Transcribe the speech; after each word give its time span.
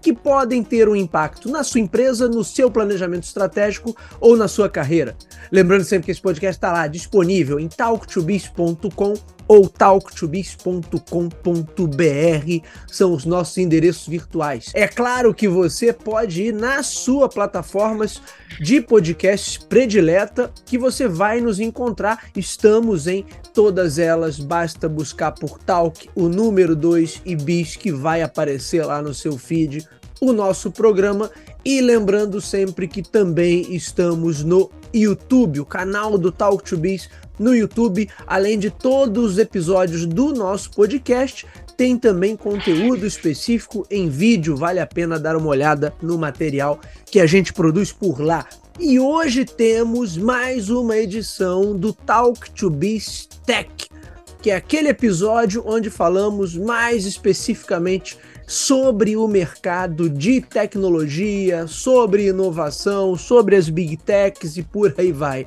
que 0.00 0.12
podem 0.12 0.62
ter 0.62 0.88
um 0.88 0.96
impacto 0.96 1.50
na 1.50 1.62
sua 1.62 1.80
empresa, 1.80 2.28
no 2.28 2.42
seu 2.42 2.70
planejamento 2.70 3.24
estratégico 3.24 3.96
ou 4.20 4.36
na 4.36 4.48
sua 4.48 4.68
carreira. 4.68 5.16
Lembrando 5.50 5.84
sempre 5.84 6.06
que 6.06 6.12
esse 6.12 6.22
podcast 6.22 6.56
está 6.56 6.72
lá 6.72 6.86
disponível 6.86 7.60
em 7.60 7.68
talktobiz.com 7.68 9.14
ou 9.50 9.68
talktobiz.com.br 9.68 11.00
são 12.86 13.12
os 13.12 13.24
nossos 13.24 13.58
endereços 13.58 14.06
virtuais. 14.06 14.70
É 14.74 14.86
claro 14.86 15.34
que 15.34 15.48
você 15.48 15.92
pode 15.92 16.44
ir 16.44 16.54
nas 16.54 16.86
suas 16.86 17.34
plataformas 17.34 18.22
de 18.60 18.80
podcasts 18.80 19.58
predileta 19.58 20.52
que 20.64 20.78
você 20.78 21.08
vai 21.08 21.40
nos 21.40 21.58
encontrar. 21.58 22.26
Estamos 22.36 23.08
em 23.08 23.26
todas 23.52 23.98
elas, 23.98 24.38
basta 24.38 24.88
buscar 24.88 25.32
por 25.32 25.58
Talk 25.58 26.08
o 26.14 26.28
número 26.28 26.76
2 26.76 27.22
e 27.26 27.34
bis 27.34 27.74
que 27.74 27.90
vai 27.90 28.22
aparecer 28.22 28.86
lá 28.86 29.02
no 29.02 29.12
seu 29.12 29.36
feed 29.36 29.84
o 30.20 30.32
nosso 30.32 30.70
programa 30.70 31.28
e 31.64 31.80
lembrando 31.80 32.40
sempre 32.40 32.86
que 32.86 33.02
também 33.02 33.74
estamos 33.74 34.44
no 34.44 34.70
YouTube, 34.94 35.60
o 35.60 35.64
canal 35.64 36.18
do 36.18 36.32
Talk 36.32 36.62
to 36.64 36.76
Biz 36.76 37.08
no 37.38 37.54
YouTube, 37.54 38.08
além 38.26 38.58
de 38.58 38.70
todos 38.70 39.32
os 39.32 39.38
episódios 39.38 40.04
do 40.04 40.32
nosso 40.34 40.70
podcast, 40.72 41.46
tem 41.76 41.96
também 41.96 42.36
conteúdo 42.36 43.06
específico 43.06 43.86
em 43.90 44.10
vídeo, 44.10 44.54
vale 44.54 44.80
a 44.80 44.86
pena 44.86 45.18
dar 45.18 45.34
uma 45.36 45.48
olhada 45.48 45.94
no 46.02 46.18
material 46.18 46.78
que 47.06 47.18
a 47.18 47.24
gente 47.24 47.54
produz 47.54 47.90
por 47.90 48.20
lá. 48.20 48.46
E 48.78 49.00
hoje 49.00 49.46
temos 49.46 50.16
mais 50.16 50.68
uma 50.68 50.96
edição 50.96 51.74
do 51.74 51.92
Talk 51.92 52.50
to 52.50 52.68
Biz 52.68 53.28
Tech, 53.46 53.70
que 54.42 54.50
é 54.50 54.56
aquele 54.56 54.88
episódio 54.88 55.62
onde 55.66 55.88
falamos 55.88 56.54
mais 56.54 57.06
especificamente 57.06 58.18
sobre 58.50 59.16
o 59.16 59.28
mercado 59.28 60.10
de 60.10 60.40
tecnologia, 60.40 61.68
sobre 61.68 62.26
inovação, 62.26 63.14
sobre 63.14 63.54
as 63.54 63.68
big 63.68 63.96
techs 63.96 64.56
e 64.56 64.62
por 64.64 64.92
aí 64.98 65.12
vai. 65.12 65.46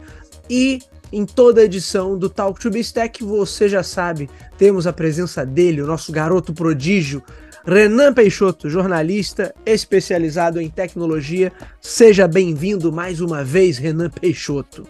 E 0.49 0.79
em 1.11 1.25
toda 1.25 1.65
edição 1.65 2.17
do 2.17 2.29
Talk 2.29 2.57
to 2.61 2.69
Bistec, 2.69 3.21
você 3.21 3.67
já 3.67 3.83
sabe, 3.83 4.29
temos 4.57 4.87
a 4.87 4.93
presença 4.93 5.45
dele, 5.45 5.81
o 5.81 5.85
nosso 5.85 6.13
garoto 6.13 6.53
prodígio, 6.53 7.21
Renan 7.65 8.13
Peixoto, 8.13 8.69
jornalista 8.69 9.53
especializado 9.65 10.61
em 10.61 10.69
tecnologia. 10.69 11.51
Seja 11.81 12.25
bem-vindo 12.25 12.89
mais 12.89 13.19
uma 13.19 13.43
vez, 13.43 13.77
Renan 13.77 14.09
Peixoto. 14.09 14.87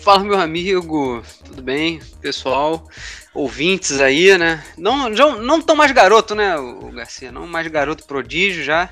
Fala, 0.00 0.24
meu 0.24 0.40
amigo, 0.40 1.22
tudo 1.44 1.60
bem, 1.60 2.00
pessoal? 2.22 2.88
Ouvintes 3.40 4.00
aí, 4.00 4.36
né? 4.36 4.62
Não, 4.76 5.16
já, 5.16 5.34
não 5.36 5.62
tão 5.62 5.74
mais 5.74 5.90
garoto, 5.92 6.34
né, 6.34 6.56
o 6.58 6.92
Garcia? 6.92 7.32
Não 7.32 7.46
mais 7.46 7.66
garoto 7.68 8.04
prodígio 8.04 8.62
já. 8.62 8.90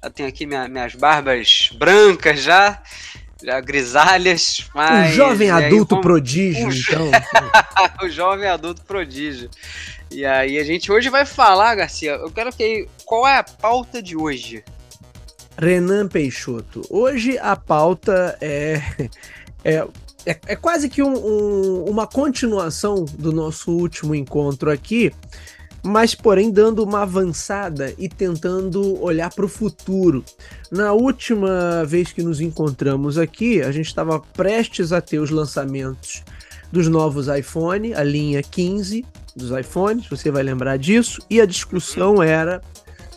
Já 0.00 0.10
tenho 0.10 0.28
aqui 0.28 0.46
minha, 0.46 0.68
minhas 0.68 0.94
barbas 0.94 1.70
brancas 1.76 2.40
já 2.40 2.80
já 3.42 3.60
grisalhas, 3.60 4.68
mas. 4.74 5.12
Um 5.12 5.16
jovem 5.16 5.50
adulto 5.50 5.90
vamos... 5.90 6.02
prodígio, 6.02 6.70
então. 6.70 7.10
o 8.02 8.08
jovem 8.08 8.48
adulto 8.48 8.82
prodígio. 8.82 9.50
E 10.10 10.24
aí 10.24 10.58
a 10.58 10.64
gente 10.64 10.92
hoje 10.92 11.08
vai 11.08 11.26
falar, 11.26 11.74
Garcia. 11.74 12.12
Eu 12.12 12.30
quero 12.30 12.52
que. 12.52 12.88
Qual 13.04 13.26
é 13.26 13.38
a 13.38 13.42
pauta 13.42 14.00
de 14.00 14.16
hoje? 14.16 14.64
Renan 15.60 16.06
Peixoto. 16.06 16.82
Hoje 16.88 17.36
a 17.38 17.56
pauta 17.56 18.38
é. 18.40 18.80
É, 19.64 19.84
é, 20.28 20.38
é 20.46 20.56
quase 20.56 20.90
que 20.90 21.02
um, 21.02 21.16
um, 21.16 21.84
uma 21.84 22.06
continuação 22.06 23.04
do 23.04 23.32
nosso 23.32 23.70
último 23.70 24.14
encontro 24.14 24.70
aqui, 24.70 25.10
mas 25.82 26.14
porém 26.14 26.50
dando 26.50 26.84
uma 26.84 27.02
avançada 27.02 27.94
e 27.96 28.08
tentando 28.08 29.02
olhar 29.02 29.32
para 29.32 29.46
o 29.46 29.48
futuro. 29.48 30.22
Na 30.70 30.92
última 30.92 31.82
vez 31.86 32.12
que 32.12 32.22
nos 32.22 32.42
encontramos 32.42 33.16
aqui, 33.16 33.62
a 33.62 33.72
gente 33.72 33.86
estava 33.86 34.20
prestes 34.20 34.92
a 34.92 35.00
ter 35.00 35.18
os 35.18 35.30
lançamentos 35.30 36.22
dos 36.70 36.88
novos 36.88 37.26
iPhone, 37.28 37.94
a 37.94 38.04
linha 38.04 38.42
15 38.42 39.06
dos 39.34 39.50
iPhones, 39.50 40.08
você 40.08 40.30
vai 40.30 40.42
lembrar 40.42 40.76
disso, 40.76 41.22
e 41.30 41.40
a 41.40 41.46
discussão 41.46 42.22
era 42.22 42.60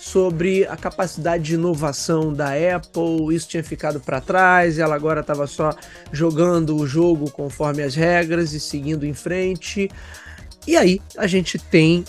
sobre 0.01 0.65
a 0.65 0.75
capacidade 0.75 1.43
de 1.43 1.53
inovação 1.53 2.33
da 2.33 2.53
Apple, 2.75 3.35
isso 3.35 3.47
tinha 3.47 3.63
ficado 3.63 3.99
para 3.99 4.19
trás, 4.19 4.79
ela 4.79 4.95
agora 4.95 5.21
estava 5.21 5.45
só 5.45 5.75
jogando 6.11 6.75
o 6.75 6.87
jogo 6.87 7.29
conforme 7.29 7.83
as 7.83 7.93
regras 7.93 8.51
e 8.51 8.59
seguindo 8.59 9.05
em 9.05 9.13
frente. 9.13 9.91
E 10.65 10.75
aí 10.75 10.99
a 11.15 11.27
gente 11.27 11.59
tem 11.59 12.03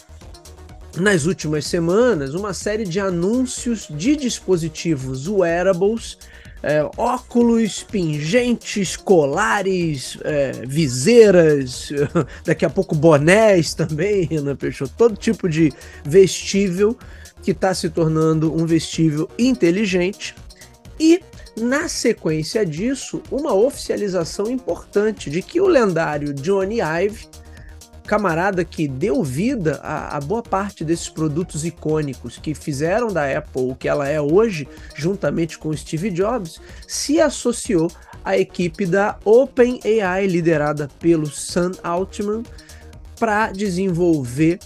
nas 0.97 1.27
últimas 1.27 1.67
semanas 1.67 2.33
uma 2.33 2.55
série 2.55 2.85
de 2.85 2.99
anúncios 2.99 3.87
de 3.91 4.17
dispositivos 4.17 5.29
wearables, 5.29 6.17
é, 6.63 6.89
óculos, 6.97 7.83
pingentes, 7.83 8.97
colares, 8.97 10.17
é, 10.25 10.53
viseiras, 10.67 11.91
daqui 12.43 12.65
a 12.65 12.71
pouco 12.71 12.95
bonés 12.95 13.75
também, 13.75 14.25
Renan 14.25 14.57
Peixoto, 14.57 14.95
todo 14.97 15.15
tipo 15.15 15.47
de 15.47 15.71
vestível 16.03 16.97
que 17.43 17.51
está 17.51 17.75
se 17.75 17.91
tornando 17.91 18.55
um 18.55 18.65
vestível 18.65 19.29
inteligente. 19.39 20.35
E, 20.99 21.21
na 21.57 21.89
sequência 21.89 22.65
disso, 22.65 23.23
uma 23.31 23.53
oficialização 23.53 24.51
importante 24.51 25.29
de 25.29 25.43
que 25.43 25.61
o 25.61 25.67
lendário 25.67 26.33
Johnny 26.33 26.79
Ive 26.81 27.29
camarada 28.07 28.65
que 28.65 28.89
deu 28.89 29.23
vida 29.23 29.81
a, 29.83 30.17
a, 30.17 30.21
boa 30.21 30.43
parte 30.43 30.85
desses 30.85 31.09
produtos 31.09 31.65
icônicos 31.65 32.37
que 32.37 32.55
fizeram 32.55 33.09
da 33.09 33.39
Apple 33.39 33.71
o 33.71 33.75
que 33.75 33.89
ela 33.89 34.09
é 34.09 34.21
hoje, 34.21 34.69
juntamente 34.95 35.59
com 35.59 35.75
Steve 35.77 36.11
Jobs, 36.11 36.61
se 36.87 37.21
associou 37.21 37.91
à 38.25 38.37
equipe 38.37 38.87
da 38.87 39.19
OpenAI, 39.25 40.27
liderada 40.27 40.89
pelo 40.99 41.27
Sam 41.27 41.73
Altman, 41.83 42.43
para 43.19 43.53
desenvolver 43.53 44.59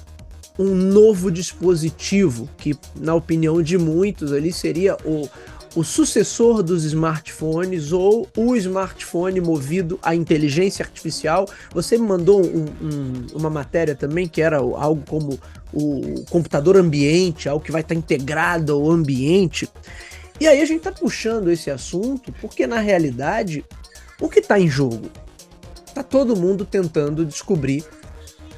um 0.59 0.75
novo 0.75 1.31
dispositivo 1.31 2.49
que, 2.57 2.77
na 2.95 3.15
opinião 3.15 3.63
de 3.63 3.77
muitos, 3.77 4.33
ali 4.33 4.53
seria 4.53 4.97
o 5.05 5.29
o 5.77 5.85
sucessor 5.85 6.63
dos 6.63 6.85
smartphones 6.85 7.93
ou 7.93 8.27
o 8.35 8.57
smartphone 8.57 9.43
movido 9.43 9.99
à 10.03 10.15
inteligência 10.15 10.83
artificial. 10.83 11.47
Você 11.75 11.99
me 11.99 12.09
mandou 12.09 12.43
um, 12.43 12.65
um, 12.81 13.27
uma 13.35 13.51
matéria 13.51 13.95
também 13.95 14.27
que 14.27 14.41
era 14.41 14.57
algo 14.57 15.05
como 15.07 15.39
o 15.75 16.25
computador 16.31 16.79
ambiente, 16.79 17.47
algo 17.47 17.63
que 17.63 17.71
vai 17.71 17.83
estar 17.83 17.95
integrado 17.95 18.73
ao 18.73 18.91
ambiente. 18.91 19.69
E 20.41 20.49
aí 20.49 20.63
a 20.63 20.65
gente 20.65 20.79
está 20.79 20.93
puxando 20.93 21.51
esse 21.51 21.71
assunto 21.71 22.33
porque 22.41 22.67
na 22.67 22.81
realidade 22.81 23.63
o 24.19 24.31
que 24.31 24.39
está 24.39 24.59
em 24.59 24.69
jogo? 24.69 25.11
Tá 25.95 26.03
todo 26.03 26.35
mundo 26.35 26.65
tentando 26.65 27.25
descobrir 27.25 27.85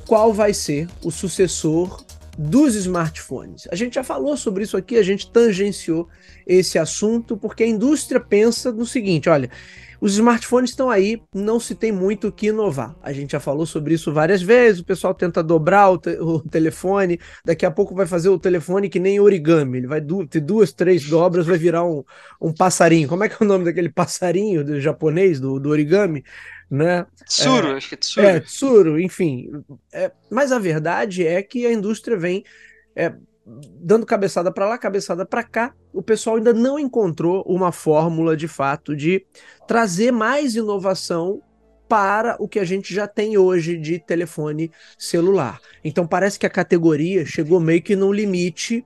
qual 0.09 0.33
vai 0.33 0.55
ser 0.55 0.89
o 1.05 1.11
sucessor 1.11 2.03
dos 2.39 2.75
smartphones. 2.75 3.69
A 3.71 3.77
gente 3.77 3.97
já 3.97 4.03
falou 4.03 4.37
sobre 4.39 4.65
isso 4.65 4.77
aqui, 4.77 4.97
a 4.97 5.03
gente 5.03 5.31
tangenciou 5.31 6.09
esse 6.47 6.79
assunto, 6.79 7.37
porque 7.37 7.63
a 7.63 7.67
indústria 7.67 8.19
pensa 8.19 8.73
no 8.73 8.87
seguinte: 8.87 9.29
olha, 9.29 9.51
os 10.01 10.15
smartphones 10.15 10.71
estão 10.71 10.89
aí, 10.89 11.21
não 11.35 11.59
se 11.61 11.75
tem 11.75 11.93
muito 11.93 12.29
o 12.29 12.33
que 12.33 12.47
inovar. 12.47 12.97
A 13.03 13.13
gente 13.13 13.33
já 13.33 13.41
falou 13.41 13.67
sobre 13.67 13.95
isso 13.95 14.13
várias 14.13 14.41
vezes, 14.41 14.81
o 14.81 14.85
pessoal 14.85 15.13
tenta 15.13 15.43
dobrar 15.43 15.91
o, 15.91 15.99
te 15.99 16.11
o 16.21 16.41
telefone, 16.41 17.19
daqui 17.45 17.67
a 17.67 17.71
pouco 17.71 17.95
vai 17.95 18.07
fazer 18.07 18.29
o 18.29 18.39
telefone 18.39 18.89
que 18.89 19.01
nem 19.01 19.21
origami, 19.21 19.79
ele 19.79 19.89
vai 19.89 20.01
du 20.01 20.27
ter 20.27 20.41
duas, 20.41 20.73
três 20.73 21.05
dobras, 21.07 21.45
vai 21.45 21.59
virar 21.59 21.85
um, 21.85 22.03
um 22.41 22.53
passarinho. 22.53 23.09
Como 23.09 23.25
é 23.25 23.29
que 23.29 23.35
é 23.35 23.45
o 23.45 23.49
nome 23.49 23.65
daquele 23.65 23.91
passarinho 23.91 24.65
do 24.65 24.81
japonês, 24.81 25.39
do, 25.41 25.59
do 25.59 25.69
origami? 25.69 26.25
Né? 26.71 27.07
Tsuru, 27.27 27.69
é, 27.69 27.77
acho 27.77 27.89
que 27.89 27.95
é 27.95 27.99
Tsuru. 27.99 28.27
É, 28.27 28.41
Tsuru, 28.41 29.01
enfim. 29.01 29.51
É, 29.93 30.13
mas 30.31 30.53
a 30.53 30.59
verdade 30.59 31.27
é 31.27 31.43
que 31.43 31.67
a 31.67 31.73
indústria 31.73 32.17
vem 32.17 32.45
é, 32.95 33.15
dando 33.81 34.05
cabeçada 34.05 34.53
para 34.53 34.69
lá, 34.69 34.79
cabeçada 34.79 35.25
para 35.25 35.43
cá. 35.43 35.75
O 35.93 36.03
pessoal 36.03 36.37
ainda 36.37 36.53
não 36.53 36.79
encontrou 36.79 37.43
uma 37.47 37.73
fórmula 37.73 38.37
de 38.37 38.47
fato 38.47 38.95
de 38.95 39.25
trazer 39.67 40.13
mais 40.13 40.55
inovação 40.55 41.43
para 41.89 42.37
o 42.39 42.47
que 42.47 42.59
a 42.59 42.65
gente 42.65 42.95
já 42.95 43.09
tem 43.09 43.39
hoje 43.39 43.79
de 43.79 43.99
telefone 43.99 44.71
celular. 44.99 45.59
Então 45.83 46.07
parece 46.07 46.39
que 46.39 46.45
a 46.45 46.51
categoria 46.51 47.25
chegou 47.25 47.59
meio 47.59 47.83
que 47.83 47.97
num 47.97 48.13
limite 48.13 48.85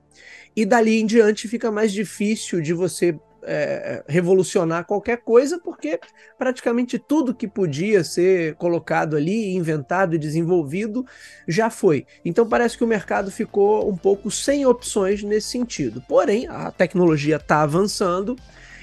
e 0.55 0.65
dali 0.65 1.01
em 1.01 1.05
diante 1.05 1.47
fica 1.47 1.69
mais 1.69 1.91
difícil 1.91 2.61
de 2.61 2.73
você 2.73 3.19
é, 3.45 4.03
revolucionar 4.07 4.85
qualquer 4.85 5.17
coisa, 5.17 5.59
porque 5.59 5.99
praticamente 6.37 6.97
tudo 6.97 7.33
que 7.33 7.47
podia 7.47 8.03
ser 8.03 8.55
colocado 8.55 9.15
ali, 9.15 9.53
inventado 9.55 10.15
e 10.15 10.19
desenvolvido 10.19 11.05
já 11.47 11.69
foi. 11.69 12.05
Então 12.23 12.47
parece 12.47 12.77
que 12.77 12.83
o 12.83 12.87
mercado 12.87 13.31
ficou 13.31 13.89
um 13.89 13.97
pouco 13.97 14.29
sem 14.31 14.65
opções 14.65 15.23
nesse 15.23 15.49
sentido. 15.49 16.03
Porém, 16.07 16.47
a 16.47 16.71
tecnologia 16.71 17.37
está 17.37 17.61
avançando 17.61 18.35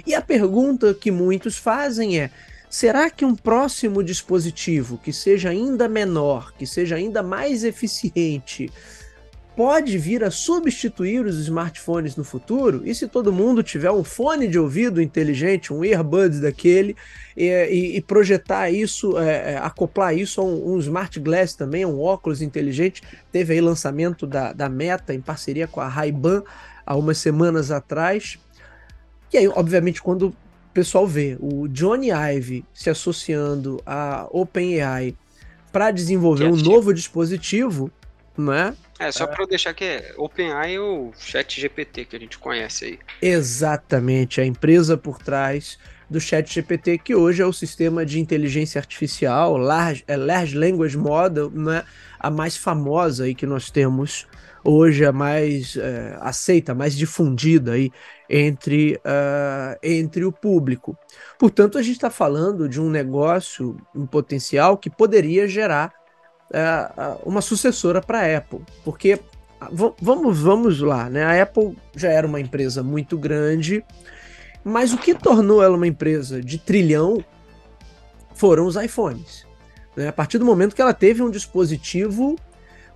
e 0.06 0.14
a 0.14 0.22
pergunta 0.22 0.94
que 0.94 1.10
muitos 1.10 1.56
fazem 1.56 2.18
é: 2.18 2.30
será 2.68 3.10
que 3.10 3.24
um 3.24 3.34
próximo 3.34 4.02
dispositivo 4.02 4.98
que 4.98 5.12
seja 5.12 5.50
ainda 5.50 5.88
menor, 5.88 6.52
que 6.52 6.66
seja 6.66 6.96
ainda 6.96 7.22
mais 7.22 7.64
eficiente, 7.64 8.70
pode 9.60 9.98
vir 9.98 10.24
a 10.24 10.30
substituir 10.30 11.26
os 11.26 11.38
smartphones 11.38 12.16
no 12.16 12.24
futuro? 12.24 12.80
E 12.82 12.94
se 12.94 13.06
todo 13.06 13.30
mundo 13.30 13.62
tiver 13.62 13.90
um 13.90 14.02
fone 14.02 14.48
de 14.48 14.58
ouvido 14.58 15.02
inteligente, 15.02 15.70
um 15.70 15.84
earbuds 15.84 16.40
daquele, 16.40 16.96
e, 17.36 17.44
e, 17.44 17.96
e 17.98 18.00
projetar 18.00 18.70
isso, 18.70 19.18
é, 19.18 19.52
é, 19.52 19.56
acoplar 19.58 20.16
isso 20.16 20.40
a 20.40 20.44
um, 20.44 20.76
um, 20.76 20.78
smart 20.78 21.20
glass 21.20 21.52
também, 21.52 21.84
um 21.84 22.00
óculos 22.00 22.40
inteligente? 22.40 23.02
Teve 23.30 23.52
aí 23.52 23.60
lançamento 23.60 24.26
da, 24.26 24.54
da 24.54 24.66
Meta 24.66 25.12
em 25.12 25.20
parceria 25.20 25.66
com 25.66 25.78
a 25.78 25.88
Ray-Ban 25.88 26.42
há 26.86 26.96
umas 26.96 27.18
semanas 27.18 27.70
atrás. 27.70 28.38
E 29.30 29.36
aí, 29.36 29.46
obviamente, 29.46 30.00
quando 30.00 30.28
o 30.28 30.34
pessoal 30.72 31.06
vê 31.06 31.36
o 31.38 31.68
Johnny 31.68 32.08
Ive 32.10 32.64
se 32.72 32.88
associando 32.88 33.78
à 33.84 34.26
OpenAI 34.30 35.14
para 35.70 35.90
desenvolver 35.90 36.46
um 36.46 36.56
novo 36.56 36.94
dispositivo, 36.94 37.92
não 38.40 38.52
é? 38.52 38.75
É, 38.98 39.10
só 39.12 39.25
é. 39.25 39.26
para 39.26 39.42
eu 39.42 39.46
deixar 39.46 39.72
que 39.72 39.84
é 39.84 40.14
OpenAI 40.16 40.78
ou 40.78 41.12
ChatGPT 41.19 42.04
que 42.04 42.16
a 42.16 42.19
gente 42.19 42.38
conhece 42.38 42.84
aí. 42.84 42.98
Exatamente, 43.22 44.40
a 44.40 44.44
empresa 44.44 44.96
por 44.96 45.19
trás 45.19 45.78
do 46.08 46.20
ChatGPT, 46.20 46.98
que 46.98 47.14
hoje 47.14 47.40
é 47.40 47.46
o 47.46 47.52
sistema 47.52 48.04
de 48.04 48.19
inteligência 48.19 48.78
artificial, 48.81 49.56
Large, 49.56 50.02
é 50.08 50.16
Large 50.16 50.58
Language 50.58 50.98
Model, 50.98 51.50
né, 51.50 51.84
a 52.19 52.31
mais 52.31 52.56
famosa 52.56 53.25
aí 53.25 53.34
que 53.34 53.46
nós 53.46 53.70
temos 53.70 54.26
hoje, 54.64 55.04
a 55.04 55.12
mais 55.12 55.76
é, 55.76 56.19
aceita, 56.20 56.72
a 56.72 56.75
mais 56.75 56.96
difundida 56.96 57.72
aí 57.72 57.90
entre, 58.28 58.96
uh, 58.96 59.78
entre 59.82 60.25
o 60.25 60.32
público. 60.32 60.96
Portanto, 61.38 61.78
a 61.78 61.82
gente 61.82 61.96
está 61.96 62.10
falando 62.10 62.69
de 62.69 62.81
um 62.81 62.90
negócio 62.90 63.76
em 63.94 64.06
potencial 64.06 64.76
que 64.76 64.90
poderia 64.90 65.48
gerar 65.48 65.93
uh, 66.50 67.20
uma 67.25 67.41
sucessora 67.41 68.00
para 68.00 68.20
a 68.20 68.37
Apple, 68.38 68.61
porque 68.85 69.20
vamos, 70.00 70.38
vamos 70.41 70.81
lá, 70.81 71.08
né? 71.08 71.25
A 71.25 71.43
Apple 71.43 71.76
já 71.94 72.08
era 72.08 72.26
uma 72.26 72.41
empresa 72.41 72.82
muito 72.82 73.19
grande, 73.19 73.85
mas 74.64 74.93
o 74.93 74.99
que 74.99 75.14
tornou 75.14 75.62
ela 75.62 75.76
uma 75.76 75.87
empresa 75.87 76.43
de 76.43 76.58
trilhão 76.58 77.25
foram 78.35 78.67
os 78.67 78.76
iPhones. 78.76 79.47
Né? 79.97 80.08
A 80.08 80.12
partir 80.12 80.38
do 80.38 80.44
momento 80.44 80.75
que 80.75 80.82
ela 80.82 80.94
teve 80.94 81.23
um 81.23 81.31
dispositivo 81.31 82.37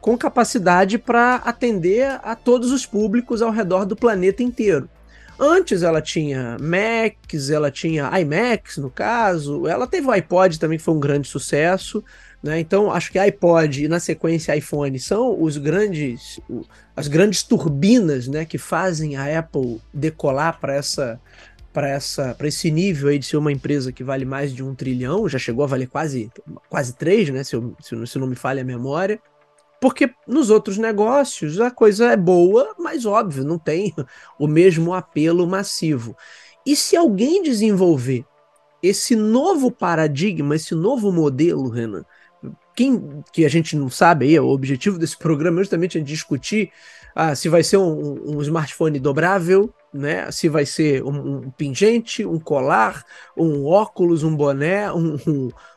com 0.01 0.17
capacidade 0.19 0.99
para 0.99 1.37
atender 1.37 2.21
a 2.23 2.35
todos 2.35 2.71
os 2.71 2.85
públicos 2.85 3.41
ao 3.41 3.51
redor 3.51 3.87
do 3.87 3.97
planeta 3.97 4.43
inteiro. 4.43 4.89
Antes 5.39 5.83
ela 5.83 6.01
tinha 6.01 6.57
Macs, 6.61 7.51
ela 7.51 7.71
tinha 7.71 8.11
iMacs 8.21 8.77
no 8.77 8.91
caso, 8.91 9.67
ela 9.67 9.87
teve 9.87 10.07
o 10.07 10.11
iPod 10.11 10.61
também 10.61 10.79
que 10.79 10.85
foi 10.85 10.95
um 10.95 11.01
grande 11.01 11.27
sucesso, 11.27 12.05
né? 12.45 12.61
Então 12.61 12.93
acho 12.93 13.11
que 13.11 13.19
iPod 13.19 13.85
e 13.85 13.89
na 13.89 13.99
sequência 13.99 14.55
iPhone 14.55 14.99
são 15.01 15.43
os 15.43 15.57
grandes, 15.57 16.39
as 16.95 17.09
grandes 17.09 17.43
turbinas, 17.43 18.29
né, 18.29 18.45
que 18.45 18.59
fazem 18.59 19.17
a 19.17 19.39
Apple 19.39 19.81
decolar 19.95 20.61
para 20.61 20.75
essa 20.75 21.19
para 21.73 21.89
essa 21.89 22.35
para 22.35 22.47
esse 22.47 22.71
nível 22.71 23.09
aí 23.09 23.19
de 23.19 23.25
ser 23.25 23.39
uma 23.39 23.51
empresa 23.51 23.91
que 23.91 24.05
vale 24.05 24.27
mais 24.27 24.53
de 24.53 24.63
um 24.63 24.75
trilhão, 24.75 25.27
já 25.27 25.39
chegou 25.39 25.65
a 25.65 25.67
valer 25.67 25.89
quase 25.89 26.31
quase 26.69 26.95
três, 26.95 27.31
né? 27.31 27.43
Se, 27.43 27.57
eu, 27.57 27.75
se, 27.81 28.07
se 28.07 28.19
não 28.19 28.27
me 28.27 28.37
falha 28.37 28.61
a 28.61 28.65
memória. 28.65 29.19
Porque 29.81 30.11
nos 30.27 30.51
outros 30.51 30.77
negócios 30.77 31.61
a 31.61 31.71
coisa 31.71 32.13
é 32.13 32.17
boa, 32.17 32.75
mas 32.79 33.07
óbvio, 33.07 33.43
não 33.43 33.59
tem 33.59 33.95
o 34.39 34.47
mesmo 34.47 34.93
apelo 34.93 35.47
massivo. 35.47 36.15
E 36.67 36.77
se 36.77 36.95
alguém 36.95 37.43
desenvolver 37.43 38.25
esse 38.83 39.17
novo 39.17 39.71
paradigma, 39.71 40.55
esse 40.57 40.75
novo 40.75 41.11
modelo, 41.11 41.71
Renan, 41.71 42.05
quem 42.75 43.23
que 43.33 43.45
a 43.45 43.49
gente 43.49 43.77
não 43.77 43.89
sabe 43.89 44.27
aí, 44.27 44.39
o 44.39 44.49
objetivo 44.49 44.99
desse 44.99 45.17
programa 45.17 45.61
é 45.61 45.63
justamente 45.63 46.01
discutir 46.01 46.71
ah, 47.15 47.35
se 47.35 47.49
vai 47.49 47.63
ser 47.63 47.77
um, 47.77 48.37
um, 48.37 48.43
smartphone 48.43 48.99
dobrável, 48.99 49.73
né? 49.93 50.29
Se 50.33 50.49
vai 50.49 50.67
ser 50.67 51.05
um, 51.05 51.37
um, 51.37 51.51
pingente, 51.51 52.27
um 52.27 52.41
colar, 52.41 53.05
um 53.37 53.65
óculos, 53.65 54.25
um 54.25 54.35
boné, 54.35 54.93
um, 54.93 55.17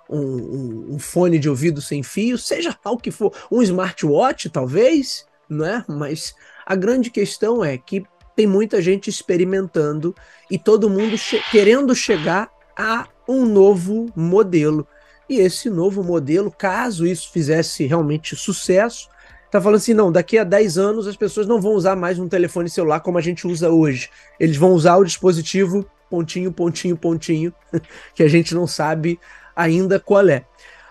um, 0.09 0.95
um, 0.95 0.99
fone 0.99 1.37
de 1.37 1.47
ouvido 1.47 1.79
sem 1.79 2.01
fio, 2.01 2.39
seja 2.39 2.75
lá 2.83 2.91
o 2.91 2.97
que 2.97 3.11
for, 3.11 3.31
um 3.51 3.61
smartwatch 3.61 4.49
talvez, 4.49 5.27
né? 5.47 5.85
Mas 5.87 6.33
a 6.65 6.75
grande 6.75 7.11
questão 7.11 7.63
é 7.63 7.77
que 7.77 8.03
tem 8.35 8.47
muita 8.47 8.81
gente 8.81 9.09
experimentando 9.09 10.15
e 10.49 10.57
todo 10.57 10.89
mundo 10.89 11.17
che 11.17 11.39
querendo 11.51 11.93
chegar 11.93 12.51
a 12.75 13.07
um 13.27 13.45
novo 13.45 14.11
modelo. 14.15 14.87
E 15.29 15.39
esse 15.39 15.69
novo 15.69 16.03
modelo, 16.03 16.51
caso 16.51 17.05
isso 17.05 17.29
fizesse 17.31 17.85
realmente 17.85 18.35
sucesso, 18.35 19.09
tá 19.51 19.59
falando 19.61 19.77
assim, 19.77 19.93
não, 19.93 20.11
daqui 20.11 20.37
a 20.37 20.43
10 20.43 20.77
anos 20.77 21.07
as 21.07 21.15
pessoas 21.15 21.47
não 21.47 21.61
vão 21.61 21.73
usar 21.73 21.95
mais 21.95 22.17
um 22.17 22.27
telefone 22.27 22.69
celular 22.69 23.01
como 23.01 23.17
a 23.17 23.21
gente 23.21 23.45
usa 23.45 23.69
hoje. 23.69 24.09
Eles 24.39 24.57
vão 24.57 24.71
usar 24.71 24.97
o 24.97 25.03
dispositivo 25.03 25.85
pontinho, 26.09 26.51
pontinho, 26.51 26.95
pontinho, 26.95 27.53
que 28.15 28.23
a 28.23 28.27
gente 28.27 28.55
não 28.55 28.65
sabe 28.65 29.19
ainda 29.55 29.99
qual 29.99 30.27
é. 30.29 30.45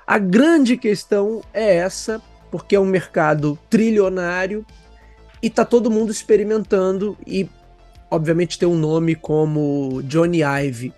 A 0.06 0.18
grande 0.18 0.76
questão 0.76 1.42
é 1.52 1.76
essa, 1.76 2.20
porque 2.50 2.76
é 2.76 2.80
um 2.80 2.86
mercado 2.86 3.58
trilionário 3.68 4.64
e 5.42 5.50
tá 5.50 5.64
todo 5.64 5.90
mundo 5.90 6.10
experimentando 6.10 7.16
e 7.26 7.48
obviamente 8.10 8.58
tem 8.58 8.68
um 8.68 8.78
nome 8.78 9.14
como 9.14 10.00
Johnny 10.04 10.40
Ive. 10.42 10.92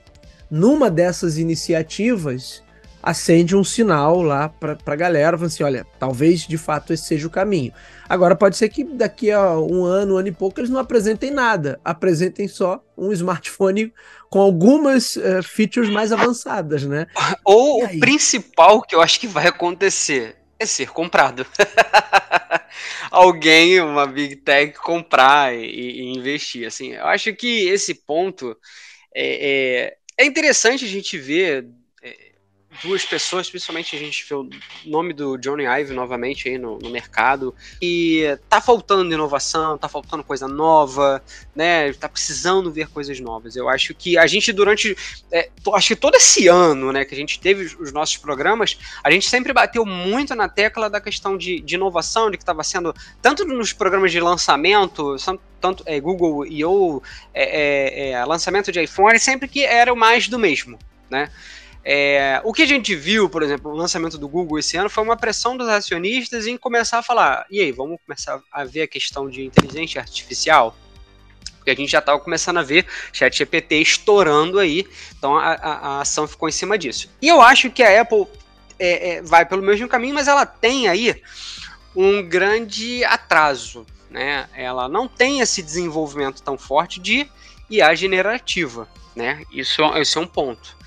Numa 0.51 0.91
dessas 0.91 1.37
iniciativas, 1.39 2.63
acende 3.09 3.57
um 3.57 3.65
sinal 3.65 4.21
lá 4.21 4.51
para 4.51 4.77
a 4.85 4.97
galera, 4.97 5.39
falando 5.39 5.51
assim, 5.51 5.63
olha, 5.63 5.87
talvez 5.99 6.47
de 6.47 6.59
fato 6.59 6.93
esse 6.93 7.05
seja 7.05 7.27
o 7.27 7.31
caminho. 7.31 7.73
Agora 8.07 8.37
pode 8.37 8.55
ser 8.55 8.69
que 8.69 8.85
daqui 8.85 9.31
a 9.31 9.59
um 9.59 9.85
ano, 9.85 10.15
um 10.15 10.19
ano 10.19 10.29
e 10.29 10.33
pouco, 10.33 10.61
eles 10.61 10.69
não 10.69 10.79
apresentem 10.79 11.31
nada, 11.31 11.81
apresentem 11.83 12.47
só 12.47 12.85
um 12.99 13.11
smartphone 13.11 13.95
com 14.29 14.41
algumas 14.41 15.17
uh, 15.17 15.43
features 15.43 15.89
mais 15.89 16.13
avançadas, 16.13 16.85
né? 16.85 17.07
Ou 17.47 17.83
o 17.83 17.99
principal 17.99 18.83
que 18.83 18.95
eu 18.95 19.01
acho 19.01 19.19
que 19.19 19.27
vai 19.27 19.47
acontecer 19.47 20.37
é 20.59 20.67
ser 20.67 20.91
comprado. 20.91 21.47
Alguém, 23.11 23.81
uma 23.81 24.07
big 24.07 24.37
tech, 24.37 24.77
comprar 24.81 25.55
e, 25.55 25.65
e, 25.65 26.15
investir. 26.15 26.67
Assim, 26.67 26.93
eu 26.93 27.07
acho 27.07 27.33
que 27.33 27.69
esse 27.69 27.95
ponto 27.95 28.55
é, 29.15 29.95
é, 30.19 30.25
é 30.25 30.27
interessante 30.27 30.85
a 30.85 30.89
gente 30.89 31.17
ver 31.17 31.67
duas 32.83 33.05
pessoas, 33.05 33.51
principalmente 33.51 33.97
a 33.97 33.99
gente 33.99 34.25
vê 34.29 34.35
o 34.35 34.49
nome 34.85 35.13
do 35.13 35.37
Johnny 35.37 35.65
Ive 35.65 35.93
novamente 35.93 36.49
aí 36.49 36.59
no, 36.59 36.79
no, 36.79 36.91
mercado. 36.91 37.55
E 37.81 38.39
tá 38.49 38.61
faltando 38.61 39.13
inovação, 39.13 39.77
tá 39.77 39.89
faltando 39.89 40.23
coisa 40.23 40.47
nova, 40.47 41.23
né? 41.55 41.93
Tá 41.95 42.09
precisando 42.09 42.73
ver 42.73 42.89
coisas 42.89 43.19
novas. 43.21 43.57
Eu 43.57 43.69
acho 43.69 43.95
que 43.95 44.17
a 44.17 44.27
gente, 44.27 44.53
durante. 44.53 44.97
É, 45.31 45.51
acho 45.75 45.89
que 45.89 45.97
todo 45.97 46.15
esse 46.15 46.49
ano, 46.49 46.93
né, 46.93 47.05
que 47.05 47.15
a 47.15 47.19
gente 47.19 47.41
teve 47.41 47.77
os 47.81 47.93
nossos 47.93 48.17
programas, 48.17 48.79
a 49.03 49.11
gente 49.11 49.29
sempre 49.29 49.53
bateu 49.53 49.85
muito 49.85 50.35
na 50.35 50.49
tecla 50.49 50.89
da 50.89 51.01
questão 51.01 51.37
de, 51.37 51.61
de 51.61 51.75
inovação, 51.75 52.31
de 52.31 52.37
que 52.37 52.43
estava 52.43 52.63
sendo, 52.63 52.95
tanto 53.21 53.45
nos 53.45 53.73
programas 53.73 54.13
de 54.13 54.21
lançamento, 54.21 55.17
tanto 55.61 55.83
é, 55.87 56.01
Google 56.01 56.47
e 56.47 56.65
ou 56.65 57.03
é, 57.35 57.45
é, 57.45 58.11
é, 58.11 58.25
lançamento 58.25 58.71
de 58.71 58.83
iPhone, 58.83 59.19
sempre 59.19 59.49
que 59.49 59.65
era 59.65 59.93
o 59.93 59.97
mais 59.97 60.29
do 60.29 60.39
mesmo, 60.39 60.79
né? 61.11 61.31
É, 61.91 62.43
o 62.45 62.53
que 62.53 62.61
a 62.61 62.67
gente 62.67 62.95
viu, 62.95 63.31
por 63.31 63.43
exemplo, 63.43 63.71
no 63.71 63.77
lançamento 63.79 64.19
do 64.19 64.29
Google 64.29 64.59
esse 64.59 64.77
ano 64.77 64.91
foi 64.91 65.03
uma 65.03 65.17
pressão 65.17 65.57
dos 65.57 65.67
acionistas 65.67 66.47
em 66.47 66.59
começar 66.59 66.99
a 66.99 67.03
falar: 67.03 67.47
e 67.51 67.63
aí, 67.63 67.73
vamos 67.73 67.99
começar 68.05 68.43
a 68.53 68.63
ver 68.63 68.83
a 68.83 68.87
questão 68.87 69.27
de 69.27 69.43
inteligência 69.43 69.99
artificial? 69.99 70.77
Porque 71.57 71.71
a 71.71 71.75
gente 71.75 71.91
já 71.91 72.01
estava 72.01 72.21
começando 72.21 72.59
a 72.59 72.63
ver 72.63 72.87
ChatGPT 73.11 73.77
estourando 73.77 74.59
aí, 74.59 74.87
então 75.17 75.35
a, 75.35 75.55
a, 75.55 75.73
a, 75.73 76.01
ação 76.03 76.29
ficou 76.29 76.47
em 76.47 76.53
cima 76.53 76.77
disso. 76.77 77.09
E 77.23 77.29
eu 77.29 77.41
acho 77.41 77.71
que 77.71 77.83
a 77.83 78.03
Apple 78.03 78.27
é, 78.79 79.13
é, 79.13 79.23
vai 79.23 79.47
pelo 79.47 79.63
mesmo 79.63 79.89
caminho, 79.89 80.15
mas 80.15 80.29
ela 80.29 80.45
tem 80.45 80.89
aí 80.89 81.23
um 81.97 82.23
grande 82.23 83.03
atraso. 83.05 83.87
Né? 84.11 84.47
Ela 84.55 84.91
não 84.91 85.09
tem 85.09 85.41
esse 85.41 85.63
desenvolvimento 85.63 86.43
tão 86.43 86.59
forte 86.59 87.01
de 87.01 87.27
IA 87.71 87.95
generativa. 87.95 88.87
Né? 89.17 89.43
Isso, 89.51 89.81
isso 89.97 90.19
é 90.19 90.23
um 90.23 90.27
ponto. 90.27 90.78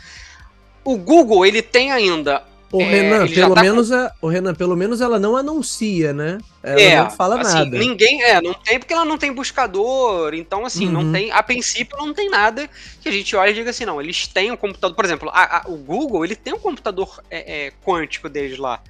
O 0.83 0.97
Google 0.97 1.45
ele 1.45 1.61
tem 1.61 1.91
ainda 1.91 2.43
O 2.71 2.81
é, 2.81 2.85
Renan, 2.85 3.27
pelo 3.27 3.53
tá 3.53 3.61
menos 3.61 3.89
com... 3.89 3.95
a, 3.95 4.11
o 4.21 4.27
Renan, 4.27 4.55
pelo 4.55 4.75
menos 4.75 5.01
ela 5.01 5.19
não 5.19 5.35
anuncia, 5.35 6.13
né? 6.13 6.37
Ela 6.63 6.81
é, 6.81 7.03
não 7.03 7.09
fala 7.11 7.41
assim, 7.41 7.57
nada. 7.57 7.77
Ninguém, 7.77 8.23
é, 8.23 8.41
não 8.41 8.53
tem 8.53 8.79
porque 8.79 8.93
ela 8.93 9.03
não 9.03 9.17
tem 9.17 9.33
buscador, 9.33 10.33
então 10.33 10.65
assim, 10.65 10.85
uhum. 10.87 11.03
não 11.03 11.11
tem, 11.11 11.31
a 11.31 11.43
princípio 11.43 11.97
não 11.97 12.13
tem 12.13 12.29
nada 12.29 12.69
que 13.01 13.09
a 13.09 13.11
gente 13.11 13.35
olhe 13.35 13.51
e 13.51 13.55
diga 13.55 13.71
assim, 13.71 13.85
não, 13.85 13.99
eles 14.01 14.27
têm 14.27 14.51
um 14.51 14.57
computador, 14.57 14.95
por 14.95 15.03
exemplo, 15.03 15.29
a, 15.33 15.57
a, 15.57 15.63
o 15.67 15.75
Google, 15.75 16.23
ele 16.23 16.35
tem 16.35 16.53
um 16.53 16.59
computador 16.59 17.21
é, 17.29 17.65
é, 17.65 17.73
quântico 17.83 18.29
deles 18.29 18.57
lá. 18.57 18.81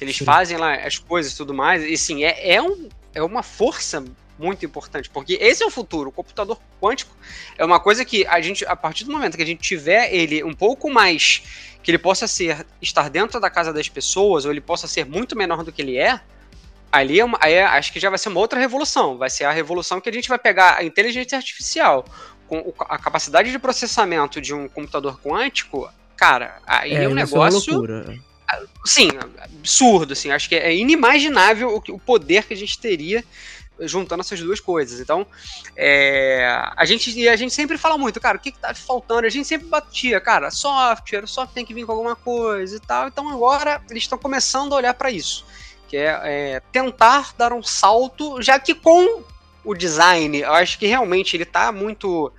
Eles 0.00 0.16
Sim. 0.16 0.24
fazem 0.24 0.56
lá 0.56 0.74
as 0.74 0.98
coisas 0.98 1.32
e 1.32 1.36
tudo 1.36 1.54
mais, 1.54 1.84
e 1.84 1.96
sim, 1.96 2.24
é, 2.24 2.54
é, 2.54 2.62
um, 2.62 2.88
é 3.14 3.22
uma 3.22 3.42
força 3.42 4.02
muito 4.40 4.64
importante, 4.64 5.10
porque 5.10 5.34
esse 5.34 5.62
é 5.62 5.66
o 5.66 5.70
futuro. 5.70 6.08
O 6.08 6.12
computador 6.12 6.58
quântico 6.80 7.14
é 7.58 7.64
uma 7.64 7.78
coisa 7.78 8.04
que 8.04 8.26
a 8.26 8.40
gente, 8.40 8.64
a 8.64 8.74
partir 8.74 9.04
do 9.04 9.12
momento 9.12 9.36
que 9.36 9.42
a 9.42 9.46
gente 9.46 9.60
tiver 9.60 10.12
ele 10.12 10.42
um 10.42 10.54
pouco 10.54 10.90
mais 10.90 11.42
que 11.82 11.90
ele 11.90 11.98
possa 11.98 12.26
ser 12.26 12.66
estar 12.80 13.08
dentro 13.08 13.38
da 13.38 13.50
casa 13.50 13.72
das 13.72 13.88
pessoas 13.88 14.44
ou 14.44 14.50
ele 14.50 14.60
possa 14.60 14.86
ser 14.86 15.04
muito 15.04 15.36
menor 15.36 15.62
do 15.64 15.72
que 15.72 15.82
ele 15.82 15.96
é, 15.96 16.20
ali 16.90 17.20
é 17.20 17.24
uma, 17.24 17.38
é, 17.42 17.62
acho 17.62 17.92
que 17.92 18.00
já 18.00 18.08
vai 18.08 18.18
ser 18.18 18.28
uma 18.30 18.40
outra 18.40 18.58
revolução. 18.58 19.16
Vai 19.16 19.30
ser 19.30 19.44
a 19.44 19.52
revolução 19.52 20.00
que 20.00 20.08
a 20.08 20.12
gente 20.12 20.28
vai 20.28 20.38
pegar 20.38 20.76
a 20.76 20.84
inteligência 20.84 21.36
artificial 21.36 22.04
com 22.48 22.72
a 22.80 22.98
capacidade 22.98 23.52
de 23.52 23.58
processamento 23.58 24.40
de 24.40 24.52
um 24.52 24.68
computador 24.68 25.20
quântico, 25.20 25.88
cara, 26.16 26.60
aí 26.66 26.92
é, 26.94 27.04
é 27.04 27.08
um 27.08 27.14
negócio. 27.14 27.86
Sim, 28.84 29.10
absurdo, 29.40 30.12
assim. 30.12 30.32
Acho 30.32 30.48
que 30.48 30.56
é 30.56 30.74
inimaginável 30.74 31.76
o, 31.76 31.94
o 31.94 31.98
poder 32.00 32.44
que 32.44 32.52
a 32.52 32.56
gente 32.56 32.76
teria 32.80 33.24
juntando 33.82 34.20
essas 34.20 34.40
duas 34.40 34.60
coisas. 34.60 35.00
Então, 35.00 35.26
é, 35.76 36.44
a 36.76 36.84
gente 36.84 37.10
e 37.18 37.28
a 37.28 37.36
gente 37.36 37.54
sempre 37.54 37.78
fala 37.78 37.96
muito, 37.96 38.20
cara, 38.20 38.36
o 38.36 38.40
que, 38.40 38.52
que 38.52 38.58
tá 38.58 38.74
faltando? 38.74 39.26
A 39.26 39.30
gente 39.30 39.46
sempre 39.46 39.68
batia, 39.68 40.20
cara, 40.20 40.50
software, 40.50 41.26
software 41.26 41.54
tem 41.54 41.64
que 41.64 41.74
vir 41.74 41.86
com 41.86 41.92
alguma 41.92 42.16
coisa 42.16 42.76
e 42.76 42.80
tal. 42.80 43.08
Então 43.08 43.28
agora 43.28 43.82
eles 43.90 44.02
estão 44.02 44.18
começando 44.18 44.72
a 44.72 44.76
olhar 44.76 44.94
para 44.94 45.10
isso, 45.10 45.44
que 45.88 45.96
é, 45.96 46.20
é, 46.24 46.60
tentar 46.72 47.34
dar 47.36 47.52
um 47.52 47.62
salto, 47.62 48.40
já 48.40 48.58
que 48.58 48.74
com 48.74 49.22
o 49.64 49.74
design, 49.74 50.40
eu 50.40 50.52
acho 50.52 50.78
que 50.78 50.86
realmente 50.86 51.36
ele 51.36 51.44
tá 51.44 51.70
muito 51.70 52.32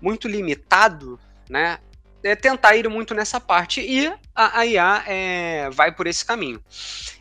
muito 0.00 0.28
limitado, 0.28 1.20
né? 1.48 1.78
É 2.22 2.34
tentar 2.36 2.76
ir 2.76 2.88
muito 2.88 3.14
nessa 3.14 3.40
parte 3.40 3.80
e 3.80 4.06
a, 4.34 4.60
a 4.60 4.66
IA 4.66 5.04
é, 5.06 5.70
vai 5.70 5.90
por 5.90 6.06
esse 6.06 6.24
caminho. 6.24 6.62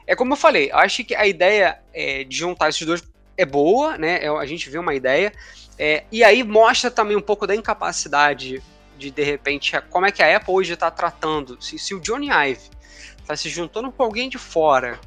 É 0.05 0.15
como 0.15 0.33
eu 0.33 0.37
falei, 0.37 0.71
eu 0.71 0.77
acho 0.77 1.03
que 1.03 1.15
a 1.15 1.25
ideia 1.25 1.79
é, 1.93 2.23
de 2.23 2.37
juntar 2.37 2.69
esses 2.69 2.85
dois 2.85 3.01
é 3.39 3.45
boa, 3.45 3.97
né? 3.97 4.23
É, 4.23 4.27
a 4.27 4.45
gente 4.45 4.69
vê 4.69 4.77
uma 4.77 4.93
ideia. 4.93 5.31
É, 5.77 6.03
e 6.11 6.23
aí 6.23 6.43
mostra 6.43 6.91
também 6.91 7.15
um 7.15 7.21
pouco 7.21 7.47
da 7.47 7.55
incapacidade 7.55 8.61
de, 8.97 9.09
de 9.09 9.23
repente, 9.23 9.81
como 9.89 10.05
é 10.05 10.11
que 10.11 10.21
a 10.21 10.35
Apple 10.35 10.53
hoje 10.53 10.73
está 10.73 10.91
tratando. 10.91 11.57
Se, 11.61 11.79
se 11.79 11.95
o 11.95 12.01
Johnny 12.01 12.27
Ive 12.27 12.69
está 13.21 13.35
se 13.35 13.47
juntando 13.47 13.89
com 13.91 14.03
alguém 14.03 14.27
de 14.27 14.37
fora 14.37 14.99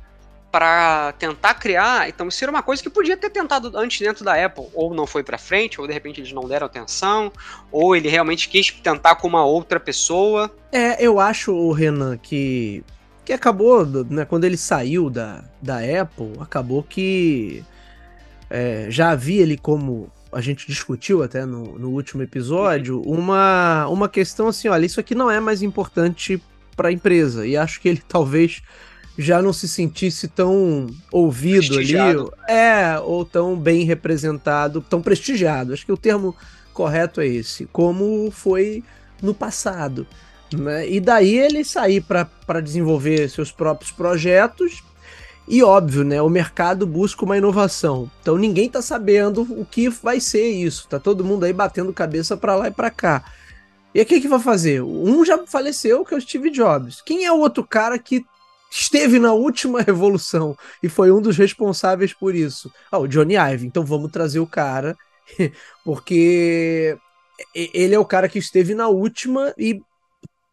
para 0.51 1.12
tentar 1.12 1.55
criar, 1.55 2.09
então 2.09 2.29
isso 2.29 2.43
era 2.43 2.51
uma 2.51 2.62
coisa 2.62 2.83
que 2.83 2.91
podia 2.91 3.17
ter 3.17 3.31
tentado 3.31 3.71
antes 3.75 4.01
dentro 4.01 4.25
da 4.25 4.43
Apple, 4.45 4.69
ou 4.75 4.95
não 4.95 5.07
foi 5.07 5.23
para 5.23 5.39
frente, 5.39 5.81
ou 5.81 5.87
de 5.87 5.93
repente 5.93 6.21
eles 6.21 6.33
não 6.33 6.47
deram 6.47 6.67
atenção, 6.67 7.33
ou 7.71 7.97
ele 7.97 8.09
realmente 8.09 8.49
quis 8.49 8.71
tentar 8.71 9.17
com 9.17 9.29
uma 9.29 9.45
outra 9.45 9.81
pessoa. 9.81 10.55
É, 10.71 11.03
eu 11.05 11.21
acho, 11.21 11.73
Renan, 11.73 12.17
que 12.17 12.83
que 13.25 13.33
acabou, 13.33 13.87
né, 13.87 14.25
quando 14.25 14.45
ele 14.45 14.57
saiu 14.57 15.09
da, 15.09 15.45
da 15.61 15.79
Apple, 15.79 16.33
acabou 16.41 16.83
que 16.83 17.65
é, 18.54 18.87
já 18.90 19.11
havia 19.11 19.42
ali 19.42 19.56
como 19.56 20.12
a 20.30 20.42
gente 20.42 20.66
discutiu 20.66 21.23
até 21.23 21.47
no, 21.47 21.78
no 21.78 21.88
último 21.88 22.23
episódio, 22.23 23.00
uma, 23.00 23.87
uma 23.88 24.11
questão 24.11 24.49
assim, 24.49 24.68
olha, 24.68 24.85
isso 24.85 25.00
aqui 25.00 25.14
não 25.14 25.30
é 25.30 25.40
mais 25.40 25.62
importante 25.62 26.40
para 26.76 26.90
a 26.90 26.92
empresa. 26.92 27.47
E 27.47 27.56
acho 27.56 27.80
que 27.80 27.88
ele 27.88 28.02
talvez 28.06 28.62
já 29.16 29.40
não 29.40 29.54
se 29.54 29.66
sentisse 29.66 30.28
tão 30.28 30.87
ouvido 31.11 31.78
ali, 31.78 31.94
é, 32.47 32.99
ou 32.99 33.25
tão 33.25 33.56
bem 33.56 33.85
representado, 33.85 34.82
tão 34.82 35.00
prestigiado. 35.00 35.73
Acho 35.73 35.87
que 35.87 35.92
o 35.92 35.97
termo 35.97 36.37
correto 36.75 37.23
é 37.23 37.26
esse, 37.26 37.64
como 37.66 38.30
foi 38.30 38.85
no 39.23 39.32
passado. 39.32 40.06
Né? 40.52 40.90
E 40.90 41.00
daí 41.00 41.38
ele 41.38 41.64
sair 41.64 42.02
para 42.02 42.61
desenvolver 42.61 43.30
seus 43.30 43.50
próprios 43.50 43.90
projetos 43.90 44.82
e 45.46 45.62
óbvio, 45.62 46.04
né? 46.04 46.22
O 46.22 46.28
mercado 46.28 46.87
busca 46.87 47.25
uma 47.25 47.37
inovação. 47.37 48.11
Então 48.20 48.37
ninguém 48.37 48.68
tá 48.68 48.80
sabendo 48.80 49.42
o 49.42 49.64
que 49.64 49.88
vai 49.88 50.20
ser 50.20 50.49
isso. 50.49 50.87
Tá 50.88 50.99
todo 50.99 51.25
mundo 51.25 51.44
aí 51.44 51.52
batendo 51.52 51.92
cabeça 51.92 52.37
para 52.37 52.54
lá 52.56 52.68
e 52.68 52.70
para 52.70 52.90
cá. 52.90 53.25
E 53.94 54.00
o 54.00 54.06
que 54.06 54.20
que 54.20 54.28
vai 54.28 54.38
fazer? 54.38 54.82
Um 54.82 55.25
já 55.25 55.46
faleceu, 55.46 56.04
que 56.04 56.14
é 56.14 56.16
o 56.16 56.20
Steve 56.20 56.50
Jobs. 56.50 57.02
Quem 57.02 57.25
é 57.25 57.32
o 57.32 57.38
outro 57.38 57.64
cara 57.64 57.99
que 57.99 58.25
esteve 58.70 59.18
na 59.18 59.32
última 59.32 59.82
revolução 59.82 60.56
e 60.82 60.88
foi 60.88 61.12
um 61.12 61.20
dos 61.20 61.37
responsáveis 61.37 62.14
por 62.14 62.34
isso? 62.34 62.72
Ah, 62.90 62.99
o 62.99 63.06
Johnny 63.06 63.34
Ive. 63.34 63.66
Então 63.66 63.84
vamos 63.84 64.11
trazer 64.11 64.40
o 64.40 64.46
cara, 64.46 64.96
porque 65.84 66.96
ele 67.54 67.94
é 67.94 67.99
o 67.99 68.04
cara 68.04 68.28
que 68.28 68.38
esteve 68.38 68.75
na 68.75 68.88
última 68.88 69.52
e 69.58 69.82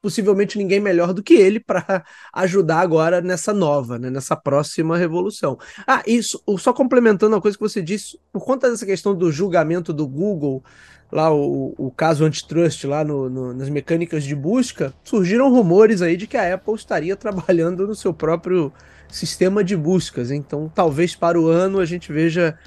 possivelmente 0.01 0.57
ninguém 0.57 0.79
melhor 0.79 1.13
do 1.13 1.21
que 1.21 1.33
ele 1.33 1.59
para 1.59 2.03
ajudar 2.33 2.79
agora 2.79 3.21
nessa 3.21 3.53
nova, 3.53 3.99
né, 3.99 4.09
nessa 4.09 4.35
próxima 4.35 4.97
revolução. 4.97 5.57
Ah, 5.85 6.01
isso, 6.07 6.41
só 6.57 6.73
complementando 6.73 7.35
a 7.35 7.41
coisa 7.41 7.57
que 7.57 7.63
você 7.63 7.81
disse, 7.81 8.19
por 8.31 8.43
conta 8.45 8.69
dessa 8.69 8.85
questão 8.85 9.15
do 9.15 9.31
julgamento 9.31 9.91
do 9.91 10.07
Google, 10.07 10.63
lá 11.11 11.33
o, 11.33 11.73
o 11.77 11.91
caso 11.91 12.23
antitrust 12.23 12.85
lá 12.85 13.03
no, 13.03 13.29
no, 13.29 13.53
nas 13.53 13.69
mecânicas 13.69 14.23
de 14.23 14.35
busca, 14.35 14.93
surgiram 15.03 15.51
rumores 15.51 16.01
aí 16.01 16.15
de 16.15 16.27
que 16.27 16.37
a 16.37 16.53
Apple 16.53 16.75
estaria 16.75 17.15
trabalhando 17.17 17.87
no 17.87 17.95
seu 17.95 18.13
próprio 18.13 18.71
sistema 19.09 19.63
de 19.63 19.75
buscas. 19.75 20.31
Então, 20.31 20.71
talvez 20.73 21.15
para 21.15 21.39
o 21.39 21.47
ano 21.47 21.79
a 21.79 21.85
gente 21.85 22.11
veja 22.11 22.57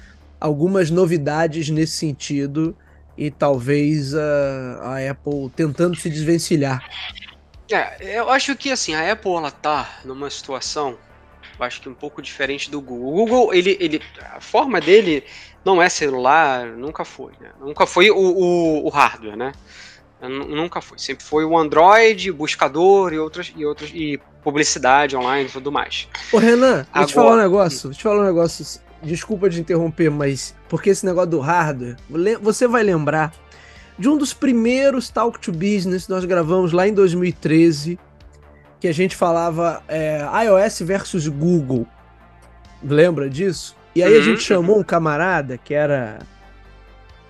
algumas 0.41 0.91
novidades 0.91 1.71
nesse 1.71 1.93
sentido 1.93 2.77
e 3.27 3.31
talvez 3.31 4.15
a, 4.15 4.81
a 4.83 5.11
Apple 5.11 5.49
tentando 5.55 5.97
se 5.97 6.11
desvencilhar. 6.11 6.85
É, 7.71 8.19
eu 8.19 8.29
acho 8.29 8.57
que 8.57 8.71
assim, 8.71 8.95
a 8.95 9.13
Apple 9.13 9.33
ela 9.33 9.51
tá 9.51 10.01
numa 10.05 10.29
situação, 10.29 10.99
eu 11.59 11.65
acho 11.65 11.81
que 11.81 11.89
um 11.89 11.95
pouco 11.95 12.21
diferente 12.21 12.69
do 12.69 12.81
Google. 12.81 13.09
O 13.09 13.13
Google, 13.13 13.55
ele, 13.55 13.77
ele, 13.81 14.03
a 14.35 14.41
forma 14.41 14.81
dele 14.81 15.25
não 15.65 15.81
é 15.81 15.89
celular, 15.89 16.67
nunca 16.67 17.05
foi, 17.05 17.33
né? 17.41 17.51
Nunca 17.61 17.87
foi 17.87 18.11
o, 18.11 18.17
o, 18.17 18.87
o 18.87 18.89
hardware, 18.89 19.37
né? 19.37 19.53
Nunca 20.21 20.81
foi. 20.81 20.99
Sempre 20.99 21.25
foi 21.25 21.45
o 21.45 21.57
Android, 21.57 22.31
buscador 22.31 23.13
e 23.13 23.19
outras 23.19 23.53
e 23.57 23.65
outras 23.65 23.91
e 23.93 24.21
publicidade 24.43 25.17
online 25.17 25.49
e 25.49 25.53
tudo 25.53 25.73
mais. 25.73 26.09
Ô 26.33 26.39
Renan, 26.39 26.87
Agora... 26.93 26.95
vou 26.95 27.07
te 27.07 27.15
falar 27.15 27.33
um 27.35 27.39
negócio. 27.39 27.83
Vou 27.89 27.93
te 27.97 28.03
falar 28.03 28.23
um 28.23 28.27
negócio 28.27 28.81
desculpa 29.03 29.51
de 29.51 29.61
interromper, 29.61 30.11
mas 30.11 30.55
porque 30.69 30.91
esse 30.91 31.05
negócio 31.05 31.31
do 31.31 31.41
hardware, 31.41 31.97
você 32.41 32.67
vai 32.67 32.83
lembrar 32.83 33.33
de 33.99 34.09
um 34.09 34.17
dos 34.17 34.33
primeiros 34.33 35.11
Talk 35.11 35.39
to 35.39 35.53
Business 35.53 36.09
nós 36.09 36.25
gravamos 36.25 36.73
lá 36.73 36.89
em 36.89 36.95
2013, 36.95 37.99
que 38.81 38.89
a 38.89 38.93
gente 38.93 39.15
falava 39.15 39.83
é, 39.87 40.27
iOS 40.45 40.81
versus 40.81 41.29
Google. 41.29 41.87
Lembra 42.83 43.29
disso? 43.29 43.77
E 43.95 44.03
aí 44.03 44.17
a 44.17 44.21
gente 44.21 44.39
uhum. 44.39 44.41
chamou 44.41 44.79
um 44.81 44.83
camarada 44.83 45.59
que 45.59 45.75
era. 45.75 46.21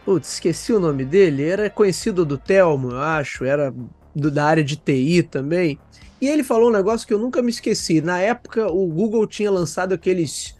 Putz, 0.04 0.34
esqueci 0.34 0.72
o 0.72 0.80
nome 0.80 1.04
dele. 1.04 1.44
Era 1.44 1.68
conhecido 1.68 2.24
do 2.24 2.38
Telmo, 2.38 2.92
eu 2.92 3.00
acho. 3.00 3.44
Era 3.44 3.74
do, 4.14 4.30
da 4.30 4.46
área 4.46 4.64
de 4.64 4.76
TI 4.76 5.22
também. 5.22 5.78
E 6.20 6.28
ele 6.28 6.44
falou 6.44 6.68
um 6.68 6.72
negócio 6.72 7.06
que 7.06 7.12
eu 7.12 7.18
nunca 7.18 7.42
me 7.42 7.50
esqueci. 7.50 8.00
Na 8.00 8.18
época, 8.18 8.70
o 8.70 8.86
Google 8.86 9.26
tinha 9.26 9.50
lançado 9.50 9.92
aqueles 9.92 10.54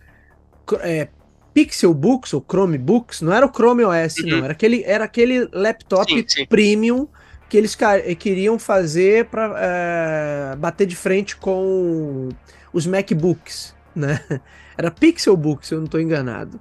é, 0.80 1.08
Pixel 1.52 1.92
Books 1.92 2.32
ou 2.32 2.44
Chrome 2.46 2.78
Books, 2.78 3.20
não 3.20 3.32
era 3.32 3.46
o 3.46 3.52
Chrome 3.52 3.84
OS, 3.84 4.18
uhum. 4.18 4.30
não, 4.30 4.44
era 4.44 4.52
aquele, 4.52 4.82
era 4.84 5.04
aquele 5.04 5.48
laptop 5.52 6.12
sim, 6.12 6.24
sim. 6.26 6.46
premium 6.46 7.06
que 7.48 7.58
eles 7.58 7.76
queriam 8.18 8.58
fazer 8.58 9.26
para 9.26 9.54
é, 9.58 10.56
bater 10.56 10.86
de 10.86 10.96
frente 10.96 11.36
com 11.36 12.30
os 12.72 12.86
MacBooks, 12.86 13.74
né? 13.94 14.20
Era 14.74 14.90
Pixel 14.90 15.36
Books, 15.36 15.68
se 15.68 15.74
eu 15.74 15.78
não 15.78 15.84
estou 15.84 16.00
enganado. 16.00 16.58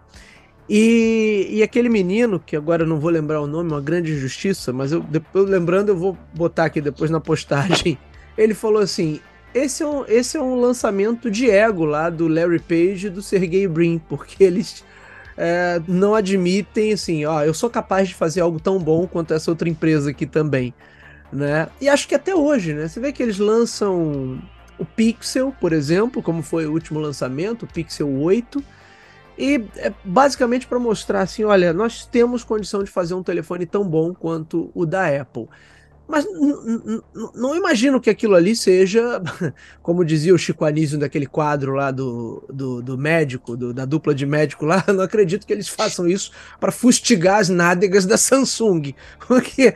E, 0.70 1.48
e, 1.50 1.64
aquele 1.64 1.88
menino, 1.88 2.40
que 2.40 2.58
agora 2.58 2.84
eu 2.84 2.88
não 2.88 3.00
vou 3.00 3.10
lembrar 3.10 3.42
o 3.42 3.48
nome, 3.48 3.72
uma 3.72 3.80
grande 3.80 4.12
injustiça, 4.12 4.74
mas 4.74 4.92
eu, 4.92 5.00
depois, 5.02 5.50
lembrando, 5.50 5.90
eu 5.90 5.98
vou 5.98 6.18
botar 6.34 6.66
aqui 6.66 6.82
depois 6.82 7.10
na 7.10 7.22
postagem. 7.22 7.98
Ele 8.38 8.54
falou 8.54 8.82
assim: 8.82 9.22
esse 9.54 9.84
é, 9.84 9.88
um, 9.88 10.06
esse 10.06 10.38
é 10.38 10.42
um 10.42 10.60
lançamento 10.60 11.30
de 11.30 11.50
ego 11.50 11.86
lá 11.86 12.10
do 12.10 12.28
Larry 12.28 12.60
Page 12.60 13.08
e 13.08 13.10
do 13.10 13.22
Sergey 13.22 13.68
Brin, 13.68 14.02
porque 14.10 14.44
eles 14.44 14.84
é, 15.38 15.82
não 15.88 16.16
admitem 16.16 16.94
assim, 16.94 17.26
ó, 17.26 17.44
eu 17.44 17.54
sou 17.54 17.70
capaz 17.70 18.10
de 18.10 18.16
fazer 18.16 18.42
algo 18.42 18.60
tão 18.60 18.80
bom 18.80 19.08
quanto 19.08 19.34
essa 19.34 19.52
outra 19.52 19.68
empresa 19.70 20.12
aqui 20.12 20.26
também, 20.26 20.74
né? 21.32 21.68
E 21.80 21.90
acho 21.90 22.08
que 22.08 22.16
até 22.16 22.36
hoje, 22.36 22.74
né? 22.74 22.88
Você 22.88 23.00
vê 23.00 23.12
que 23.12 23.22
eles 23.22 23.40
lançam 23.40 24.42
o 24.78 24.86
Pixel, 24.86 25.54
por 25.60 25.74
exemplo, 25.74 26.22
como 26.22 26.42
foi 26.42 26.66
o 26.66 26.72
último 26.72 27.00
lançamento, 27.00 27.64
o 27.64 27.68
Pixel 27.68 28.10
8, 28.10 28.64
e 29.38 29.66
é 29.78 29.94
basicamente 30.04 30.68
para 30.68 30.80
mostrar 30.80 31.22
assim, 31.22 31.44
olha, 31.44 31.74
nós 31.74 32.06
temos 32.06 32.44
condição 32.44 32.84
de 32.84 32.92
fazer 32.92 33.14
um 33.14 33.24
telefone 33.24 33.66
tão 33.66 33.88
bom 33.88 34.14
quanto 34.14 34.70
o 34.74 34.86
da 34.86 35.08
Apple. 35.08 35.48
Mas 36.08 36.26
não 37.34 37.56
imagino 37.56 38.02
que 38.02 38.10
aquilo 38.10 38.36
ali 38.36 38.54
seja, 38.54 39.22
como 39.82 40.04
dizia 40.04 40.34
o 40.34 40.38
Chico 40.38 40.66
Anísio 40.66 41.00
daquele 41.00 41.26
quadro 41.26 41.74
lá 41.74 41.90
do, 41.90 42.44
do, 42.52 42.82
do 42.82 42.98
médico, 42.98 43.56
do, 43.56 43.74
da 43.74 43.86
dupla 43.86 44.14
de 44.14 44.26
médico 44.26 44.66
lá, 44.66 44.84
não 44.94 45.04
acredito 45.04 45.48
que 45.48 45.54
eles 45.54 45.70
façam 45.70 46.08
isso 46.08 46.32
para 46.60 46.72
fustigar 46.72 47.40
as 47.40 47.48
nádegas 47.48 48.06
da 48.06 48.18
Samsung. 48.18 48.94
Porque, 49.26 49.74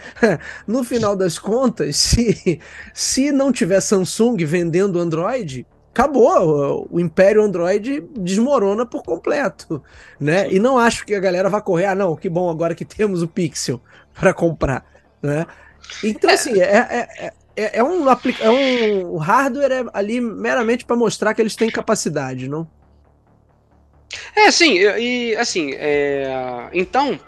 no 0.67 0.83
final 0.83 1.15
das 1.15 1.39
contas, 1.39 1.95
se, 1.95 2.59
se 2.93 3.31
não 3.31 3.51
tiver 3.51 3.79
Samsung 3.79 4.43
vendendo 4.43 4.99
Android, 4.99 5.65
acabou. 5.95 6.85
O 6.91 6.99
império 6.99 7.41
Android 7.41 8.01
desmorona 8.17 8.85
por 8.85 9.01
completo, 9.01 9.81
né? 10.19 10.51
E 10.51 10.59
não 10.59 10.77
acho 10.77 11.05
que 11.05 11.15
a 11.15 11.19
galera 11.19 11.49
vá 11.49 11.61
correr, 11.61 11.85
ah, 11.85 11.95
não, 11.95 12.17
que 12.17 12.27
bom 12.27 12.49
agora 12.49 12.75
que 12.75 12.83
temos 12.83 13.21
o 13.21 13.27
Pixel 13.27 13.79
para 14.13 14.33
comprar, 14.33 14.85
né? 15.21 15.45
Então, 16.03 16.29
assim, 16.29 16.59
é, 16.59 17.09
é, 17.17 17.33
é, 17.55 17.79
é, 17.79 17.83
um, 17.83 18.05
é 18.09 18.49
um 18.49 19.17
hardware 19.17 19.89
ali 19.93 20.19
meramente 20.19 20.85
para 20.85 20.95
mostrar 20.95 21.33
que 21.33 21.41
eles 21.41 21.55
têm 21.55 21.69
capacidade, 21.69 22.47
não? 22.47 22.67
É, 24.35 24.51
sim, 24.51 24.77
e 24.77 25.35
assim, 25.35 25.71
é, 25.73 26.69
então, 26.73 27.19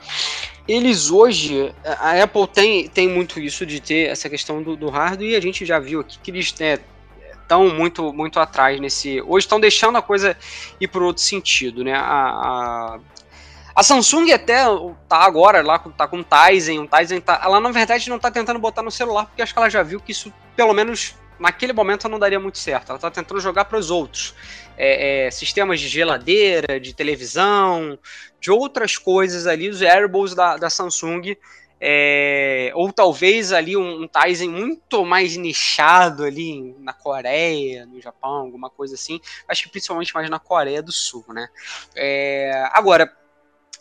eles 0.67 1.09
hoje, 1.09 1.73
a 1.83 2.21
Apple 2.21 2.47
tem, 2.47 2.87
tem 2.87 3.07
muito 3.07 3.39
isso 3.39 3.65
de 3.65 3.79
ter 3.79 4.09
essa 4.09 4.29
questão 4.29 4.61
do, 4.61 4.75
do 4.75 4.89
hardware, 4.89 5.31
e 5.31 5.35
a 5.35 5.41
gente 5.41 5.65
já 5.65 5.79
viu 5.79 6.01
aqui 6.01 6.19
que 6.19 6.31
eles 6.31 6.47
estão 6.47 7.69
né, 7.69 7.73
muito, 7.73 8.11
muito 8.11 8.39
atrás 8.39 8.79
nesse. 8.79 9.21
Hoje 9.21 9.45
estão 9.45 9.59
deixando 9.59 9.97
a 9.97 10.01
coisa 10.01 10.35
ir 10.79 10.87
por 10.89 11.01
outro 11.01 11.23
sentido, 11.23 11.83
né? 11.83 11.93
A, 11.93 12.01
a, 12.01 12.99
a 13.77 13.83
Samsung 13.83 14.31
até 14.31 14.63
tá 15.07 15.17
agora 15.17 15.61
lá, 15.61 15.77
tá 15.77 16.07
com 16.07 16.21
o 16.21 16.25
Tizen, 16.25 16.79
o 16.79 16.87
Tizen 16.87 17.21
tá, 17.21 17.39
ela 17.43 17.59
na 17.59 17.69
verdade 17.69 18.09
não 18.09 18.17
tá 18.17 18.31
tentando 18.31 18.57
botar 18.57 18.81
no 18.81 18.89
celular, 18.89 19.27
porque 19.27 19.39
acho 19.39 19.53
que 19.53 19.59
ela 19.59 19.69
já 19.69 19.83
viu 19.83 19.99
que 19.99 20.11
isso, 20.11 20.33
pelo 20.55 20.73
menos 20.73 21.13
naquele 21.39 21.73
momento, 21.73 22.09
não 22.09 22.17
daria 22.17 22.39
muito 22.39 22.57
certo. 22.57 22.89
Ela 22.89 22.97
tá 22.97 23.11
tentando 23.11 23.39
jogar 23.39 23.65
para 23.65 23.77
os 23.77 23.91
outros. 23.91 24.33
É, 24.75 25.27
é, 25.27 25.31
sistemas 25.31 25.79
de 25.79 25.87
geladeira, 25.87 26.79
de 26.79 26.91
televisão, 26.91 27.99
de 28.41 28.49
outras 28.49 28.97
coisas 28.97 29.45
ali, 29.45 29.69
os 29.69 29.81
wearables 29.81 30.33
da, 30.33 30.57
da 30.57 30.71
Samsung, 30.71 31.35
é, 31.79 32.71
ou 32.73 32.91
talvez 32.91 33.51
ali 33.51 33.77
um, 33.77 34.01
um 34.01 34.07
Tizen 34.07 34.49
muito 34.49 35.05
mais 35.05 35.37
nichado 35.37 36.23
ali 36.23 36.75
na 36.79 36.93
Coreia, 36.93 37.85
no 37.85 38.01
Japão, 38.01 38.37
alguma 38.37 38.71
coisa 38.71 38.95
assim. 38.95 39.19
Acho 39.47 39.61
que 39.61 39.69
principalmente 39.69 40.15
mais 40.15 40.27
na 40.31 40.39
Coreia 40.39 40.81
do 40.81 40.91
Sul, 40.91 41.23
né? 41.29 41.47
É, 41.95 42.67
agora, 42.73 43.15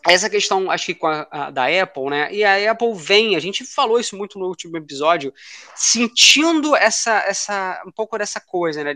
essa 0.06 0.30
questão, 0.30 0.70
acho 0.70 0.86
que 0.86 1.06
a, 1.06 1.28
a, 1.30 1.50
da 1.50 1.64
Apple, 1.82 2.10
né? 2.10 2.32
E 2.32 2.44
a 2.44 2.70
Apple 2.70 2.94
vem, 2.94 3.36
a 3.36 3.40
gente 3.40 3.64
falou 3.64 3.98
isso 3.98 4.16
muito 4.16 4.38
no 4.38 4.46
último 4.46 4.76
episódio, 4.76 5.32
sentindo 5.74 6.76
essa, 6.76 7.18
essa 7.26 7.82
um 7.86 7.90
pouco 7.90 8.16
dessa 8.16 8.40
coisa, 8.40 8.84
né? 8.84 8.94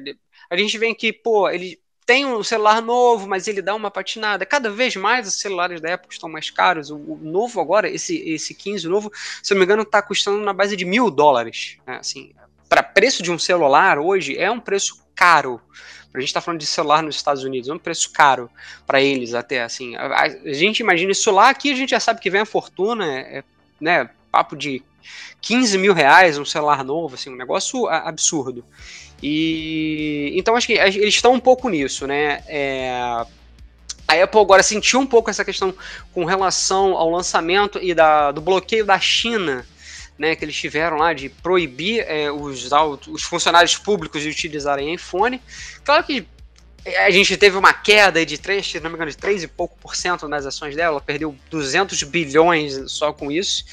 A 0.49 0.57
gente 0.57 0.77
vem 0.79 0.95
que, 0.95 1.13
pô, 1.13 1.49
ele 1.49 1.81
tem 2.07 2.27
um 2.27 2.43
celular 2.43 2.83
novo, 2.83 3.29
mas 3.29 3.47
ele 3.47 3.63
dá 3.63 3.73
uma 3.75 3.91
patinada. 3.91 4.45
Cada 4.45 4.69
vez 4.69 4.97
mais 4.97 5.29
os 5.29 5.41
celulares 5.41 5.81
da 5.81 5.95
Apple 5.95 6.09
estão 6.11 6.29
mais 6.29 6.51
caros. 6.51 6.91
O, 6.91 6.97
o 6.97 7.21
novo 7.23 7.61
agora, 7.61 7.89
esse, 7.89 8.17
esse 8.29 8.53
15 8.53 8.89
novo, 8.89 9.13
se 9.43 9.53
eu 9.53 9.55
não 9.55 9.61
me 9.61 9.65
engano, 9.65 9.83
está 9.83 10.03
custando 10.03 10.41
na 10.41 10.53
base 10.53 10.77
de 10.77 10.85
mil 10.85 11.09
dólares. 11.09 11.77
Né? 11.87 11.99
Assim, 11.99 12.33
para 12.69 12.83
preço 12.83 13.23
de 13.23 13.31
um 13.31 13.39
celular 13.39 13.99
hoje 13.99 14.37
é 14.37 14.51
um 14.51 14.59
preço 14.59 15.05
caro. 15.15 15.61
A 16.13 16.19
gente 16.19 16.29
está 16.29 16.41
falando 16.41 16.61
de 16.61 16.67
celular 16.67 17.03
nos 17.03 17.17
Estados 17.17 17.45
Unidos, 17.45 17.69
é 17.69 17.73
um 17.73 17.79
preço 17.79 18.11
caro 18.13 18.51
para 18.87 19.01
eles 19.01 19.33
até, 19.35 19.63
assim. 19.63 19.95
A, 19.97 20.23
a, 20.23 20.53
gente 20.53 20.81
imagina 20.81 21.13
isso 21.13 21.31
lá, 21.31 21.51
aqui 21.51 21.71
a 21.71 21.77
gente 21.77 21.91
já 21.91 22.01
sabe 22.01 22.21
que 22.21 22.31
vem 22.31 22.41
a 22.41 22.47
fortuna, 22.47 23.07
é, 23.07 23.39
é 23.39 23.45
né, 23.81 24.11
papo 24.31 24.57
de 24.57 24.83
15 25.41 25.79
mil 25.79 25.95
reais 25.95 26.37
um 26.37 26.45
celular 26.45 26.85
novo, 26.85 27.15
assim, 27.15 27.31
um 27.31 27.37
negócio 27.37 27.89
absurdo. 27.89 28.65
E 29.23 30.33
então 30.35 30.57
acho 30.57 30.67
que 30.67 30.73
eles 30.73 31.15
estão 31.15 31.33
um 31.33 31.41
pouco 31.41 31.69
nisso, 31.69 32.07
né? 32.07 32.43
É, 32.49 32.91
a 34.09 34.25
Apple 34.25 34.41
agora 34.41 34.63
sentiu 34.63 34.99
um 34.99 35.07
pouco 35.07 35.31
essa 35.31 35.45
questão 35.45 35.73
com 36.13 36.25
relação 36.25 36.97
ao 36.97 37.11
lançamento 37.11 37.79
e 37.81 37.95
da, 37.95 38.33
do 38.33 38.41
bloqueio 38.41 38.85
da 38.85 38.99
China 38.99 39.65
né, 40.21 40.37
que 40.37 40.45
eles 40.45 40.55
tiveram 40.55 40.99
lá 40.99 41.15
de 41.15 41.31
proibir 41.31 42.05
é, 42.07 42.31
os, 42.31 42.69
os 43.09 43.23
funcionários 43.23 43.79
públicos 43.79 44.21
de 44.21 44.29
utilizarem 44.29 44.93
iPhone. 44.93 45.41
Claro 45.83 46.05
que 46.05 46.29
a 46.99 47.11
gente 47.11 47.39
teve 47.39 47.57
uma 47.57 47.73
queda 47.73 48.25
de 48.25 48.37
3, 48.37 48.67
se 48.67 48.81
não 48.81 48.91
me 48.91 48.97
engano, 48.97 49.11
de 49.11 49.17
3 49.17 49.45
e 49.45 49.49
pouco 49.49 49.79
por 49.79 49.97
cento 49.97 50.29
nas 50.29 50.45
ações 50.45 50.77
dela, 50.77 50.93
ela 50.93 51.01
perdeu 51.01 51.35
200 51.49 52.03
bilhões 52.03 52.93
só 52.93 53.15
com 53.15 53.33
isso, 53.33 53.65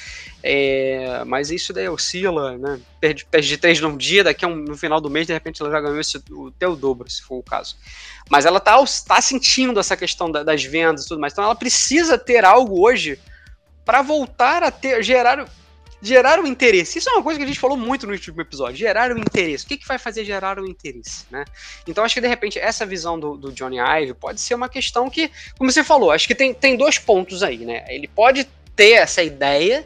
é, 0.42 1.22
mas 1.26 1.50
isso 1.50 1.74
daí 1.74 1.86
oscila, 1.86 2.56
né, 2.56 2.80
perde, 2.98 3.26
perde 3.26 3.48
de 3.48 3.58
3 3.58 3.80
num 3.80 3.96
dia, 3.96 4.24
daqui 4.24 4.46
um, 4.46 4.56
no 4.56 4.76
final 4.76 5.02
do 5.02 5.10
mês, 5.10 5.26
de 5.26 5.34
repente 5.34 5.60
ela 5.60 5.70
já 5.70 5.80
ganhou 5.82 6.00
esse, 6.00 6.16
o 6.30 6.50
teu 6.50 6.74
dobro, 6.74 7.10
se 7.10 7.22
for 7.22 7.36
o 7.36 7.42
caso. 7.42 7.76
Mas 8.30 8.46
ela 8.46 8.58
tá, 8.58 8.74
tá 9.06 9.20
sentindo 9.20 9.78
essa 9.78 9.98
questão 9.98 10.30
da, 10.30 10.42
das 10.42 10.64
vendas 10.64 11.04
e 11.04 11.08
tudo 11.08 11.20
mais, 11.20 11.34
então 11.34 11.44
ela 11.44 11.56
precisa 11.56 12.16
ter 12.16 12.42
algo 12.42 12.80
hoje 12.80 13.18
para 13.84 14.00
voltar 14.00 14.62
a 14.62 14.70
ter, 14.70 15.02
gerar 15.02 15.46
gerar 16.00 16.40
o 16.40 16.46
interesse. 16.46 16.98
Isso 16.98 17.10
é 17.10 17.12
uma 17.12 17.22
coisa 17.22 17.38
que 17.38 17.44
a 17.44 17.48
gente 17.48 17.58
falou 17.58 17.76
muito 17.76 18.06
no 18.06 18.12
último 18.12 18.40
episódio. 18.40 18.76
Gerar 18.76 19.10
o 19.10 19.18
interesse. 19.18 19.64
O 19.64 19.68
que, 19.68 19.76
que 19.76 19.86
vai 19.86 19.98
fazer 19.98 20.24
gerar 20.24 20.58
o 20.58 20.66
interesse, 20.66 21.26
né? 21.30 21.44
Então 21.86 22.04
acho 22.04 22.14
que 22.14 22.20
de 22.20 22.28
repente 22.28 22.58
essa 22.58 22.86
visão 22.86 23.18
do, 23.18 23.36
do 23.36 23.52
Johnny 23.52 23.78
Ive 23.78 24.14
pode 24.14 24.40
ser 24.40 24.54
uma 24.54 24.68
questão 24.68 25.10
que, 25.10 25.30
como 25.56 25.70
você 25.70 25.82
falou, 25.82 26.10
acho 26.10 26.26
que 26.26 26.34
tem, 26.34 26.54
tem 26.54 26.76
dois 26.76 26.98
pontos 26.98 27.42
aí, 27.42 27.58
né? 27.58 27.84
Ele 27.88 28.08
pode 28.08 28.48
ter 28.76 28.92
essa 28.92 29.22
ideia 29.22 29.84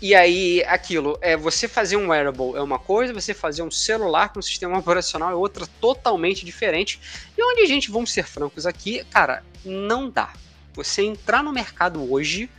e 0.00 0.14
aí, 0.14 0.62
aquilo, 0.64 1.18
é 1.22 1.36
você 1.36 1.66
fazer 1.66 1.96
um 1.96 2.08
wearable 2.08 2.54
é 2.54 2.60
uma 2.60 2.78
coisa, 2.78 3.14
você 3.14 3.32
fazer 3.32 3.62
um 3.62 3.70
celular 3.70 4.30
com 4.30 4.38
um 4.38 4.42
sistema 4.42 4.78
operacional 4.78 5.30
é 5.30 5.34
outra 5.34 5.66
totalmente 5.80 6.44
diferente. 6.44 7.00
E 7.36 7.42
onde 7.42 7.62
a 7.62 7.66
gente, 7.66 7.90
vamos 7.90 8.12
ser 8.12 8.24
francos 8.24 8.66
aqui, 8.66 9.02
cara, 9.04 9.42
não 9.64 10.10
dá. 10.10 10.34
Você 10.74 11.02
entrar 11.02 11.42
no 11.42 11.50
mercado 11.50 12.12
hoje 12.12 12.50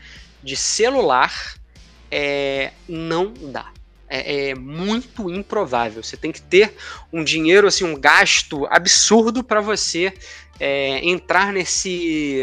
de 0.44 0.56
celular 0.56 1.56
é, 2.12 2.72
não 2.88 3.34
dá. 3.34 3.72
É, 4.10 4.50
é, 4.50 4.56
muito 4.56 5.30
improvável. 5.30 6.02
Você 6.02 6.16
tem 6.16 6.32
que 6.32 6.42
ter 6.42 6.74
um 7.12 7.24
dinheiro, 7.24 7.68
assim, 7.68 7.84
um 7.84 8.00
gasto 8.00 8.66
absurdo 8.68 9.44
para 9.44 9.60
você 9.60 10.14
é, 10.60 11.00
entrar 11.06 11.52
nesse, 11.52 12.42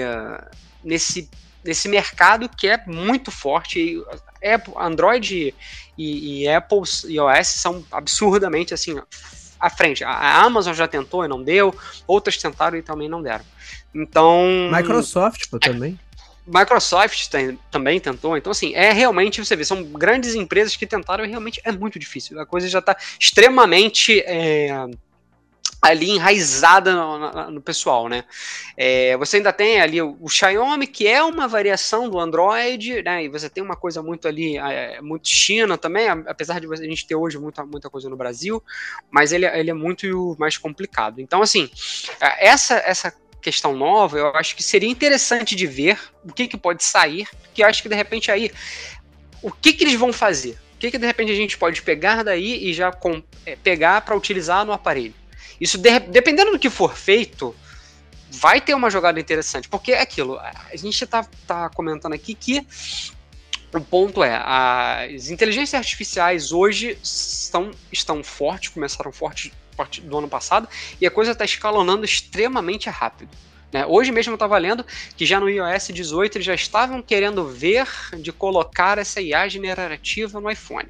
nesse, 0.85 1.31
nesse 1.65 1.89
mercado 1.89 2.49
que 2.51 2.69
é 2.69 2.83
muito 2.87 3.31
forte. 3.31 4.03
Apple, 4.45 4.75
Android 4.77 5.55
e, 5.97 6.43
e 6.43 6.49
Apple 6.49 6.83
e 7.07 7.15
iOS 7.15 7.49
são 7.49 7.83
absurdamente 7.91 8.75
assim 8.75 9.01
à 9.59 9.71
frente. 9.71 10.05
A 10.05 10.43
Amazon 10.43 10.75
já 10.75 10.87
tentou 10.87 11.25
e 11.25 11.29
não 11.29 11.43
deu, 11.43 11.75
outras 12.07 12.37
tentaram 12.37 12.77
e 12.77 12.83
também 12.83 13.09
não 13.09 13.23
deram. 13.23 13.45
Então. 13.95 14.71
Microsoft 14.71 15.49
pô, 15.49 15.59
também. 15.59 15.99
Microsoft 16.47 17.29
tem, 17.29 17.59
também 17.71 17.99
tentou, 17.99 18.37
então 18.37 18.51
assim, 18.51 18.75
é 18.75 18.93
realmente, 18.93 19.45
você 19.45 19.57
vê, 19.57 19.65
são 19.65 19.83
grandes 19.83 20.35
empresas 20.35 20.77
que 20.77 20.87
tentaram 20.87 21.25
e 21.25 21.29
realmente 21.29 21.61
é 21.65 21.73
muito 21.73 21.99
difícil. 21.99 22.39
A 22.41 22.47
coisa 22.47 22.69
já 22.69 22.81
está 22.81 22.97
extremamente 23.19 24.21
é, 24.21 24.87
ali 25.85 26.11
enraizada 26.11 26.95
no, 26.95 27.19
no, 27.19 27.51
no 27.51 27.61
pessoal, 27.61 28.09
né? 28.09 28.25
É, 28.75 29.17
você 29.19 29.37
ainda 29.37 29.53
tem 29.53 29.83
ali 29.83 30.01
o, 30.01 30.17
o, 30.19 30.31
Xiaomi, 30.31 30.87
que 30.87 31.07
é 31.07 31.23
uma 31.23 31.47
variação 31.47 32.09
do 32.09 32.19
Android, 32.19 33.03
né? 33.03 33.25
E 33.25 33.29
você 33.29 33.51
tem 33.51 33.63
uma 33.63 33.77
coisa 33.77 34.03
muito 34.03 34.27
ali, 34.27 34.57
é, 34.57 35.03
muito 35.03 35.29
China 35.29 35.77
também, 35.77 36.09
apesar 36.09 36.59
de 36.59 36.73
a 36.73 36.77
gente 36.77 37.07
ter 37.07 37.15
hoje 37.15 37.39
muita, 37.39 37.67
muita 37.67 37.91
coisa 37.91 38.09
no 38.09 38.17
Brasil, 38.17 38.63
mas 39.11 39.31
ele, 39.31 39.45
ele 39.45 39.71
é 39.71 39.75
muito 39.75 40.35
mais 40.39 40.57
complicado. 40.57 41.21
Então, 41.21 41.43
assim, 41.43 41.71
é, 42.19 42.49
essa, 42.49 42.77
essa 42.77 43.15
questão 43.45 43.77
nova, 43.77 44.17
eu 44.17 44.29
acho 44.29 44.57
que 44.57 44.63
seria 44.63 44.89
interessante 44.89 45.55
de 45.55 45.67
ver 45.67 46.01
o 46.25 46.33
que, 46.33 46.49
que 46.49 46.57
pode 46.57 46.83
sair, 46.83 47.29
que 47.53 47.63
eu 47.63 47.67
acho 47.67 47.83
que 47.83 47.91
de 47.91 47.95
repente 47.95 48.31
aí, 48.31 48.51
o 49.43 49.51
que, 49.51 49.75
que 49.75 49.85
eles 49.85 49.95
vão 49.95 50.15
fazer? 50.15 50.59
O 50.75 50.79
que, 50.79 50.91
que 50.91 50.99
de 50.99 51.07
repente 51.07 51.31
a 51.31 51.35
gente 51.35 51.59
pode 51.59 51.83
pegar 51.83 52.23
daí 52.23 52.67
e 52.67 52.73
já 52.73 52.91
com, 52.91 53.23
é, 53.45 53.55
pegar 53.55 54.01
para 54.01 54.17
utilizar 54.17 54.65
no 54.65 54.73
aparelho? 54.73 55.15
Isso, 55.61 55.77
de, 55.77 56.01
dependendo 56.01 56.53
do 56.53 56.59
que 56.59 56.71
for 56.71 56.97
feito, 56.97 57.55
vai 58.31 58.63
ter 58.63 58.73
uma 58.73 58.89
jogada 58.89 59.21
interessante, 59.21 59.69
porque 59.69 59.93
é 59.93 60.01
aquilo, 60.01 60.39
a 60.39 60.75
gente 60.75 61.05
está 61.05 61.23
tá 61.47 61.69
comentando 61.69 62.15
aqui 62.15 62.35
que 62.35 62.67
o 63.75 63.81
ponto 63.81 64.25
é, 64.25 64.41
as 64.43 65.29
inteligências 65.29 65.75
artificiais 65.75 66.51
hoje 66.51 66.97
estão, 67.03 67.73
estão 67.93 68.25
fortes, 68.25 68.71
começaram 68.71 69.13
fortes 69.13 69.53
do 70.03 70.19
ano 70.19 70.29
passado, 70.29 70.69
e 71.01 71.07
a 71.07 71.11
coisa 71.11 71.33
está 71.33 71.45
escalonando 71.45 72.05
extremamente 72.05 72.89
rápido. 72.89 73.31
Né? 73.75 73.85
Hoje 73.87 74.13
mesmo 74.13 74.31
eu 74.31 74.37
estava 74.37 74.57
lendo 74.57 74.87
que 75.17 75.27
já 75.27 75.41
no 75.41 75.51
iOS 75.51 75.89
18 75.89 76.37
eles 76.37 76.47
já 76.47 76.55
estavam 76.55 77.03
querendo 77.03 77.45
ver 77.45 77.89
de 78.19 78.31
colocar 78.31 78.99
essa 78.99 79.21
IA 79.21 79.49
generativa 79.49 80.41
no 80.41 80.49
iPhone. 80.49 80.89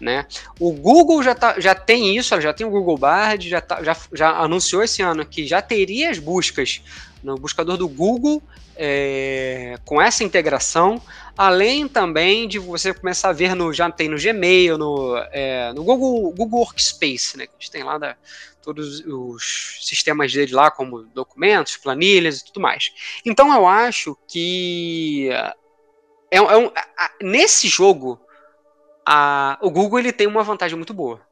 Né? 0.00 0.26
O 0.58 0.72
Google 0.72 1.22
já, 1.22 1.34
tá, 1.34 1.60
já 1.60 1.76
tem 1.76 2.16
isso, 2.16 2.40
já 2.40 2.52
tem 2.52 2.66
o 2.66 2.70
Google 2.70 2.98
Bard, 2.98 3.48
já, 3.48 3.60
tá, 3.60 3.84
já, 3.84 3.96
já 4.12 4.30
anunciou 4.30 4.82
esse 4.82 5.00
ano 5.00 5.24
que 5.24 5.46
já 5.46 5.62
teria 5.62 6.10
as 6.10 6.18
buscas 6.18 6.82
no 7.22 7.36
buscador 7.36 7.76
do 7.76 7.88
Google, 7.88 8.42
é, 8.76 9.76
com 9.84 10.00
essa 10.00 10.22
integração, 10.22 11.02
além 11.38 11.86
também 11.86 12.48
de 12.48 12.58
você 12.58 12.92
começar 12.92 13.28
a 13.28 13.32
ver 13.32 13.54
no 13.54 13.72
já 13.72 13.88
tem 13.88 14.08
no 14.08 14.18
Gmail, 14.18 14.76
no, 14.76 15.16
é, 15.30 15.72
no 15.72 15.84
Google, 15.84 16.32
Google 16.32 16.58
Workspace, 16.58 17.38
né, 17.38 17.46
que 17.46 17.52
a 17.52 17.60
gente 17.60 17.70
tem 17.70 17.84
lá 17.84 17.96
da, 17.96 18.16
todos 18.60 19.00
os 19.06 19.78
sistemas 19.82 20.32
dele 20.32 20.52
lá, 20.52 20.68
como 20.68 21.04
documentos, 21.14 21.76
planilhas 21.76 22.40
e 22.40 22.44
tudo 22.46 22.60
mais. 22.60 22.92
Então 23.24 23.54
eu 23.54 23.68
acho 23.68 24.18
que 24.26 25.28
é, 26.28 26.38
é 26.38 26.56
um, 26.56 26.66
a, 26.66 27.10
nesse 27.22 27.68
jogo 27.68 28.20
a, 29.06 29.56
o 29.62 29.70
Google 29.70 30.00
ele 30.00 30.12
tem 30.12 30.26
uma 30.26 30.42
vantagem 30.42 30.76
muito 30.76 30.92
boa 30.92 31.27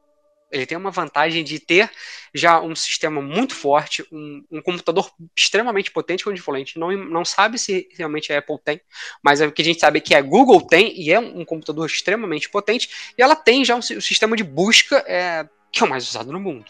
ele 0.51 0.65
tem 0.65 0.77
uma 0.77 0.91
vantagem 0.91 1.43
de 1.43 1.59
ter 1.59 1.89
já 2.33 2.61
um 2.61 2.75
sistema 2.75 3.21
muito 3.21 3.53
forte, 3.53 4.05
um, 4.11 4.43
um 4.51 4.61
computador 4.61 5.11
extremamente 5.35 5.91
potente, 5.91 6.23
como 6.23 6.55
a 6.55 6.59
gente 6.59 6.79
não, 6.79 6.91
não 6.91 7.25
sabe 7.25 7.57
se 7.59 7.87
realmente 7.97 8.31
a 8.31 8.39
Apple 8.39 8.57
tem, 8.63 8.81
mas 9.21 9.41
o 9.41 9.51
que 9.51 9.61
a 9.61 9.65
gente 9.65 9.79
sabe 9.79 9.97
é 9.97 10.01
que 10.01 10.15
a 10.15 10.21
Google 10.21 10.61
tem, 10.61 10.99
e 10.99 11.11
é 11.11 11.19
um, 11.19 11.43
computador 11.43 11.85
extremamente 11.85 12.49
potente, 12.49 13.13
e 13.17 13.21
ela 13.21 13.35
tem 13.35 13.65
já 13.65 13.75
um, 13.75 13.79
um 13.79 14.01
sistema 14.01 14.35
de 14.35 14.43
busca 14.43 15.03
é, 15.07 15.47
que 15.71 15.83
é 15.83 15.85
o 15.85 15.89
mais 15.89 16.07
usado 16.07 16.31
no 16.31 16.39
mundo. 16.39 16.65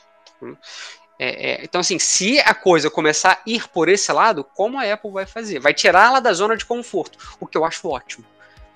É, 1.19 1.51
é, 1.51 1.63
então, 1.63 1.81
assim, 1.81 1.97
se 1.97 2.39
a 2.39 2.53
coisa 2.53 2.91
começar 2.91 3.31
a 3.33 3.41
ir 3.45 3.67
por 3.69 3.89
esse 3.89 4.11
lado, 4.11 4.43
como 4.43 4.79
a 4.79 4.91
Apple 4.91 5.11
vai 5.11 5.25
fazer? 5.25 5.59
Vai 5.59 5.73
tirá-la 5.73 6.19
da 6.19 6.31
zona 6.31 6.55
de 6.55 6.65
conforto, 6.65 7.17
o 7.39 7.47
que 7.47 7.57
eu 7.57 7.65
acho 7.65 7.87
ótimo. 7.89 8.25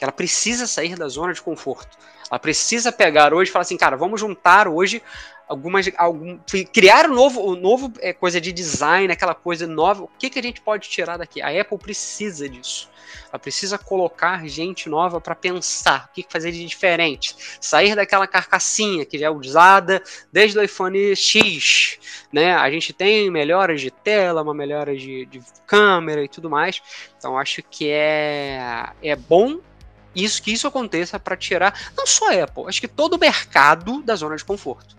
Que 0.01 0.05
ela 0.05 0.11
precisa 0.11 0.65
sair 0.65 0.95
da 0.95 1.07
zona 1.07 1.31
de 1.31 1.39
conforto. 1.43 1.95
Ela 2.27 2.39
precisa 2.39 2.91
pegar 2.91 3.35
hoje 3.35 3.51
e 3.51 3.53
falar 3.53 3.61
assim, 3.61 3.77
cara, 3.77 3.95
vamos 3.95 4.19
juntar 4.19 4.67
hoje 4.67 4.99
algumas. 5.47 5.87
Algum, 5.95 6.39
criar 6.73 7.07
um 7.07 7.13
novo, 7.13 7.51
um 7.51 7.55
novo 7.55 7.93
é, 7.99 8.11
coisa 8.11 8.41
de 8.41 8.51
design, 8.51 9.13
aquela 9.13 9.35
coisa 9.35 9.67
nova. 9.67 10.01
O 10.01 10.09
que, 10.17 10.27
que 10.27 10.39
a 10.39 10.41
gente 10.41 10.59
pode 10.59 10.89
tirar 10.89 11.17
daqui? 11.17 11.39
A 11.39 11.49
Apple 11.61 11.77
precisa 11.77 12.49
disso. 12.49 12.89
Ela 13.29 13.37
precisa 13.37 13.77
colocar 13.77 14.43
gente 14.47 14.89
nova 14.89 15.21
para 15.21 15.35
pensar 15.35 16.09
o 16.09 16.13
que 16.15 16.25
fazer 16.27 16.51
de 16.51 16.65
diferente. 16.65 17.35
Sair 17.61 17.95
daquela 17.95 18.25
carcassinha 18.25 19.05
que 19.05 19.19
já 19.19 19.27
é 19.27 19.29
usada 19.29 20.01
desde 20.31 20.57
o 20.57 20.63
iPhone 20.63 21.15
X. 21.15 21.99
Né? 22.33 22.55
A 22.55 22.71
gente 22.71 22.91
tem 22.91 23.29
melhoras 23.29 23.79
de 23.79 23.91
tela, 23.91 24.41
uma 24.41 24.55
melhora 24.55 24.97
de, 24.97 25.27
de 25.27 25.43
câmera 25.67 26.23
e 26.23 26.27
tudo 26.27 26.49
mais. 26.49 26.81
Então 27.19 27.37
acho 27.37 27.61
que 27.61 27.87
é, 27.87 28.89
é 29.03 29.15
bom 29.15 29.59
isso 30.15 30.41
que 30.41 30.51
isso 30.51 30.67
aconteça 30.67 31.19
para 31.19 31.37
tirar 31.37 31.91
não 31.97 32.05
só 32.05 32.29
a 32.31 32.43
Apple, 32.43 32.63
acho 32.67 32.81
que 32.81 32.87
todo 32.87 33.15
o 33.15 33.19
mercado 33.19 34.01
da 34.01 34.15
zona 34.15 34.35
de 34.35 34.43
conforto. 34.43 34.95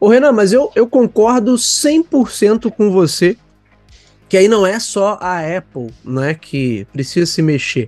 Ô 0.00 0.08
Renan, 0.08 0.32
mas 0.32 0.52
eu, 0.52 0.72
eu 0.74 0.86
concordo 0.86 1.54
100% 1.54 2.72
com 2.72 2.90
você 2.90 3.36
que 4.32 4.36
aí 4.38 4.48
não 4.48 4.66
é 4.66 4.80
só 4.80 5.18
a 5.20 5.40
Apple 5.58 5.92
né, 6.02 6.32
que 6.32 6.86
precisa 6.90 7.26
se 7.26 7.42
mexer. 7.42 7.86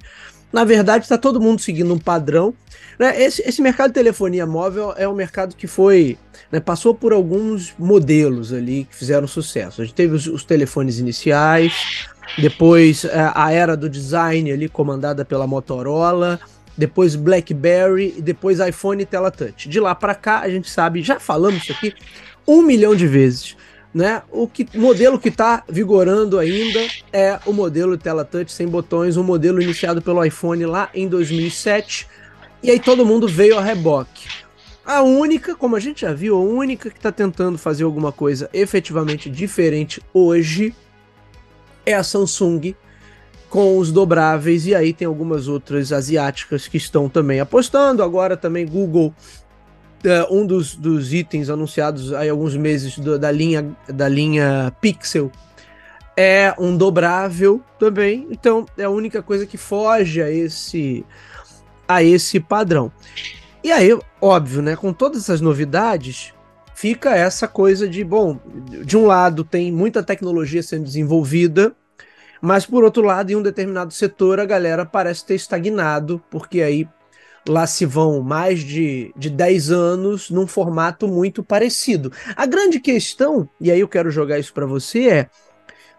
Na 0.53 0.63
verdade, 0.63 1.07
está 1.07 1.17
todo 1.17 1.41
mundo 1.41 1.59
seguindo 1.59 1.95
um 1.95 1.99
padrão. 1.99 2.53
Né? 2.99 3.19
Esse, 3.23 3.41
esse 3.49 3.63
mercado 3.63 3.89
de 3.89 3.95
telefonia 3.95 4.45
móvel 4.45 4.93
é 4.99 5.09
um 5.09 5.15
mercado 5.15 5.57
que 5.57 5.67
foi. 5.67 6.19
Né, 6.53 6.61
passou 6.61 6.95
por 6.95 7.15
alguns 7.15 7.73
modelos 7.79 8.53
ali 8.53 8.85
que 8.85 8.95
fizeram 8.95 9.27
sucesso. 9.27 9.81
A 9.81 9.87
gente 9.87 9.95
teve 9.95 10.15
os, 10.15 10.27
os 10.27 10.45
telefones 10.45 10.99
iniciais, 10.99 12.11
depois 12.39 13.05
é, 13.05 13.31
a 13.35 13.53
era 13.53 13.77
do 13.77 13.89
design 13.89 14.51
ali 14.51 14.69
comandada 14.69 15.25
pela 15.25 15.47
Motorola, 15.47 16.41
depois 16.77 17.15
BlackBerry 17.15 18.15
e 18.19 18.23
depois 18.23 18.59
iPhone 18.59 19.03
e 19.03 19.07
tela 19.07 19.31
touch. 19.31 19.69
De 19.69 19.81
lá 19.81 19.95
para 19.95 20.15
cá 20.15 20.41
a 20.41 20.49
gente 20.49 20.71
sabe, 20.71 21.03
já 21.03 21.21
falamos 21.21 21.63
isso 21.63 21.73
aqui 21.73 21.95
um 22.47 22.63
milhão 22.63 22.95
de 22.95 23.07
vezes, 23.07 23.57
né? 23.93 24.23
O 24.31 24.47
que 24.47 24.67
modelo 24.77 25.19
que 25.19 25.29
está 25.29 25.65
vigorando 25.69 26.39
ainda 26.39 26.81
é 27.13 27.39
o 27.47 27.53
modelo 27.53 27.97
tela 27.97 28.25
touch 28.25 28.53
sem 28.53 28.67
botões, 28.67 29.17
um 29.17 29.23
modelo 29.23 29.63
iniciado 29.63 30.03
pelo 30.03 30.25
iPhone 30.25 30.67
lá 30.67 30.91
em 30.93 31.09
2007. 31.09 32.07
E 32.63 32.71
aí 32.71 32.81
todo 32.81 33.07
mundo 33.07 33.29
veio 33.29 33.59
a 33.59 33.63
reboque. 33.63 34.29
A 34.85 35.03
única, 35.03 35.55
como 35.55 35.77
a 35.77 35.81
gente 35.81 36.03
já 36.03 36.13
viu, 36.13 36.37
a 36.37 36.41
única 36.41 36.91
que 36.91 36.97
está 36.97 37.11
tentando 37.11 37.57
fazer 37.57 37.85
alguma 37.85 38.13
coisa 38.13 38.51
efetivamente 38.53 39.31
diferente 39.31 40.03
hoje 40.13 40.75
é 41.85 41.95
a 41.95 42.03
Samsung 42.03 42.75
com 43.49 43.79
os 43.79 43.93
dobráveis, 43.93 44.67
e 44.67 44.75
aí 44.75 44.93
tem 44.93 45.07
algumas 45.07 45.47
outras 45.47 45.93
asiáticas 45.93 46.67
que 46.67 46.77
estão 46.77 47.09
também 47.09 47.39
apostando. 47.39 48.03
Agora 48.03 48.37
também 48.37 48.67
Google, 48.67 49.15
uh, 50.05 50.37
um 50.37 50.45
dos, 50.45 50.75
dos 50.75 51.13
itens 51.13 51.49
anunciados 51.49 52.13
há 52.13 52.29
alguns 52.29 52.57
meses 52.57 52.99
do, 52.99 53.17
da, 53.17 53.31
linha, 53.31 53.77
da 53.89 54.09
linha 54.09 54.75
Pixel 54.81 55.31
é 56.17 56.55
um 56.59 56.77
dobrável 56.77 57.61
também. 57.79 58.27
Então 58.31 58.67
é 58.77 58.85
a 58.85 58.91
única 58.91 59.23
coisa 59.23 59.47
que 59.47 59.57
foge 59.57 60.23
a 60.23 60.31
esse, 60.31 61.05
a 61.87 62.03
esse 62.03 62.41
padrão. 62.41 62.91
E 63.63 63.73
aí, 63.73 63.97
óbvio, 64.21 64.63
né, 64.63 64.77
com 64.77 64.93
todas 64.93 65.23
essas 65.23 65.41
novidades, 65.41 66.35
fica 66.75 67.15
essa 67.15 67.47
coisa 67.47 67.89
de, 67.89 68.05
bom, 68.05 68.39
de 68.85 68.97
um 68.97 69.07
lado 69.07 69.45
tem 69.45 69.73
muita 69.73 70.03
tecnologia 70.03 70.63
sendo 70.63 70.85
desenvolvida, 70.85 71.75
mas 72.41 72.67
por 72.67 72.85
outro 72.85 73.03
lado, 73.03 73.31
em 73.31 73.37
um 73.37 73.43
determinado 73.43 73.93
setor, 73.95 74.39
a 74.39 74.45
galera 74.45 74.85
parece 74.85 75.25
ter 75.25 75.35
estagnado, 75.35 76.23
porque 76.31 76.61
aí 76.61 76.87
lá 77.49 77.67
se 77.67 77.87
vão 77.87 78.21
mais 78.21 78.61
de, 78.61 79.13
de 79.17 79.31
10 79.31 79.71
anos 79.71 80.31
num 80.31 80.47
formato 80.47 81.07
muito 81.09 81.43
parecido. 81.43 82.13
A 82.37 82.47
grande 82.47 82.81
questão, 82.81 83.49
e 83.61 83.71
aí 83.71 83.81
eu 83.81 83.89
quero 83.89 84.11
jogar 84.11 84.39
isso 84.39 84.53
para 84.53 84.67
você, 84.67 85.09
é: 85.09 85.31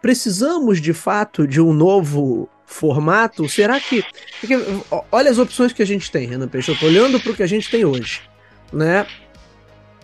precisamos 0.02 0.80
de 0.80 0.94
fato 0.94 1.48
de 1.48 1.62
um 1.62 1.74
novo 1.74 2.50
formato? 2.66 3.48
Será 3.50 3.80
que. 3.80 4.04
Porque, 4.40 4.56
olha 5.12 5.32
as 5.32 5.38
opções 5.38 5.74
que 5.74 5.82
a 5.82 5.88
gente 5.88 6.12
tem, 6.12 6.28
Renan 6.28 6.48
Peixoto, 6.48 6.86
olhando 6.86 7.20
para 7.20 7.32
o 7.32 7.36
que 7.36 7.44
a 7.44 7.48
gente 7.48 7.70
tem 7.72 7.86
hoje. 7.86 8.22
Né? 8.74 9.06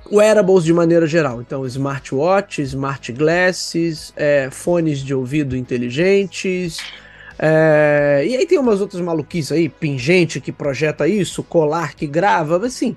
Wearables 0.09 0.63
de 0.63 0.73
maneira 0.73 1.05
geral. 1.07 1.41
Então, 1.41 1.65
smartwatch, 1.65 2.61
smart 2.61 3.11
glasses, 3.11 4.13
é, 4.15 4.49
fones 4.51 4.99
de 4.99 5.13
ouvido 5.13 5.55
inteligentes. 5.55 6.77
É, 7.43 8.23
e 8.27 8.37
aí 8.37 8.45
tem 8.45 8.59
umas 8.59 8.81
outras 8.81 9.01
maluquices 9.01 9.51
aí, 9.51 9.67
pingente 9.67 10.39
que 10.39 10.51
projeta 10.51 11.07
isso, 11.07 11.41
colar 11.41 11.95
que 11.95 12.05
grava, 12.05 12.63
assim, 12.63 12.95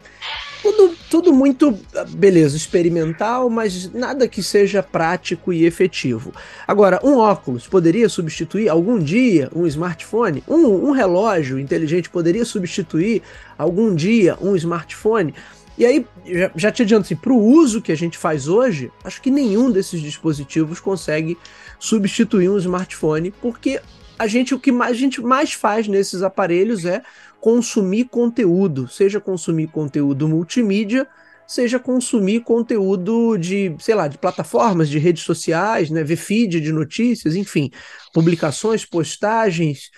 tudo, 0.61 0.95
tudo 1.11 1.33
muito, 1.33 1.79
beleza, 2.11 2.55
experimental, 2.57 3.49
mas 3.49 3.91
nada 3.93 4.29
que 4.29 4.43
seja 4.43 4.83
prático 4.83 5.53
e 5.53 5.65
efetivo. 5.65 6.33
Agora, 6.67 7.01
um 7.03 7.17
óculos 7.17 7.67
poderia 7.67 8.09
substituir 8.09 8.69
algum 8.69 8.99
dia 8.99 9.51
um 9.55 9.67
smartphone? 9.67 10.43
Um, 10.47 10.89
um 10.89 10.91
relógio 10.91 11.59
inteligente 11.59 12.11
poderia 12.11 12.45
substituir 12.45 13.23
algum 13.57 13.95
dia 13.95 14.37
um 14.41 14.55
smartphone? 14.57 15.35
E 15.77 15.85
aí, 15.85 16.07
já, 16.25 16.51
já 16.55 16.73
te 16.73 16.83
adianto 16.83 17.03
assim, 17.07 17.17
para 17.17 17.33
o 17.33 17.39
uso 17.39 17.83
que 17.83 17.91
a 17.91 17.97
gente 17.97 18.17
faz 18.17 18.47
hoje, 18.47 18.93
acho 19.03 19.21
que 19.21 19.31
nenhum 19.31 19.71
desses 19.71 20.01
dispositivos 20.01 20.79
consegue 20.79 21.37
substituir 21.79 22.49
um 22.49 22.59
smartphone, 22.59 23.33
porque 23.43 23.81
a 24.19 24.27
gente 24.27 24.55
o 24.55 24.61
que 24.61 24.71
mais, 24.71 24.93
a 24.93 24.99
gente 24.99 25.21
mais 25.21 25.53
faz 25.53 25.89
nesses 25.89 26.23
aparelhos 26.23 26.85
é 26.85 27.03
consumir 27.41 28.05
conteúdo, 28.05 28.89
seja 28.89 29.21
consumir 29.21 29.67
conteúdo 29.67 30.29
multimídia, 30.29 31.07
seja 31.47 31.79
consumir 31.79 32.41
conteúdo 32.41 33.37
de, 33.37 33.75
sei 33.79 33.95
lá, 33.95 34.09
de 34.09 34.17
plataformas, 34.17 34.89
de 34.89 34.99
redes 34.99 35.25
sociais, 35.25 35.91
né, 35.91 36.03
ver 36.03 36.17
feed 36.17 36.61
de 36.61 36.73
notícias, 36.73 37.35
enfim, 37.37 37.71
publicações, 38.15 38.85
postagens, 38.85 39.91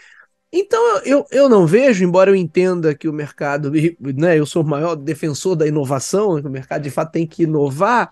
então 0.53 0.99
eu, 1.05 1.27
eu 1.31 1.49
não 1.49 1.67
vejo, 1.67 2.05
embora 2.05 2.31
eu 2.31 2.37
entenda 2.37 2.95
que 2.95 3.09
o 3.09 3.13
mercado, 3.13 3.71
né, 4.01 4.39
eu 4.39 4.47
sou 4.47 4.63
o 4.63 4.67
maior 4.67 4.95
defensor 4.95 5.57
da 5.57 5.67
inovação, 5.67 6.41
que 6.41 6.47
o 6.47 6.51
mercado 6.51 6.83
de 6.83 6.91
fato 6.91 7.13
tem 7.13 7.27
que 7.27 7.43
inovar, 7.43 8.11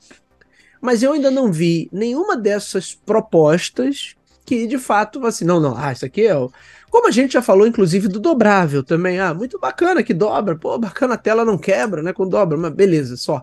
mas 0.80 1.02
eu 1.02 1.12
ainda 1.12 1.30
não 1.30 1.50
vi 1.50 1.88
nenhuma 1.92 2.36
dessas 2.36 2.94
propostas 2.94 4.16
que 4.44 4.66
de 4.66 4.78
fato, 4.78 5.24
assim, 5.24 5.44
não, 5.44 5.58
não, 5.58 5.76
ah, 5.76 5.92
isso 5.92 6.04
aqui 6.04 6.26
é 6.26 6.36
o. 6.36 6.52
Como 6.90 7.08
a 7.08 7.10
gente 7.10 7.32
já 7.32 7.42
falou, 7.42 7.66
inclusive, 7.66 8.06
do 8.06 8.20
dobrável 8.20 8.84
também. 8.84 9.18
Ah, 9.18 9.32
muito 9.34 9.58
bacana 9.58 10.02
que 10.02 10.14
dobra, 10.14 10.54
pô, 10.56 10.78
bacana 10.78 11.14
a 11.14 11.18
tela 11.18 11.44
não 11.44 11.58
quebra, 11.58 12.02
né, 12.02 12.12
com 12.12 12.28
dobra, 12.28 12.58
mas 12.58 12.72
beleza, 12.72 13.16
só. 13.16 13.42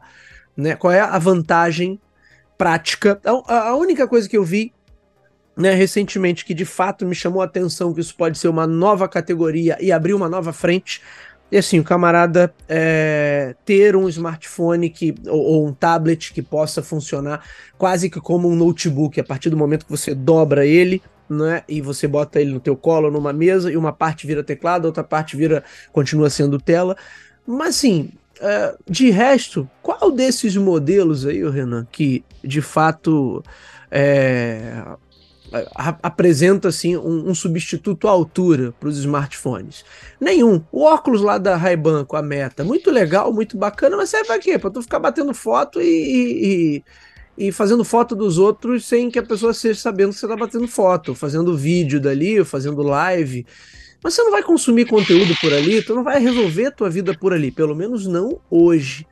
Né, 0.56 0.76
qual 0.76 0.94
é 0.94 1.00
a 1.00 1.18
vantagem 1.18 2.00
prática? 2.58 3.20
A, 3.48 3.70
a 3.70 3.76
única 3.76 4.08
coisa 4.08 4.30
que 4.30 4.38
eu 4.38 4.44
vi 4.44 4.74
né, 5.62 5.76
recentemente 5.76 6.44
que 6.44 6.56
de 6.56 6.66
fato 6.66 7.06
me 7.06 7.14
chamou 7.14 7.40
a 7.40 7.46
atenção 7.46 7.94
que 7.94 8.02
isso 8.02 8.16
pode 8.16 8.40
ser 8.40 8.48
uma 8.48 8.66
nova 8.66 9.08
categoria 9.08 9.78
e 9.80 9.92
abrir 9.92 10.16
uma 10.16 10.28
nova 10.28 10.52
frente. 10.52 11.02
E 11.52 11.58
assim, 11.58 11.80
o 11.80 11.84
camarada 11.84 12.52
é, 12.68 13.56
ter 13.64 13.96
um 13.96 14.10
smartphone 14.10 14.90
que, 14.90 15.14
ou, 15.28 15.40
ou, 15.40 15.68
um 15.68 15.74
tablet 15.74 16.34
que 16.34 16.42
possa 16.42 16.82
funcionar 16.82 17.44
quase 17.78 18.10
que 18.10 18.20
como 18.20 18.50
um 18.50 18.56
notebook, 18.56 19.20
a 19.20 19.24
partir 19.24 19.52
do 19.52 19.58
momento 19.58 19.86
que 19.86 19.92
você 19.92 20.16
dobra 20.16 20.66
ele, 20.66 21.00
né, 21.30 21.64
e 21.70 21.80
você 21.80 22.08
bota 22.08 22.42
ele 22.42 22.52
no 22.52 22.60
teu 22.60 22.76
colo, 22.76 23.12
numa 23.12 23.32
mesa, 23.32 23.72
e 23.72 23.78
uma 23.78 23.94
parte 23.94 24.26
vira 24.26 24.44
teclado, 24.44 24.86
outra 24.86 25.04
parte 25.04 25.38
vira 25.38 25.64
continua 25.92 26.30
sendo 26.30 26.60
tela. 26.60 26.98
Mas 27.46 27.76
assim, 27.76 28.12
é, 28.40 28.76
de 28.90 29.12
resto, 29.12 29.70
qual 29.84 30.10
desses 30.10 30.58
modelos 30.58 31.26
aí, 31.26 31.48
Renan, 31.48 31.86
que 31.92 32.24
de 32.44 32.62
fato 32.62 33.44
é, 33.92 34.84
apresenta 36.02 36.70
assim 36.70 36.96
um, 36.96 37.30
um, 37.30 37.36
substituto 37.36 38.08
à 38.08 38.12
altura 38.12 38.74
para 38.80 38.88
os 38.88 38.98
smartphones. 38.98 39.84
Nenhum. 40.20 40.64
O 40.72 40.84
óculos 40.84 41.22
lá 41.22 41.38
da 41.38 41.56
Ray-Ban 41.56 42.06
com 42.06 42.16
a 42.16 42.22
Meta, 42.22 42.64
muito 42.64 42.90
legal, 42.90 43.34
muito 43.34 43.58
bacana, 43.58 43.98
mas 43.98 44.10
serve 44.10 44.28
para 44.28 44.40
quê? 44.40 44.58
Para 44.58 44.70
tu 44.70 44.82
ficar 44.82 45.00
batendo 45.00 45.34
foto 45.34 45.82
e, 45.82 46.84
e, 47.38 47.48
e, 47.48 47.52
fazendo 47.52 47.84
foto 47.84 48.16
dos 48.16 48.38
outros 48.38 48.86
sem 48.86 49.10
que 49.10 49.20
a 49.20 49.24
pessoa 49.24 49.54
seja 49.54 49.80
sabendo 49.80 50.14
que 50.14 50.20
você 50.20 50.26
está 50.26 50.38
batendo 50.38 50.68
foto, 50.68 51.14
fazendo 51.14 51.58
vídeo 51.58 52.00
dali, 52.00 52.44
fazendo 52.46 52.82
live. 52.82 53.46
Mas 54.04 54.14
você 54.14 54.24
não 54.24 54.32
vai 54.32 54.42
consumir 54.42 54.86
conteúdo 54.86 55.36
por 55.40 55.54
ali, 55.54 55.82
tu 55.82 55.94
não 55.94 56.04
vai 56.04 56.20
resolver 56.20 56.72
tua 56.72 56.90
vida 56.90 57.14
por 57.14 57.34
ali, 57.34 57.52
pelo 57.52 57.76
menos 57.76 58.08
não 58.08 58.40
hoje. 58.50 59.06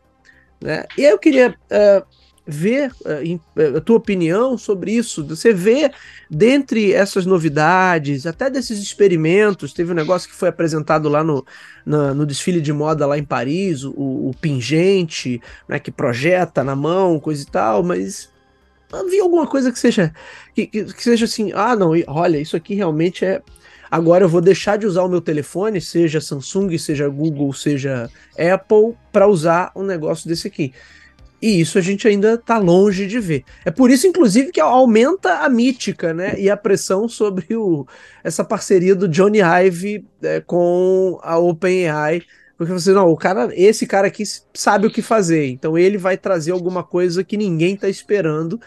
Né? 0.62 0.86
E 0.98 1.06
aí 1.06 1.12
eu 1.12 1.20
queria 1.20 1.50
uh, 1.50 2.19
ver 2.50 2.92
uh, 3.02 3.78
a 3.78 3.82
tua 3.82 3.98
opinião 3.98 4.58
sobre 4.58 4.92
isso. 4.92 5.26
Você 5.28 5.54
vê, 5.54 5.92
dentre 6.30 6.94
essas 6.94 7.26
novidades, 7.26 8.26
até 8.26 8.50
desses 8.50 8.80
experimentos, 8.80 9.74
teve 9.74 9.92
um 9.92 9.96
negócio 9.96 10.30
que 10.30 10.36
foi 10.36 10.50
apresentado 10.50 11.08
lá 11.08 11.24
no, 11.24 11.46
no, 11.86 12.26
desfile 12.26 12.60
de 12.60 12.74
moda 12.74 13.06
lá 13.06 13.18
em 13.18 13.24
Paris, 13.24 13.84
o, 13.84 13.92
o 13.92 14.36
pingente, 14.42 15.42
né, 15.68 15.80
que 15.80 15.92
projeta 15.92 16.64
na 16.64 16.76
mão, 16.76 17.20
coisa 17.20 17.44
e 17.44 17.46
tal, 17.46 17.84
mas 17.84 18.30
havia 18.92 19.22
alguma 19.22 19.46
coisa 19.46 19.72
que 19.72 19.78
seja 19.78 20.12
que, 20.56 20.66
que 20.66 21.04
seja 21.04 21.26
assim, 21.26 21.52
ah, 21.54 21.76
não, 21.76 21.92
olha, 22.08 22.40
isso 22.40 22.56
aqui 22.56 22.74
realmente 22.74 23.24
é 23.24 23.42
Agora 23.92 24.24
eu 24.24 24.30
vou 24.30 24.42
deixar 24.42 24.78
de 24.78 24.86
usar 24.86 25.04
o 25.04 25.10
meu 25.10 25.20
telefone, 25.20 25.82
seja 25.82 26.22
Samsung, 26.22 26.78
seja 26.78 27.10
Google, 27.10 27.52
seja 27.54 28.10
Apple, 28.38 28.96
para 29.12 29.28
usar 29.28 29.72
um 29.76 29.84
negócio 29.84 30.30
desse 30.30 30.48
aqui. 30.48 30.74
E 31.42 31.62
isso 31.62 31.78
a 31.78 31.82
gente 31.82 32.08
ainda 32.08 32.34
está 32.34 32.58
longe 32.58 33.08
de 33.08 33.20
ver. 33.20 33.46
É 33.64 33.72
por 33.72 33.90
isso, 33.90 34.06
inclusive, 34.06 34.52
que 34.52 34.60
aumenta 34.60 35.40
a 35.40 35.50
mítica, 35.50 36.14
né? 36.14 36.36
E 36.38 36.50
a 36.50 36.58
pressão 36.58 37.08
sobre 37.08 37.56
o, 37.56 37.88
essa 38.24 38.44
parceria 38.44 38.94
do 38.94 39.08
Johnny 39.08 39.40
Ive 39.40 40.06
é, 40.22 40.42
com 40.42 41.18
a 41.24 41.38
OpenAI. 41.38 42.24
Porque 42.58 42.74
você, 42.74 42.92
não, 42.92 43.10
o 43.10 43.16
cara, 43.16 43.50
esse 43.54 43.88
cara 43.88 44.08
aqui 44.08 44.24
sabe 44.54 44.88
o 44.88 44.92
que 44.92 45.02
fazer. 45.02 45.48
Então 45.48 45.78
ele 45.78 45.98
vai 45.98 46.18
trazer 46.18 46.52
alguma 46.52 46.84
coisa 46.84 47.24
que 47.24 47.38
ninguém 47.38 47.76
está 47.76 47.88
esperando. 47.88 48.60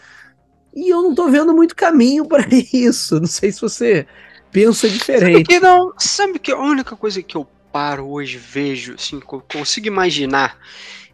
E 0.75 0.91
eu 0.91 1.03
não 1.03 1.11
estou 1.11 1.29
vendo 1.29 1.53
muito 1.53 1.75
caminho 1.75 2.25
para 2.27 2.47
isso. 2.73 3.19
Não 3.19 3.27
sei 3.27 3.51
se 3.51 3.61
você 3.61 4.07
pensa 4.51 4.89
diferente. 4.89 5.33
Sabe 5.33 5.43
que 5.43 5.59
não, 5.59 5.93
sabe 5.99 6.39
que 6.39 6.51
a 6.51 6.57
única 6.57 6.95
coisa 6.95 7.21
que 7.21 7.37
eu 7.37 7.47
paro 7.71 8.07
hoje, 8.07 8.37
vejo, 8.37 8.93
assim, 8.93 9.19
consigo 9.19 9.87
imaginar 9.87 10.57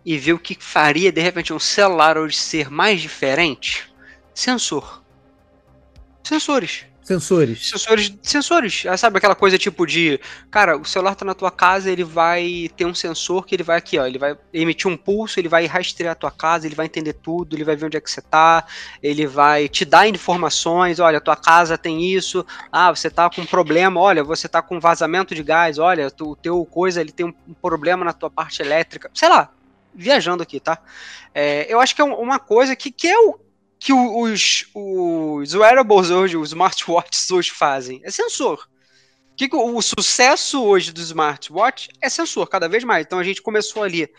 e 0.06 0.18
ver 0.18 0.34
o 0.34 0.40
que 0.40 0.58
faria 0.60 1.12
de 1.12 1.22
repente 1.22 1.54
um 1.54 1.60
celular 1.60 2.18
hoje 2.18 2.38
ser 2.38 2.70
mais 2.70 3.02
diferente? 3.02 3.92
Sensor. 4.34 5.04
Sensores. 6.24 6.86
Sensores. 7.10 7.68
Sensores, 7.68 8.14
sensores. 8.22 8.86
Ah, 8.86 8.96
sabe 8.96 9.18
aquela 9.18 9.34
coisa 9.34 9.58
tipo 9.58 9.84
de, 9.88 10.20
cara, 10.52 10.78
o 10.78 10.86
celular 10.86 11.16
tá 11.16 11.26
na 11.26 11.34
tua 11.34 11.50
casa, 11.50 11.90
ele 11.90 12.04
vai 12.04 12.70
ter 12.78 12.86
um 12.86 12.94
sensor 12.94 13.48
que 13.48 13.56
ele 13.56 13.64
vai 13.64 13.80
aqui, 13.80 13.98
ó, 13.98 14.06
ele 14.06 14.20
vai 14.20 14.38
emitir 14.54 14.88
um 14.88 14.96
pulso, 14.96 15.40
ele 15.40 15.50
vai 15.50 15.66
rastrear 15.66 16.12
a 16.12 16.16
tua 16.16 16.30
casa, 16.30 16.68
ele 16.68 16.76
vai 16.76 16.86
entender 16.86 17.14
tudo, 17.14 17.56
ele 17.56 17.64
vai 17.64 17.76
ver 17.76 17.88
onde 17.88 17.98
é 17.98 18.00
que 18.00 18.12
você 18.12 18.22
tá, 18.22 18.64
ele 19.02 19.26
vai 19.26 19.68
te 19.68 19.86
dar 19.86 20.08
informações, 20.08 21.00
olha, 21.00 21.20
tua 21.20 21.36
casa 21.36 21.80
tem 21.80 22.14
isso, 22.14 22.46
ah, 22.72 22.94
você 22.96 23.10
tá 23.10 23.28
com 23.28 23.42
um 23.42 23.46
problema, 23.46 24.00
olha, 24.00 24.24
você 24.24 24.48
tá 24.48 24.62
com 24.62 24.80
vazamento 24.80 25.34
de 25.34 25.42
gás, 25.42 25.80
olha, 25.80 26.14
o 26.22 26.36
teu 26.36 26.64
coisa, 26.64 27.02
ele 27.02 27.12
tem 27.12 27.26
um 27.26 27.54
problema 27.60 28.06
na 28.06 28.14
tua 28.14 28.30
parte 28.30 28.62
elétrica, 28.62 29.10
sei 29.16 29.30
lá, 29.30 29.50
viajando 30.00 30.42
aqui, 30.42 30.60
tá? 30.60 30.82
É, 31.34 31.72
eu 31.72 31.80
acho 31.80 31.96
que 31.96 32.02
é 32.02 32.06
uma 32.06 32.40
coisa 32.40 32.76
que, 32.76 32.92
que 32.92 33.08
é 33.08 33.20
o 33.20 33.40
que 33.80 33.94
os, 33.94 34.66
os 34.74 35.54
wearables 35.54 36.10
hoje, 36.10 36.36
os 36.36 36.50
smartwatches 36.50 37.30
hoje 37.32 37.52
fazem? 37.52 38.02
É 38.04 38.12
sensor. 38.12 38.68
Que, 39.38 39.48
que 39.48 39.56
o, 39.56 39.78
o 39.78 39.82
sucesso 39.82 40.62
hoje 40.64 40.92
do 40.92 41.00
smartwatch 41.00 41.90
é 42.02 42.10
sensor, 42.10 42.48
cada 42.48 42.68
vez 42.68 42.84
mais. 42.84 43.06
Então 43.06 43.20
a 43.20 43.24
gente 43.24 43.42
começou 43.42 43.84
ali 43.84 44.10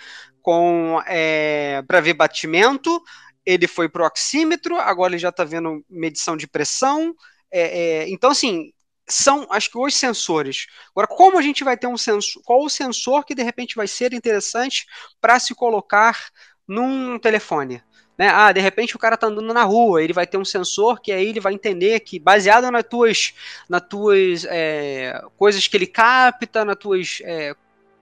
com 0.41 1.03
é, 1.07 1.83
para 1.87 2.01
ver 2.01 2.15
batimento, 2.15 3.03
ele 3.45 3.67
foi 3.67 3.89
pro 3.89 4.07
oxímetro, 4.07 4.77
agora 4.77 5.13
ele 5.13 5.19
já 5.19 5.29
está 5.29 5.45
vendo 5.45 5.85
medição 5.91 6.37
de 6.37 6.47
pressão. 6.47 7.15
É, 7.51 7.61
é, 7.61 8.09
então, 8.09 8.31
assim, 8.31 8.73
são, 9.11 9.47
acho 9.51 9.71
que 9.71 9.79
os 9.79 9.95
sensores. 9.95 10.67
Agora, 10.91 11.07
como 11.07 11.39
a 11.39 11.43
gente 11.43 11.65
vai 11.65 11.77
ter 11.77 11.87
um 11.87 11.97
sensor? 11.97 12.43
Qual 12.45 12.65
o 12.65 12.71
sensor 12.71 13.25
que 13.25 13.35
de 13.35 13.43
repente 13.43 13.77
vai 13.77 13.87
ser 13.87 14.13
interessante 14.13 14.87
para 15.21 15.39
se 15.39 15.55
colocar 15.55 16.31
num 16.67 17.19
telefone? 17.19 17.83
Né? 18.21 18.29
Ah, 18.29 18.53
de 18.53 18.61
repente 18.61 18.95
o 18.95 18.99
cara 18.99 19.17
tá 19.17 19.29
andando 19.29 19.55
na 19.55 19.65
rua, 19.65 20.03
ele 20.03 20.13
vai 20.13 20.27
ter 20.27 20.37
um 20.37 20.45
sensor 20.45 21.01
que 21.01 21.11
aí 21.11 21.29
ele 21.29 21.41
vai 21.41 21.55
entender 21.55 22.01
que, 22.01 22.19
baseado 22.19 22.71
nas 22.71 22.85
tuas, 22.85 23.33
nas 23.67 23.81
tuas 23.81 24.45
é, 24.45 25.23
coisas 25.39 25.67
que 25.67 25.75
ele 25.75 25.87
capta, 25.87 26.63
nas 26.63 26.77
tuas 26.77 27.23
é, 27.25 27.55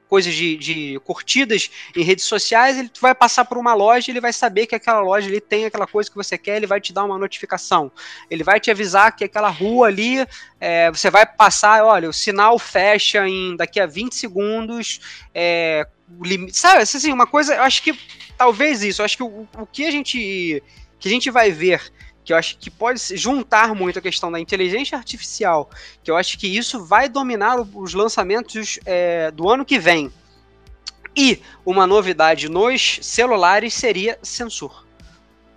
coisas 0.09 0.35
de, 0.35 0.57
de, 0.57 1.01
curtidas 1.05 1.71
em 1.95 2.03
redes 2.03 2.25
sociais, 2.25 2.79
ele 2.79 2.91
vai 3.01 3.15
passar 3.15 3.45
por 3.45 3.59
uma 3.59 3.75
loja, 3.75 4.11
ele 4.11 4.21
vai 4.21 4.33
saber 4.33 4.67
que 4.67 4.75
aquela 4.75 5.01
loja 5.01 5.29
ali 5.29 5.41
tem 5.41 5.67
aquela 5.67 5.87
coisa 5.87 6.11
que 6.11 6.17
você 6.17 6.39
quer, 6.39 6.57
ele 6.57 6.67
vai 6.67 6.81
te 6.81 6.93
dar 6.93 7.05
uma 7.05 7.19
notificação. 7.19 7.93
Ele 8.31 8.43
vai 8.43 8.59
te 8.59 8.71
avisar 8.71 9.15
que 9.15 9.25
aquela 9.25 9.51
rua 9.51 9.89
ali, 9.89 10.27
é, 10.59 10.91
você 10.91 11.11
vai 11.11 11.27
passar, 11.27 11.85
olha, 11.85 12.09
o 12.09 12.13
sinal 12.13 12.59
fecha 12.59 13.29
em 13.29 13.55
daqui 13.57 13.79
a 13.79 13.87
20 13.87 14.15
segundos, 14.15 15.01
é, 15.35 15.87
sabe, 16.53 16.83
assim, 16.83 17.13
uma 17.13 17.27
coisa, 17.27 17.55
eu 17.55 17.63
acho 17.63 17.83
que 17.83 17.99
talvez 18.37 18.83
isso. 18.83 19.03
Eu 19.03 19.05
acho 19.05 19.17
que 19.17 19.23
o, 19.23 19.47
o 19.59 19.67
que 19.67 19.87
a 19.87 19.91
gente 19.91 20.63
que 21.01 21.07
a 21.07 21.11
gente 21.11 21.31
vai 21.31 21.53
ver 21.53 21.81
que 22.29 22.33
eu 22.35 22.37
acho 22.37 22.59
que 22.59 22.71
pode 22.71 23.01
juntar 23.17 23.75
muito 23.75 23.99
a 23.99 24.03
questão 24.03 24.31
da 24.31 24.39
inteligência 24.39 24.99
artificial, 24.99 25.71
que 26.05 26.11
eu 26.11 26.17
acho 26.19 26.39
que 26.39 26.47
isso 26.47 26.85
vai 26.85 27.09
dominar 27.09 27.59
os 27.59 27.95
lançamentos 27.95 28.79
é, 28.85 29.31
do 29.31 29.49
ano 29.49 29.65
que 29.65 29.79
vem. 29.79 30.13
E 31.17 31.41
uma 31.65 31.87
novidade 31.87 32.47
nos 32.51 32.99
celulares 33.01 33.73
seria 33.73 34.19
sensor. 34.23 34.87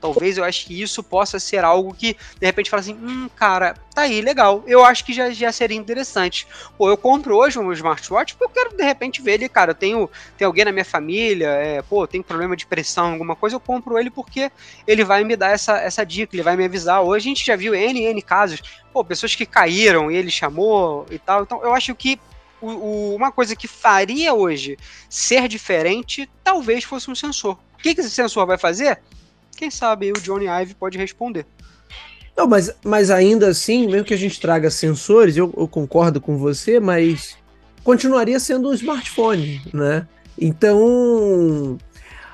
Talvez 0.02 0.36
eu 0.36 0.44
acho 0.44 0.66
que 0.66 0.82
isso 0.82 1.04
possa 1.04 1.40
ser 1.40 1.64
algo 1.64 1.94
que, 1.94 2.18
de 2.40 2.46
repente, 2.46 2.72
fala 2.72 2.82
assim: 2.82 2.96
hum, 2.96 3.30
cara, 3.36 3.76
tá 3.94 4.02
aí, 4.02 4.20
legal. 4.20 4.64
Eu 4.66 4.84
acho 4.84 5.06
que 5.06 5.14
já, 5.14 5.30
já 5.30 5.52
seria 5.52 5.78
interessante. 5.78 6.48
Pô, 6.76 6.90
eu 6.90 6.98
compro 6.98 7.38
hoje 7.38 7.60
um 7.60 7.72
smartwatch 7.72 8.36
porque 8.36 8.44
eu 8.44 8.64
quero, 8.64 8.76
de 8.76 8.84
repente, 8.84 9.22
ver 9.22 9.34
ele, 9.34 9.48
cara. 9.48 9.72
Eu 9.72 9.76
tenho, 9.76 10.10
tem 10.36 10.46
alguém 10.46 10.66
na 10.66 10.72
minha 10.72 10.84
família, 10.84 11.50
é, 11.50 11.84
pô, 11.84 12.08
tem 12.08 12.24
problema 12.24 12.58
de 12.58 12.66
pressão, 12.66 13.12
alguma 13.12 13.36
coisa, 13.36 13.56
eu 13.56 13.60
compro 13.60 14.00
ele 14.00 14.10
porque 14.10 14.52
ele 14.88 15.04
vai 15.04 15.24
me 15.24 15.36
dar 15.36 15.52
essa, 15.52 15.78
essa 15.78 16.04
dica, 16.04 16.36
ele 16.36 16.42
vai 16.44 16.58
me 16.58 16.66
avisar. 16.66 17.04
Hoje 17.04 17.28
a 17.28 17.30
gente 17.30 17.46
já 17.46 17.56
viu 17.56 17.76
N, 17.76 18.02
N 18.04 18.22
casos, 18.24 18.60
pô, 18.92 19.06
pessoas 19.06 19.36
que 19.36 19.46
caíram 19.46 20.10
e 20.10 20.16
ele 20.16 20.32
chamou 20.32 21.06
e 21.12 21.20
tal. 21.20 21.44
Então, 21.44 21.62
eu 21.64 21.76
acho 21.76 21.94
que 21.94 22.20
o, 22.60 22.70
o, 22.70 23.16
uma 23.16 23.32
coisa 23.32 23.56
que 23.56 23.68
faria 23.68 24.34
hoje 24.34 24.78
ser 25.08 25.48
diferente, 25.48 26.28
talvez 26.44 26.84
fosse 26.84 27.10
um 27.10 27.16
sensor. 27.16 27.60
O 27.74 27.78
que, 27.78 27.94
que 27.94 28.02
esse 28.02 28.12
sensor 28.12 28.46
vai 28.46 28.58
fazer? 28.58 29.00
Quem 29.62 29.70
sabe 29.70 30.12
o 30.12 30.20
Johnny 30.20 30.48
Ive 30.48 30.74
pode 30.74 30.98
responder. 30.98 31.46
Não, 32.36 32.48
mas, 32.48 32.74
mas 32.84 33.12
ainda 33.12 33.48
assim, 33.50 33.86
mesmo 33.86 34.04
que 34.04 34.14
a 34.16 34.18
gente 34.18 34.42
traga 34.42 34.72
sensores, 34.72 35.38
eu, 35.38 35.54
eu 35.56 35.68
concordo 35.68 36.20
com 36.20 36.36
você, 36.36 36.80
mas 36.80 37.38
continuaria 37.84 38.40
sendo 38.40 38.70
um 38.70 38.74
smartphone, 38.74 39.62
né? 39.72 40.08
Então. 40.36 41.78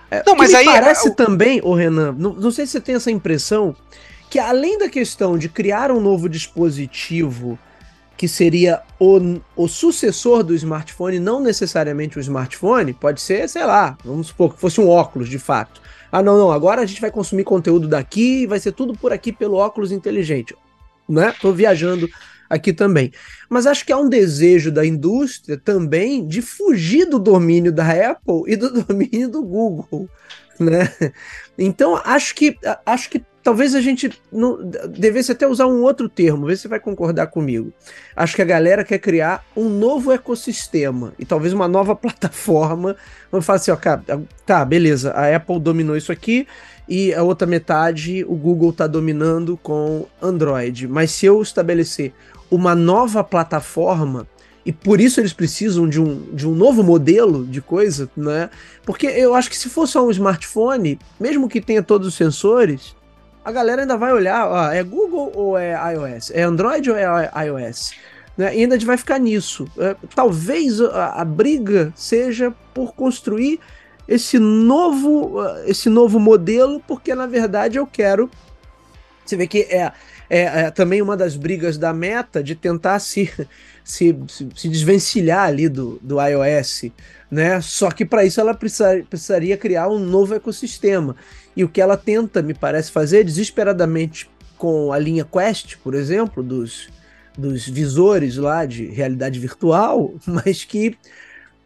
É, 0.09 0.23
não, 0.25 0.37
mas 0.37 0.53
aí. 0.53 0.65
É 0.65 0.71
parece 0.71 1.13
também, 1.15 1.59
o 1.61 1.73
Renan, 1.73 2.13
não, 2.17 2.31
não 2.31 2.49
sei 2.49 2.65
se 2.65 2.71
você 2.71 2.79
tem 2.79 2.95
essa 2.95 3.11
impressão, 3.11 3.75
que 4.29 4.39
além 4.39 4.77
da 4.77 4.87
questão 4.87 5.37
de 5.37 5.49
criar 5.49 5.91
um 5.91 5.99
novo 5.99 6.29
dispositivo 6.29 7.59
que 8.15 8.29
seria 8.29 8.83
o, 8.97 9.41
o 9.53 9.67
sucessor 9.67 10.43
do 10.43 10.55
smartphone, 10.55 11.19
não 11.19 11.41
necessariamente 11.41 12.17
o 12.17 12.21
smartphone, 12.21 12.93
pode 12.93 13.19
ser, 13.19 13.49
sei 13.49 13.65
lá, 13.65 13.97
vamos 14.01 14.27
supor 14.27 14.53
que 14.53 14.61
fosse 14.61 14.79
um 14.79 14.87
óculos 14.87 15.27
de 15.27 15.37
fato. 15.37 15.86
Ah, 16.11 16.23
não, 16.23 16.37
não, 16.37 16.51
agora 16.51 16.81
a 16.81 16.85
gente 16.85 17.01
vai 17.01 17.11
consumir 17.11 17.43
conteúdo 17.43 17.87
daqui, 17.87 18.47
vai 18.47 18.59
ser 18.59 18.71
tudo 18.71 18.93
por 18.93 19.11
aqui 19.11 19.31
pelo 19.31 19.55
óculos 19.55 19.91
inteligente. 19.91 20.55
Né? 21.07 21.33
Tô 21.41 21.51
viajando 21.51 22.09
aqui 22.49 22.73
também. 22.73 23.11
Mas 23.49 23.67
acho 23.67 23.85
que 23.85 23.91
há 23.91 23.97
um 23.97 24.09
desejo 24.09 24.71
da 24.71 24.85
indústria 24.85 25.57
também 25.57 26.25
de 26.27 26.41
fugir 26.41 27.05
do 27.05 27.19
domínio 27.19 27.71
da 27.71 28.11
Apple 28.11 28.43
e 28.47 28.55
do 28.55 28.71
domínio 28.83 29.29
do 29.29 29.43
Google, 29.43 30.09
né? 30.59 30.89
Então 31.57 31.99
acho 32.03 32.35
que 32.35 32.57
acho 32.85 33.09
que 33.09 33.23
talvez 33.47 33.73
a 33.73 33.79
gente 33.79 34.11
não, 34.29 34.59
devesse 34.89 35.31
até 35.31 35.47
usar 35.47 35.67
um 35.67 35.81
outro 35.81 36.09
termo, 36.09 36.47
ver 36.47 36.57
se 36.57 36.63
você 36.63 36.67
vai 36.67 36.81
concordar 36.81 37.27
comigo. 37.27 37.71
Acho 38.13 38.35
que 38.35 38.41
a 38.41 38.45
galera 38.45 38.83
quer 38.83 38.99
criar 38.99 39.41
um 39.55 39.69
novo 39.69 40.11
ecossistema 40.11 41.13
e 41.17 41.23
talvez 41.23 41.53
uma 41.53 41.65
nova 41.65 41.95
plataforma. 41.95 42.97
Vamos 43.31 43.45
falar 43.45 43.55
assim, 43.55 43.71
ó, 43.71 43.77
cara, 43.77 44.03
tá, 44.45 44.65
beleza, 44.65 45.11
a 45.11 45.33
Apple 45.33 45.61
dominou 45.61 45.95
isso 45.95 46.11
aqui 46.11 46.45
e 46.89 47.13
a 47.13 47.23
outra 47.23 47.47
metade 47.47 48.25
o 48.27 48.35
Google 48.35 48.71
está 48.71 48.85
dominando 48.85 49.55
com 49.55 50.05
Android. 50.21 50.85
Mas 50.85 51.11
se 51.11 51.25
eu 51.25 51.41
estabelecer 51.41 52.11
uma 52.51 52.75
nova 52.75 53.23
plataforma 53.23 54.27
e 54.65 54.73
por 54.73 54.99
isso 54.99 55.21
eles 55.21 55.31
precisam 55.31 55.87
de 55.87 56.01
um, 56.01 56.33
de 56.33 56.45
um 56.45 56.53
novo 56.53 56.83
modelo 56.83 57.45
de 57.45 57.61
coisa, 57.61 58.09
né? 58.17 58.49
Porque 58.85 59.07
eu 59.07 59.33
acho 59.33 59.49
que 59.49 59.57
se 59.57 59.69
fosse 59.69 59.93
só 59.93 60.05
um 60.05 60.11
smartphone, 60.11 60.99
mesmo 61.17 61.47
que 61.47 61.61
tenha 61.61 61.81
todos 61.81 62.09
os 62.09 62.15
sensores, 62.15 62.97
a 63.47 63.51
galera 63.53 63.83
ainda 63.83 63.95
vai 63.95 64.11
olhar, 64.11 64.45
ó, 64.45 64.69
é 64.73 64.83
Google 64.83 65.31
ou 65.33 65.57
é 65.57 65.71
iOS? 65.93 66.31
É 66.31 66.41
Android 66.41 66.91
ou 66.91 66.97
é 66.97 67.31
iOS? 67.45 67.93
Né? 68.37 68.53
E 68.53 68.61
ainda 68.63 68.75
a 68.75 68.77
gente 68.77 68.85
vai 68.85 68.97
ficar 68.97 69.17
nisso. 69.17 69.65
É, 69.77 69.95
talvez 70.13 70.81
a, 70.81 71.21
a, 71.21 71.23
briga 71.23 71.93
seja 71.95 72.53
por 72.73 72.93
construir 72.93 73.61
esse 74.05 74.37
novo, 74.37 75.37
esse 75.65 75.87
novo 75.87 76.19
modelo, 76.19 76.83
porque 76.85 77.15
na 77.15 77.25
verdade 77.25 77.77
eu 77.77 77.87
quero. 77.87 78.29
Você 79.25 79.37
vê 79.37 79.47
que 79.47 79.59
é, 79.61 79.93
é, 80.29 80.41
é 80.41 80.71
também 80.71 81.01
uma 81.01 81.15
das 81.15 81.37
brigas 81.37 81.77
da 81.77 81.93
meta 81.93 82.43
de 82.43 82.53
tentar 82.53 82.99
se, 82.99 83.31
se, 83.81 84.13
se 84.57 84.67
desvencilhar 84.67 85.45
ali 85.45 85.69
do, 85.69 85.97
do 86.01 86.17
iOS. 86.21 86.91
Né? 87.31 87.61
Só 87.61 87.91
que 87.91 88.03
para 88.03 88.25
isso 88.25 88.41
ela 88.41 88.53
precisa, 88.53 89.01
precisaria 89.09 89.55
criar 89.55 89.87
um 89.87 89.99
novo 89.99 90.35
ecossistema. 90.35 91.15
E 91.57 91.63
o 91.63 91.67
que 91.67 91.81
ela 91.81 91.97
tenta, 91.97 92.43
me 92.43 92.53
parece, 92.53 92.91
fazer 92.91 93.23
desesperadamente 93.23 94.29
com 94.59 94.93
a 94.93 94.99
linha 94.99 95.25
Quest, 95.25 95.77
por 95.77 95.95
exemplo, 95.95 96.43
dos, 96.43 96.87
dos 97.35 97.67
visores 97.67 98.37
lá 98.37 98.63
de 98.63 98.85
realidade 98.85 99.39
virtual, 99.39 100.13
mas 100.23 100.63
que 100.63 100.95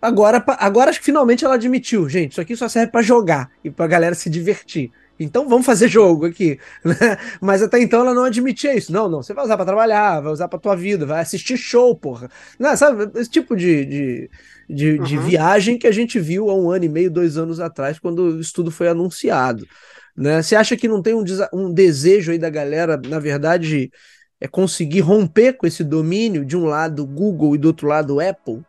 agora, 0.01 0.41
agora 0.59 0.93
finalmente 0.93 1.43
ela 1.43 1.55
admitiu, 1.55 2.07
gente, 2.07 2.31
isso 2.31 2.39
aqui 2.39 2.55
só 2.55 2.69
serve 2.69 2.89
para 2.89 3.01
jogar 3.01 3.51
e 3.65 3.69
para 3.69 3.85
galera 3.85 4.15
se 4.15 4.29
divertir. 4.29 4.93
Então 5.23 5.47
vamos 5.47 5.65
fazer 5.65 5.87
jogo 5.89 6.25
aqui, 6.25 6.59
né? 6.83 6.95
Mas 7.39 7.61
até 7.61 7.79
então 7.79 8.01
ela 8.01 8.13
não 8.13 8.23
admitia 8.23 8.75
isso. 8.75 8.91
Não, 8.91 9.07
não, 9.07 9.21
você 9.21 9.33
vai 9.33 9.45
usar 9.45 9.55
para 9.55 9.65
trabalhar, 9.65 10.21
vai 10.21 10.31
usar 10.31 10.47
para 10.47 10.59
tua 10.59 10.75
vida, 10.75 11.05
vai 11.05 11.21
assistir 11.21 11.57
show, 11.57 11.95
porra. 11.95 12.29
Não, 12.59 12.75
sabe, 12.75 13.09
esse 13.19 13.29
tipo 13.29 13.55
de, 13.55 13.85
de, 13.85 14.29
de, 14.69 14.91
uhum. 14.93 15.03
de 15.03 15.17
viagem 15.17 15.77
que 15.77 15.87
a 15.87 15.91
gente 15.91 16.19
viu 16.19 16.49
há 16.49 16.55
um 16.55 16.71
ano 16.71 16.85
e 16.85 16.89
meio, 16.89 17.11
dois 17.11 17.37
anos 17.37 17.59
atrás, 17.59 17.99
quando 17.99 18.39
isso 18.39 18.53
tudo 18.53 18.71
foi 18.71 18.87
anunciado. 18.87 19.67
Né? 20.15 20.41
Você 20.41 20.55
acha 20.55 20.75
que 20.75 20.87
não 20.87 21.01
tem 21.01 21.13
um, 21.13 21.23
um 21.53 21.73
desejo 21.73 22.31
aí 22.31 22.39
da 22.39 22.49
galera, 22.49 22.99
na 23.07 23.19
verdade, 23.19 23.91
é 24.39 24.47
conseguir 24.47 25.01
romper 25.01 25.53
com 25.53 25.67
esse 25.67 25.83
domínio 25.83 26.43
de 26.43 26.57
um 26.57 26.65
lado 26.65 27.05
Google 27.05 27.55
e 27.55 27.57
do 27.57 27.67
outro 27.67 27.87
lado 27.87 28.19
Apple? 28.19 28.61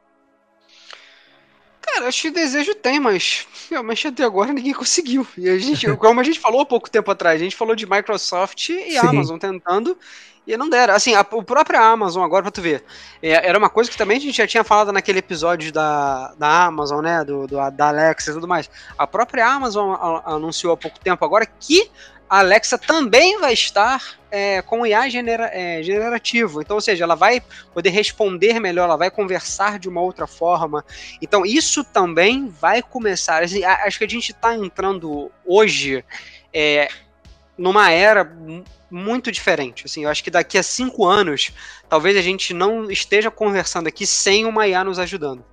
Cara, 1.83 2.07
acho 2.07 2.23
que 2.23 2.31
desejo 2.31 2.75
tem, 2.77 3.01
mas 3.01 3.47
realmente 3.69 4.07
até 4.07 4.25
agora 4.25 4.53
ninguém 4.53 4.73
conseguiu. 4.75 5.27
E 5.37 5.49
a 5.49 5.59
gente, 5.59 5.95
como 5.97 6.21
a 6.21 6.23
gente 6.23 6.39
falou 6.41 6.61
há 6.61 6.67
pouco 6.67 6.89
tempo 6.89 7.11
atrás, 7.11 7.41
a 7.41 7.45
gente 7.45 7.57
falou 7.57 7.75
de 7.75 7.91
Microsoft 7.91 8.71
e 8.71 8.93
Sim. 8.93 8.99
Amazon 8.99 9.37
tentando 9.37 9.99
e 10.47 10.57
não 10.57 10.69
deram. 10.69 10.95
Assim, 10.95 11.15
a, 11.15 11.27
o 11.33 11.43
próprio 11.43 11.81
Amazon, 11.81 12.23
agora 12.25 12.43
pra 12.43 12.51
tu 12.51 12.63
ver, 12.63 12.85
é, 13.23 13.49
era 13.49 13.59
uma 13.59 13.69
coisa 13.69 13.91
que 13.91 13.97
também 13.97 14.17
a 14.17 14.21
gente 14.21 14.37
já 14.37 14.47
tinha 14.47 14.65
falado 14.65 14.93
naquele 14.93 15.19
episódio 15.19 15.73
da, 15.73 16.33
da 16.39 16.65
Amazon, 16.65 17.03
né? 17.03 17.25
Do, 17.25 17.47
do 17.47 17.57
da 17.71 17.89
Alexa 17.89 18.31
e 18.31 18.35
tudo 18.35 18.49
mais. 18.49 18.71
A 18.97 19.07
própria 19.07 19.47
Amazon 19.47 19.95
anunciou 20.25 20.73
há 20.73 20.77
pouco 20.77 20.99
tempo 21.01 21.25
agora 21.25 21.47
que 21.47 21.91
a 22.33 22.39
Alexa 22.39 22.79
também 22.79 23.39
vai 23.39 23.53
estar 23.53 24.17
é, 24.31 24.63
com 24.63 24.87
IA 24.87 25.07
genera, 25.11 25.51
é, 25.53 25.83
generativo. 25.83 26.63
Então, 26.63 26.77
ou 26.77 26.81
seja, 26.81 27.05
ela 27.05 27.15
vai 27.15 27.43
poder 27.75 27.91
responder 27.91 28.59
melhor, 28.59 28.85
ela 28.85 28.97
vai 28.97 29.11
conversar 29.11 29.79
de 29.79 29.87
uma 29.87 30.01
outra 30.01 30.27
forma. 30.27 30.83
Então, 31.21 31.45
isso 31.45 31.85
também 31.85 32.49
vai 32.49 32.81
começar. 32.81 33.43
Assim, 33.43 33.63
acho 33.63 33.99
que 33.99 34.05
a 34.07 34.09
gente 34.09 34.33
está 34.33 34.57
entrando 34.57 35.31
hoje 35.45 36.03
é, 36.55 36.89
numa 37.59 37.91
era 37.91 38.35
muito 38.91 39.31
diferente. 39.31 39.85
Assim, 39.85 40.05
eu 40.05 40.09
acho 40.09 40.25
que 40.25 40.31
daqui 40.31 40.57
a 40.57 40.63
cinco 40.63 41.05
anos, 41.05 41.53
talvez 41.87 42.17
a 42.17 42.23
gente 42.23 42.55
não 42.55 42.91
esteja 42.91 43.31
conversando 43.31 43.89
aqui 43.89 44.07
sem 44.07 44.47
uma 44.47 44.67
IA 44.67 44.83
nos 44.83 44.99
ajudando. 44.99 45.45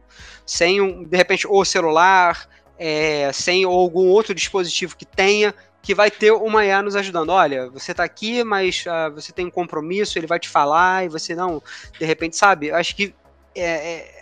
Sem, 0.46 0.80
um, 0.80 1.04
de 1.04 1.18
repente, 1.18 1.46
o 1.46 1.66
celular, 1.66 2.48
é, 2.78 3.32
sem 3.34 3.66
algum 3.66 4.08
outro 4.08 4.34
dispositivo 4.34 4.96
que 4.96 5.06
tenha 5.06 5.54
que 5.82 5.96
vai 5.96 6.12
ter 6.12 6.32
uma 6.32 6.66
IA 6.66 6.82
nos 6.82 6.96
ajudando. 6.96 7.30
Olha, 7.30 7.70
você 7.70 7.94
tá 7.94 8.04
aqui, 8.04 8.44
mas 8.44 8.84
uh, 8.86 9.14
você 9.14 9.32
tem 9.32 9.46
um 9.46 9.52
compromisso, 9.52 10.20
ele 10.20 10.28
vai 10.28 10.40
te 10.40 10.50
falar 10.50 11.06
e 11.06 11.10
você 11.10 11.36
não, 11.36 11.62
de 11.98 12.06
repente, 12.06 12.36
sabe? 12.36 12.72
Acho 12.72 12.96
que 12.96 13.14
é, 13.56 13.64
é, 13.64 14.19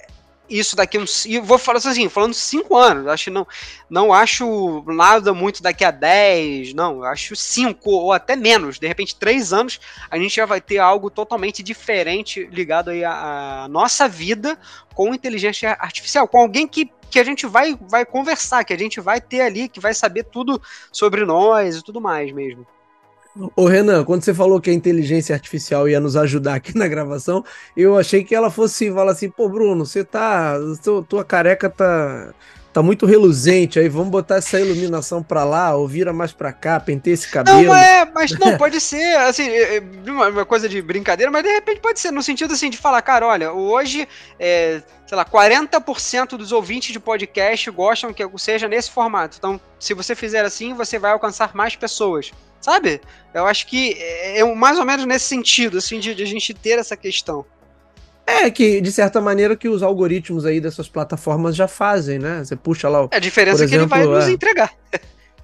isso 0.50 0.76
daqui 0.76 0.98
uns. 0.98 1.26
E 1.26 1.40
vou 1.40 1.58
falar 1.58 1.78
assim, 1.78 2.10
falando 2.10 2.34
cinco 2.34 2.76
anos. 2.76 3.08
Acho 3.08 3.32
não, 3.32 3.48
não 3.90 4.14
acho 4.14 4.84
nada 4.88 5.34
muito 5.34 5.62
daqui 5.62 5.84
a 5.84 5.92
dez, 5.92 6.74
não. 6.74 7.04
Acho 7.04 7.36
cinco 7.36 7.92
ou 7.92 8.14
até 8.14 8.36
menos. 8.36 8.80
De 8.80 8.88
repente, 8.88 9.16
três 9.16 9.54
anos, 9.54 9.80
a 10.10 10.18
gente 10.18 10.36
já 10.36 10.46
vai 10.46 10.62
ter 10.62 10.80
algo 10.80 11.10
totalmente 11.10 11.62
diferente 11.62 12.48
ligado 12.52 12.90
aí 12.90 13.04
à, 13.04 13.64
à 13.64 13.68
nossa 13.68 14.08
vida 14.08 14.58
com 14.94 15.14
inteligência 15.14 15.78
artificial, 15.80 16.28
com 16.28 16.40
alguém 16.40 16.68
que 16.68 16.90
que 17.10 17.20
a 17.20 17.24
gente 17.24 17.46
vai, 17.46 17.74
vai 17.82 18.06
conversar, 18.06 18.66
que 18.66 18.74
a 18.74 18.78
gente 18.78 19.00
vai 19.00 19.22
ter 19.22 19.40
ali, 19.40 19.70
que 19.70 19.80
vai 19.80 19.94
saber 19.94 20.24
tudo 20.26 20.62
sobre 20.92 21.26
nós 21.26 21.78
e 21.78 21.82
tudo 21.82 22.02
mais 22.02 22.34
mesmo. 22.34 22.68
Ô 23.56 23.66
Renan, 23.68 24.04
quando 24.04 24.24
você 24.24 24.34
falou 24.34 24.60
que 24.60 24.70
a 24.70 24.74
inteligência 24.74 25.36
artificial 25.36 25.88
ia 25.88 26.00
nos 26.00 26.16
ajudar 26.16 26.56
aqui 26.56 26.76
na 26.76 26.88
gravação, 26.88 27.44
eu 27.76 27.98
achei 27.98 28.24
que 28.24 28.34
ela 28.34 28.50
fosse 28.50 28.92
falar 28.92 29.12
assim, 29.12 29.30
pô 29.30 29.48
Bruno, 29.48 29.86
você 29.86 30.04
tá, 30.04 30.56
tua 31.08 31.24
careca 31.24 31.70
tá 31.70 32.34
tá 32.78 32.84
muito 32.84 33.08
reluzente 33.08 33.80
aí, 33.80 33.90
vamos 33.90 34.10
botar 34.10 34.36
essa 34.36 34.60
iluminação 34.60 35.24
pra 35.24 35.44
lá, 35.44 35.76
ou 35.76 35.88
vira 35.88 36.14
mais 36.14 36.32
pra 36.32 36.54
cá, 36.54 36.80
pentei 36.80 37.14
esse 37.14 37.28
cabelo. 37.28 37.64
Não, 37.64 37.76
é, 37.76 38.06
mas 38.14 38.30
não, 38.38 38.56
pode 38.56 38.80
ser, 38.80 39.18
assim, 39.18 39.50
é, 39.50 39.78
é, 39.78 39.82
uma 40.06 40.46
coisa 40.46 40.70
de 40.70 40.80
brincadeira, 40.80 41.32
mas 41.32 41.42
de 41.42 41.50
repente 41.50 41.80
pode 41.80 42.00
ser, 42.00 42.12
no 42.12 42.22
sentido 42.22 42.54
assim, 42.54 42.70
de 42.70 42.78
falar, 42.78 43.02
cara, 43.02 43.26
olha, 43.26 43.52
hoje, 43.52 44.08
é, 44.40 44.84
sei 45.08 45.18
lá, 45.18 45.26
40% 45.26 46.38
dos 46.38 46.52
ouvintes 46.52 46.94
de 46.94 47.00
podcast 47.00 47.72
gostam 47.72 48.14
que 48.14 48.24
seja 48.38 48.68
nesse 48.68 48.92
formato, 48.92 49.38
então, 49.40 49.60
se 49.80 49.96
você 49.96 50.14
fizer 50.14 50.46
assim, 50.46 50.76
você 50.76 51.00
vai 51.00 51.14
alcançar 51.14 51.56
mais 51.56 51.76
pessoas, 51.76 52.32
sabe? 52.62 53.02
Eu 53.34 53.48
acho 53.48 53.66
que 53.66 53.94
é, 53.94 54.40
é 54.42 54.56
mais 54.56 54.78
ou 54.78 54.86
menos 54.86 55.08
nesse 55.08 55.26
sentido, 55.26 55.80
assim, 55.80 56.00
de, 56.00 56.14
de 56.14 56.22
a 56.22 56.28
gente 56.28 56.54
ter 56.54 56.78
essa 56.78 56.96
questão. 56.96 57.44
É, 58.28 58.52
que 58.52 58.82
de 58.82 58.92
certa 58.92 59.22
maneira 59.22 59.56
que 59.56 59.70
os 59.70 59.82
algoritmos 59.82 60.46
aí 60.46 60.60
dessas 60.60 60.90
plataformas 60.90 61.56
já 61.56 61.66
fazem, 61.66 62.20
né? 62.20 62.44
Você 62.44 62.58
puxa 62.58 62.90
lá 62.90 63.06
o. 63.06 63.10
É, 63.10 63.16
a 63.16 63.20
diferença 63.20 63.64
é 63.64 63.68
que 63.68 63.74
exemplo, 63.74 63.96
ele 63.96 64.06
vai 64.06 64.16
nos 64.16 64.28
é. 64.28 64.32
entregar. 64.32 64.74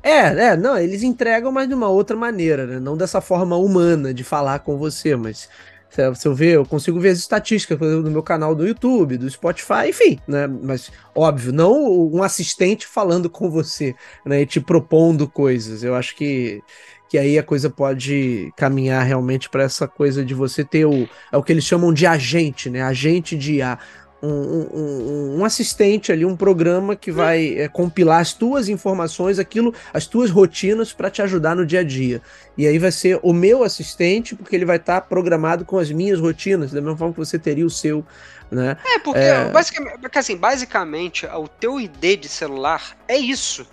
É, 0.03 0.47
é, 0.47 0.57
não, 0.57 0.77
eles 0.77 1.01
entregam, 1.01 1.49
mas 1.49 1.65
de 1.65 1.73
uma 1.73 1.87
outra 1.87 2.17
maneira, 2.17 2.67
né? 2.67 2.77
Não 2.77 2.97
dessa 2.97 3.21
forma 3.21 3.55
humana 3.55 4.13
de 4.13 4.21
falar 4.21 4.59
com 4.59 4.77
você, 4.77 5.15
mas 5.15 5.47
se 6.15 6.27
eu 6.27 6.33
ver, 6.33 6.55
eu 6.55 6.65
consigo 6.65 6.99
ver 6.99 7.09
as 7.09 7.19
estatísticas 7.19 7.77
do 7.77 8.09
meu 8.09 8.23
canal 8.23 8.55
do 8.55 8.67
YouTube, 8.67 9.15
do 9.15 9.29
Spotify, 9.29 9.89
enfim, 9.89 10.19
né? 10.27 10.47
Mas, 10.47 10.91
óbvio, 11.15 11.53
não 11.53 11.73
um 12.11 12.23
assistente 12.23 12.87
falando 12.87 13.29
com 13.29 13.49
você, 13.49 13.95
né? 14.25 14.41
E 14.41 14.45
te 14.45 14.59
propondo 14.59 15.27
coisas. 15.27 15.83
Eu 15.83 15.95
acho 15.95 16.15
que 16.15 16.61
que 17.13 17.17
aí 17.19 17.37
a 17.37 17.43
coisa 17.43 17.69
pode 17.69 18.51
caminhar 18.57 19.05
realmente 19.05 19.47
para 19.47 19.61
essa 19.61 19.87
coisa 19.87 20.25
de 20.25 20.33
você 20.33 20.63
ter 20.63 20.83
o, 20.85 21.07
é 21.31 21.37
o 21.37 21.43
que 21.43 21.53
eles 21.53 21.63
chamam 21.63 21.93
de 21.93 22.07
agente, 22.07 22.71
né? 22.71 22.81
Agente 22.81 23.37
de 23.37 23.57
IA. 23.57 23.77
Um, 24.19 24.29
um, 24.29 25.35
um, 25.37 25.45
assistente 25.45 26.11
ali, 26.11 26.25
um 26.25 26.35
programa 26.35 26.95
que 26.95 27.11
vai 27.11 27.59
é, 27.59 27.67
compilar 27.67 28.19
as 28.19 28.33
tuas 28.33 28.67
informações, 28.67 29.37
aquilo, 29.37 29.75
as 29.93 30.07
tuas 30.07 30.31
rotinas 30.31 30.91
para 30.91 31.11
te 31.11 31.21
ajudar 31.21 31.55
no 31.55 31.67
dia 31.67 31.81
a 31.81 31.83
dia. 31.83 32.19
E 32.57 32.65
aí 32.65 32.79
vai 32.79 32.91
ser 32.91 33.19
o 33.21 33.31
meu 33.31 33.63
assistente, 33.63 34.35
porque 34.35 34.55
ele 34.55 34.65
vai 34.65 34.77
estar 34.77 35.01
tá 35.01 35.07
programado 35.07 35.65
com 35.65 35.77
as 35.77 35.91
minhas 35.91 36.19
rotinas, 36.19 36.71
da 36.71 36.81
mesma 36.81 36.97
forma 36.97 37.13
que 37.13 37.19
você 37.19 37.37
teria 37.37 37.65
o 37.65 37.69
seu. 37.69 38.03
Né? 38.49 38.75
É, 38.83 38.97
porque, 38.97 39.19
é... 39.19 39.51
Basicamente, 39.51 39.99
porque 39.99 40.17
assim, 40.17 40.35
basicamente, 40.35 41.27
o 41.27 41.47
teu 41.47 41.79
ID 41.79 42.19
de 42.21 42.27
celular 42.27 42.97
é 43.07 43.17
isso. 43.17 43.67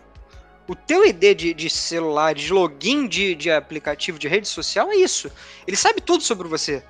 O 0.70 0.76
teu 0.76 1.04
ID 1.04 1.36
de, 1.36 1.52
de 1.52 1.68
celular, 1.68 2.32
de 2.32 2.52
login 2.52 3.08
de, 3.08 3.34
de 3.34 3.50
aplicativo 3.50 4.20
de 4.20 4.28
rede 4.28 4.46
social 4.46 4.88
é 4.92 4.94
isso. 4.94 5.28
Ele 5.66 5.76
sabe 5.76 6.00
tudo 6.00 6.22
sobre 6.22 6.46
você. 6.46 6.80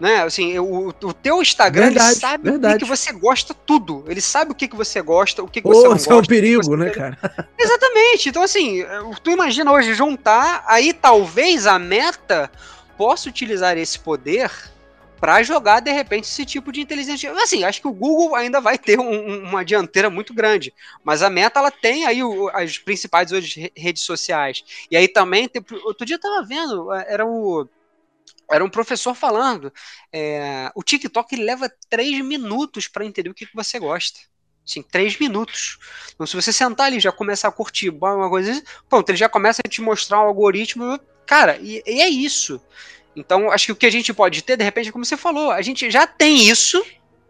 Né? 0.00 0.24
Assim, 0.24 0.58
o, 0.58 0.88
o 0.88 1.12
teu 1.12 1.40
Instagram 1.40 1.84
verdade, 1.84 2.10
ele 2.10 2.20
sabe 2.20 2.50
verdade. 2.50 2.74
o 2.74 2.78
que, 2.78 2.84
que, 2.84 2.90
você 2.90 3.12
gosta 3.12 3.54
tudo. 3.54 4.04
Ele 4.08 4.20
sabe 4.20 4.50
o 4.50 4.54
que, 4.54 4.66
que 4.66 4.74
você 4.74 5.00
gosta, 5.00 5.44
o 5.44 5.46
que, 5.46 5.62
que 5.62 5.68
você 5.68 5.82
oh, 5.82 5.90
não 5.90 5.90
gosta. 5.92 6.12
é 6.12 6.16
um 6.16 6.22
perigo, 6.24 6.76
né, 6.76 6.90
cara? 6.90 7.16
Exatamente. 7.56 8.30
Então, 8.30 8.42
assim, 8.42 8.84
tu 9.22 9.30
imagina 9.30 9.70
hoje 9.70 9.94
juntar, 9.94 10.64
aí 10.66 10.92
talvez 10.92 11.68
a 11.68 11.78
meta 11.78 12.50
possa 12.98 13.28
utilizar 13.28 13.78
esse 13.78 13.96
poder 13.96 14.50
para 15.24 15.42
jogar 15.42 15.80
de 15.80 15.90
repente 15.90 16.24
esse 16.24 16.44
tipo 16.44 16.70
de 16.70 16.82
inteligência. 16.82 17.32
Assim, 17.32 17.64
acho 17.64 17.80
que 17.80 17.88
o 17.88 17.94
Google 17.94 18.34
ainda 18.34 18.60
vai 18.60 18.76
ter 18.76 19.00
um, 19.00 19.48
uma 19.48 19.64
dianteira 19.64 20.10
muito 20.10 20.34
grande, 20.34 20.70
mas 21.02 21.22
a 21.22 21.30
Meta 21.30 21.60
ela 21.60 21.70
tem 21.70 22.04
aí 22.04 22.22
o, 22.22 22.50
as 22.50 22.76
principais 22.76 23.32
hoje 23.32 23.72
redes 23.74 24.02
sociais. 24.02 24.62
E 24.90 24.94
aí 24.98 25.08
também, 25.08 25.48
tem, 25.48 25.64
outro 25.82 26.04
dia 26.04 26.16
eu 26.16 26.20
tava 26.20 26.46
vendo, 26.46 26.92
é, 26.92 27.06
era 27.08 27.24
o 27.24 27.66
era 28.50 28.62
um 28.62 28.68
professor 28.68 29.14
falando, 29.14 29.72
é, 30.12 30.70
o 30.74 30.82
TikTok 30.82 31.34
leva 31.36 31.72
três 31.88 32.22
minutos 32.22 32.86
para 32.86 33.06
entender 33.06 33.30
o 33.30 33.34
que, 33.34 33.46
que 33.46 33.56
você 33.56 33.78
gosta. 33.78 34.20
Sim, 34.66 34.82
três 34.82 35.18
minutos. 35.18 35.78
Então, 36.14 36.26
se 36.26 36.36
você 36.36 36.52
sentar 36.52 36.88
ali 36.88 36.98
e 36.98 37.00
já 37.00 37.10
começar 37.10 37.48
a 37.48 37.52
curtir 37.52 37.88
uma 37.88 38.28
coisa, 38.28 38.52
assim, 38.52 38.62
pronto, 38.90 39.08
ele 39.08 39.16
já 39.16 39.30
começa 39.30 39.62
a 39.64 39.68
te 39.70 39.80
mostrar 39.80 40.18
um 40.18 40.26
algoritmo. 40.26 41.00
Cara, 41.24 41.56
e, 41.62 41.82
e 41.86 42.02
é 42.02 42.08
isso. 42.10 42.60
Então, 43.16 43.50
acho 43.50 43.66
que 43.66 43.72
o 43.72 43.76
que 43.76 43.86
a 43.86 43.90
gente 43.90 44.12
pode 44.12 44.42
ter, 44.42 44.56
de 44.56 44.64
repente, 44.64 44.90
como 44.90 45.04
você 45.04 45.16
falou, 45.16 45.50
a 45.50 45.62
gente 45.62 45.90
já 45.90 46.06
tem 46.06 46.48
isso 46.48 46.84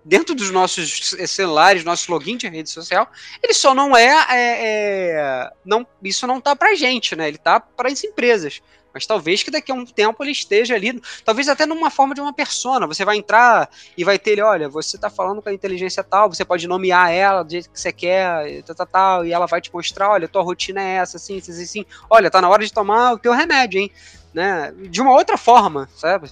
dentro 0.04 0.34
dos 0.34 0.50
nossos 0.50 1.14
celulares, 1.26 1.84
nosso 1.84 2.10
login 2.10 2.36
de 2.36 2.48
rede 2.48 2.70
social. 2.70 3.10
Ele 3.42 3.54
só 3.54 3.74
não 3.74 3.96
é, 3.96 4.26
é, 4.30 4.36
é 4.36 5.50
não, 5.64 5.86
isso 6.02 6.26
não 6.26 6.40
tá 6.40 6.54
pra 6.54 6.74
gente, 6.74 7.16
né? 7.16 7.28
Ele 7.28 7.38
tá 7.38 7.58
para 7.58 7.90
as 7.90 8.04
empresas. 8.04 8.60
Mas 8.94 9.06
talvez 9.06 9.42
que 9.42 9.50
daqui 9.50 9.72
a 9.72 9.74
um 9.74 9.84
tempo 9.84 10.22
ele 10.22 10.30
esteja 10.30 10.76
ali, 10.76 11.02
talvez 11.24 11.48
até 11.48 11.66
numa 11.66 11.90
forma 11.90 12.14
de 12.14 12.20
uma 12.20 12.32
persona. 12.32 12.86
Você 12.86 13.04
vai 13.04 13.16
entrar 13.16 13.68
e 13.98 14.04
vai 14.04 14.20
ter 14.20 14.30
ele, 14.32 14.42
olha, 14.42 14.68
você 14.68 14.96
tá 14.96 15.10
falando 15.10 15.42
com 15.42 15.48
a 15.48 15.52
inteligência 15.52 16.04
tal, 16.04 16.32
você 16.32 16.44
pode 16.44 16.68
nomear 16.68 17.10
ela 17.10 17.42
do 17.42 17.50
jeito 17.50 17.68
que 17.70 17.80
você 17.80 17.92
quer, 17.92 18.62
tal, 18.62 18.76
tal, 18.76 18.86
tal, 18.86 19.26
e 19.26 19.32
ela 19.32 19.46
vai 19.46 19.60
te 19.60 19.72
mostrar, 19.74 20.10
olha, 20.10 20.28
tua 20.28 20.42
rotina 20.42 20.80
é 20.80 20.94
essa, 20.94 21.16
assim, 21.16 21.38
assim, 21.38 21.60
assim. 21.60 21.86
Olha, 22.08 22.30
tá 22.30 22.40
na 22.40 22.48
hora 22.48 22.64
de 22.64 22.72
tomar 22.72 23.14
o 23.14 23.18
teu 23.18 23.32
remédio, 23.32 23.80
hein? 23.80 23.90
Né? 24.34 24.72
De 24.90 25.00
uma 25.00 25.12
outra 25.12 25.38
forma, 25.38 25.88
sabe? 25.94 26.30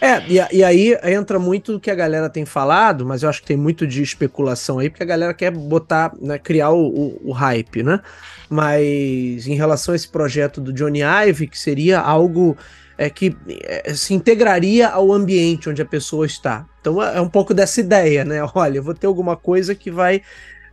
É, 0.00 0.22
e, 0.28 0.58
e, 0.58 0.64
aí 0.64 0.96
entra 1.02 1.40
muito 1.40 1.74
o 1.74 1.80
que 1.80 1.90
a 1.90 1.94
galera 1.94 2.30
tem 2.30 2.46
falado, 2.46 3.04
mas 3.04 3.22
eu 3.22 3.28
acho 3.28 3.40
que 3.40 3.48
tem 3.48 3.56
muito 3.56 3.84
de 3.84 4.00
especulação 4.00 4.78
aí, 4.78 4.88
porque 4.88 5.02
a 5.02 5.06
galera 5.06 5.34
quer 5.34 5.50
botar, 5.50 6.12
né, 6.20 6.38
criar 6.38 6.70
o, 6.70 6.86
o, 6.86 7.30
o 7.30 7.32
hype, 7.32 7.82
né? 7.82 8.00
Mas 8.48 9.46
em 9.46 9.54
relação 9.54 9.92
a 9.92 9.96
esse 9.96 10.08
projeto 10.08 10.60
do 10.60 10.72
Johnny 10.72 11.00
Ive, 11.02 11.48
que 11.48 11.58
seria 11.58 11.98
algo 11.98 12.56
é, 12.96 13.10
que 13.10 13.36
é, 13.62 13.92
se 13.92 14.14
integraria 14.14 14.88
ao 14.88 15.12
ambiente 15.12 15.68
onde 15.68 15.82
a 15.82 15.86
pessoa 15.86 16.26
está. 16.26 16.64
Então 16.80 17.02
é, 17.02 17.16
é 17.16 17.20
um 17.20 17.28
pouco 17.28 17.52
dessa 17.52 17.80
ideia, 17.80 18.24
né? 18.24 18.38
Olha, 18.54 18.78
eu 18.78 18.82
vou 18.82 18.94
ter 18.94 19.08
alguma 19.08 19.36
coisa 19.36 19.74
que 19.74 19.90
vai 19.90 20.22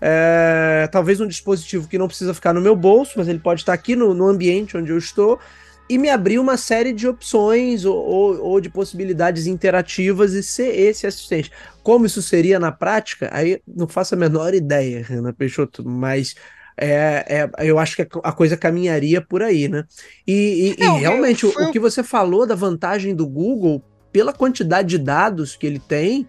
é, 0.02 0.90
talvez 0.92 1.22
um 1.22 1.28
dispositivo 1.28 1.88
que 1.88 1.98
não 1.98 2.08
precisa 2.08 2.34
ficar 2.34 2.54
no 2.54 2.62
meu 2.62 2.76
bolso, 2.76 3.14
mas 3.16 3.28
ele 3.28 3.40
pode 3.40 3.62
estar 3.62 3.74
aqui 3.74 3.96
no, 3.96 4.14
no 4.14 4.28
ambiente 4.28 4.76
onde 4.76 4.92
eu 4.92 4.98
estou, 4.98 5.40
e 5.88 5.98
me 5.98 6.10
abriu 6.10 6.42
uma 6.42 6.58
série 6.58 6.92
de 6.92 7.08
opções 7.08 7.86
ou, 7.86 7.96
ou, 7.96 8.42
ou, 8.42 8.62
de 8.62 8.70
possibilidades 8.70 9.46
interativas 9.46 10.34
e 10.34 10.42
ser 10.42 10.78
esse 10.80 11.06
assistente. 11.06 11.52
Como 11.84 12.06
isso 12.06 12.22
seria 12.22 12.60
na 12.60 12.72
prática, 12.72 13.30
aí 13.32 13.62
não 13.68 13.88
faço 13.88 14.16
a 14.16 14.18
menor 14.18 14.54
ideia, 14.54 15.04
Renan 15.04 15.34
Peixoto, 15.34 15.88
mas 15.88 16.36
é, 16.78 17.26
é, 17.28 17.70
eu 17.70 17.80
acho 17.80 17.96
que 17.96 18.08
a 18.24 18.32
coisa 18.32 18.58
caminharia 18.58 19.22
por 19.22 19.42
aí, 19.42 19.68
né? 19.68 19.86
E, 20.28 20.76
e, 20.78 20.84
e 20.84 21.00
realmente, 21.00 21.46
o, 21.46 21.50
o 21.50 21.72
que 21.72 21.80
você 21.80 22.04
falou 22.04 22.46
da 22.46 22.56
vantagem 22.56 23.16
do 23.16 23.28
Google, 23.28 23.84
pela 24.12 24.34
quantidade 24.34 24.90
de 24.90 24.98
dados 24.98 25.56
que 25.56 25.66
ele 25.66 25.80
tem, 25.80 26.28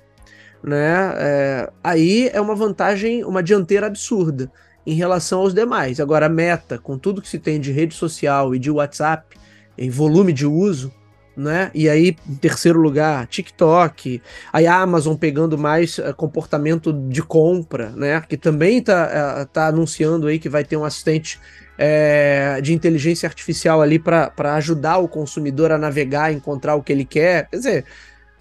né? 0.62 1.14
É, 1.16 1.70
aí 1.82 2.30
é 2.32 2.40
uma 2.40 2.54
vantagem, 2.54 3.24
uma 3.24 3.42
dianteira 3.42 3.86
absurda 3.86 4.50
em 4.86 4.94
relação 4.94 5.40
aos 5.40 5.52
demais. 5.52 5.98
Agora, 5.98 6.26
a 6.26 6.28
Meta, 6.28 6.78
com 6.78 6.96
tudo 6.96 7.20
que 7.20 7.28
se 7.28 7.38
tem 7.38 7.58
de 7.58 7.72
rede 7.72 7.94
social 7.94 8.54
e 8.54 8.58
de 8.58 8.70
WhatsApp, 8.70 9.36
em 9.78 9.90
volume 9.90 10.32
de 10.32 10.46
uso, 10.46 10.92
né? 11.36 11.70
E 11.74 11.88
aí, 11.88 12.16
em 12.28 12.34
terceiro 12.36 12.80
lugar, 12.80 13.26
TikTok, 13.26 14.22
aí 14.52 14.66
a 14.66 14.80
Amazon 14.80 15.14
pegando 15.14 15.58
mais 15.58 15.98
uh, 15.98 16.14
comportamento 16.16 16.92
de 16.92 17.22
compra, 17.22 17.90
né? 17.90 18.22
Que 18.26 18.36
também 18.36 18.82
tá, 18.82 19.42
uh, 19.42 19.46
tá 19.46 19.66
anunciando 19.66 20.26
aí 20.26 20.38
que 20.38 20.48
vai 20.48 20.64
ter 20.64 20.76
um 20.76 20.84
assistente 20.84 21.38
é, 21.78 22.58
de 22.62 22.72
inteligência 22.72 23.26
artificial 23.26 23.82
ali 23.82 23.98
para 23.98 24.54
ajudar 24.54 24.98
o 24.98 25.08
consumidor 25.08 25.70
a 25.70 25.78
navegar, 25.78 26.32
encontrar 26.32 26.74
o 26.74 26.82
que 26.82 26.92
ele 26.92 27.04
quer. 27.04 27.48
Quer 27.50 27.56
dizer, 27.56 27.84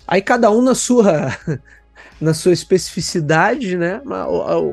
aí 0.08 0.22
cada 0.22 0.50
um 0.50 0.62
na 0.62 0.74
sua 0.74 1.36
na 2.20 2.34
sua 2.34 2.54
especificidade, 2.54 3.78
né? 3.78 4.02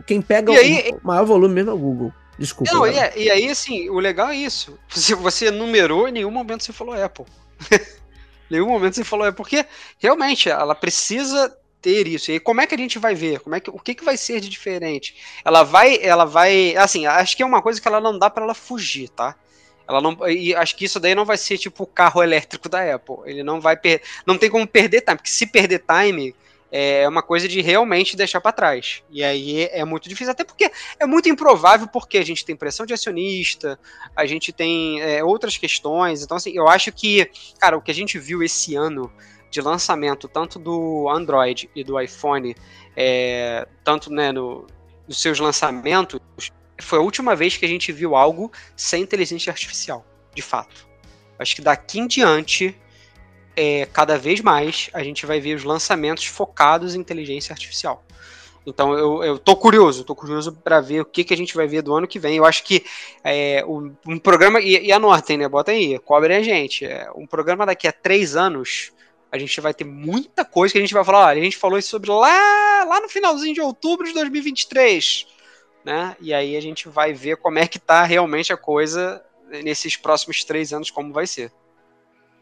Quem 0.07 0.23
pega 0.23 0.53
aí, 0.53 0.93
o 1.03 1.07
maior 1.07 1.25
volume 1.25 1.55
mesmo 1.55 1.71
é 1.71 1.75
o 1.75 1.79
Google. 1.79 2.13
Desculpa. 2.43 2.75
Não, 2.75 2.85
e, 2.85 2.99
é, 2.99 3.13
e, 3.17 3.31
aí, 3.31 3.49
assim, 3.49 3.89
o 3.89 4.01
legal 4.01 4.31
é 4.31 4.35
isso. 4.35 4.77
Se 4.89 5.15
você 5.15 5.49
numerou, 5.49 6.09
em 6.09 6.13
nenhum 6.13 6.31
momento 6.33 6.65
você 6.65 6.73
falou 6.73 7.01
Apple. 7.01 7.25
em 7.71 7.79
nenhum 8.51 8.67
momento 8.67 8.97
você 8.97 9.05
falou 9.05 9.25
Apple. 9.25 9.37
Porque, 9.37 9.65
realmente, 9.97 10.51
ela 10.51 10.75
precisa 10.75 11.57
ter 11.81 12.09
isso. 12.09 12.33
E 12.33 12.41
como 12.41 12.61
é 12.61 12.67
que 12.67 12.75
a 12.75 12.79
gente 12.79 12.99
vai 12.99 13.15
ver? 13.15 13.39
Como 13.39 13.55
é 13.55 13.61
que, 13.61 13.71
o 13.71 13.79
que, 13.79 13.95
que 13.95 14.05
vai 14.05 14.17
ser 14.17 14.41
de 14.41 14.49
diferente? 14.49 15.15
Ela 15.45 15.63
vai, 15.63 16.03
ela 16.03 16.25
vai, 16.25 16.75
assim, 16.75 17.07
acho 17.07 17.37
que 17.37 17.45
é 17.45 17.47
uma 17.47 17.63
coisa 17.63 17.81
que 17.81 17.87
ela 17.87 18.01
não 18.01 18.19
dá 18.19 18.29
para 18.29 18.43
ela 18.43 18.55
fugir, 18.55 19.09
tá? 19.11 19.37
Ela 19.89 20.01
não, 20.01 20.29
e 20.29 20.53
acho 20.53 20.75
que 20.75 20.85
isso 20.85 20.99
daí 20.99 21.15
não 21.15 21.25
vai 21.25 21.37
ser 21.37 21.59
tipo 21.59 21.85
o 21.85 21.87
carro 21.87 22.25
elétrico 22.25 22.69
da 22.69 22.93
Apple. 22.93 23.19
Ele 23.25 23.45
não 23.45 23.61
vai 23.61 23.77
per, 23.77 24.03
não 24.27 24.37
tem 24.37 24.51
como 24.51 24.67
perder 24.67 25.03
time, 25.03 25.17
porque 25.17 25.31
se 25.31 25.47
perder 25.47 25.85
time, 25.87 26.35
é 26.75 27.07
uma 27.07 27.23
coisa 27.23 27.47
de 27.47 27.61
realmente 27.61 28.17
deixar 28.17 28.41
para 28.41 28.51
trás. 28.51 29.03
E 29.11 29.23
aí 29.23 29.69
é 29.71 29.85
muito 29.85 30.09
difícil, 30.09 30.33
até 30.33 30.43
porque 30.43 30.73
é 30.99 31.05
muito 31.05 31.29
improvável, 31.29 31.87
porque 31.87 32.17
a 32.17 32.25
gente 32.25 32.47
tem 32.47 32.57
pressão 32.57 32.87
de 32.87 32.95
acionista, 32.95 33.79
a 34.17 34.25
gente 34.25 34.51
tem 34.55 34.99
é, 35.03 35.23
outras 35.23 35.59
questões. 35.59 36.23
Então, 36.23 36.39
assim, 36.39 36.53
eu 36.55 36.67
acho 36.67 36.91
que, 36.91 37.31
cara, 37.61 37.77
o 37.77 37.83
que 37.83 37.91
a 37.91 37.95
gente 37.95 38.19
viu 38.19 38.43
esse 38.43 38.75
ano 38.75 39.13
de 39.51 39.61
lançamento, 39.61 40.27
tanto 40.27 40.59
do 40.59 41.11
Android 41.11 41.69
e 41.77 41.85
do 41.85 42.01
iPhone, 42.01 42.57
é, 42.97 43.69
tanto 43.85 44.11
né, 44.11 44.33
no, 44.33 44.67
nos 45.07 45.21
seus 45.21 45.39
lançamentos, 45.39 46.19
foi 46.81 46.99
a 46.99 47.03
última 47.03 47.37
vez 47.37 47.55
que 47.55 47.67
a 47.67 47.69
gente 47.69 47.93
viu 47.93 48.17
algo 48.17 48.51
sem 48.75 49.03
inteligência 49.03 49.51
artificial, 49.51 50.07
de 50.35 50.41
fato. 50.41 50.89
Acho 51.39 51.55
que 51.55 51.61
daqui 51.61 51.99
em 51.99 52.07
diante 52.07 52.75
é, 53.57 53.87
cada 53.87 54.19
vez 54.19 54.41
mais 54.41 54.91
a 54.93 55.03
gente 55.03 55.27
vai 55.27 55.41
ver 55.41 55.55
os 55.55 55.65
lançamentos 55.65 56.25
focados 56.27 56.95
em 56.95 57.01
inteligência 57.01 57.53
artificial. 57.53 58.05
Então 58.65 58.95
eu, 58.95 59.25
eu 59.25 59.39
tô 59.39 59.57
curioso, 59.57 60.05
tô 60.05 60.15
curioso 60.15 60.53
para 60.53 60.81
ver 60.81 61.01
o 61.01 61.05
que, 61.05 61.25
que 61.25 61.35
a 61.35 61.37
gente 61.37 61.55
vai 61.55 61.67
ver 61.67 61.83
do 61.83 61.95
ano 61.95 62.07
que 62.07 62.19
vem. 62.19 62.37
Eu 62.37 62.45
acho 62.45 62.63
que 62.63 62.85
é, 63.25 63.65
um, 63.67 63.95
um 64.07 64.19
programa, 64.19 64.61
e, 64.61 64.87
e 64.87 64.93
anotem, 64.93 65.37
né? 65.37 65.49
Bota 65.49 65.73
aí, 65.73 65.99
cobre 65.99 66.35
a 66.35 66.43
gente. 66.43 66.85
É, 66.85 67.09
um 67.15 67.27
programa 67.27 67.67
daqui 67.67 67.89
a 67.89 67.93
três 67.93 68.37
anos, 68.37 68.93
a 69.31 69.39
gente 69.39 69.61
vai 69.61 69.75
ter 69.75 69.85
muita 69.85 70.45
coisa 70.45 70.73
que 70.73 70.79
a 70.79 70.81
gente 70.81 70.95
vai 70.95 71.05
falar. 71.05 71.29
Olha, 71.29 71.41
a 71.41 71.45
gente 71.45 71.57
falou 71.57 71.79
isso 71.79 71.89
sobre 71.89 72.11
lá, 72.11 72.85
lá 72.85 73.01
no 73.01 73.09
finalzinho 73.09 73.55
de 73.55 73.61
outubro 73.61 74.07
de 74.07 74.15
2023. 74.15 75.27
Né? 75.85 76.17
E 76.21 76.33
aí 76.33 76.57
a 76.57 76.63
gente 76.63 76.89
vai 76.89 77.13
ver 77.13 77.39
como 77.39 77.59
é 77.59 77.67
que 77.67 77.81
tá 77.81 78.05
realmente 78.05 78.53
a 78.53 78.57
coisa 78.57 79.21
nesses 79.65 79.97
próximos 79.97 80.45
três 80.45 80.73
anos, 80.73 80.91
como 80.91 81.13
vai 81.13 81.27
ser. 81.27 81.53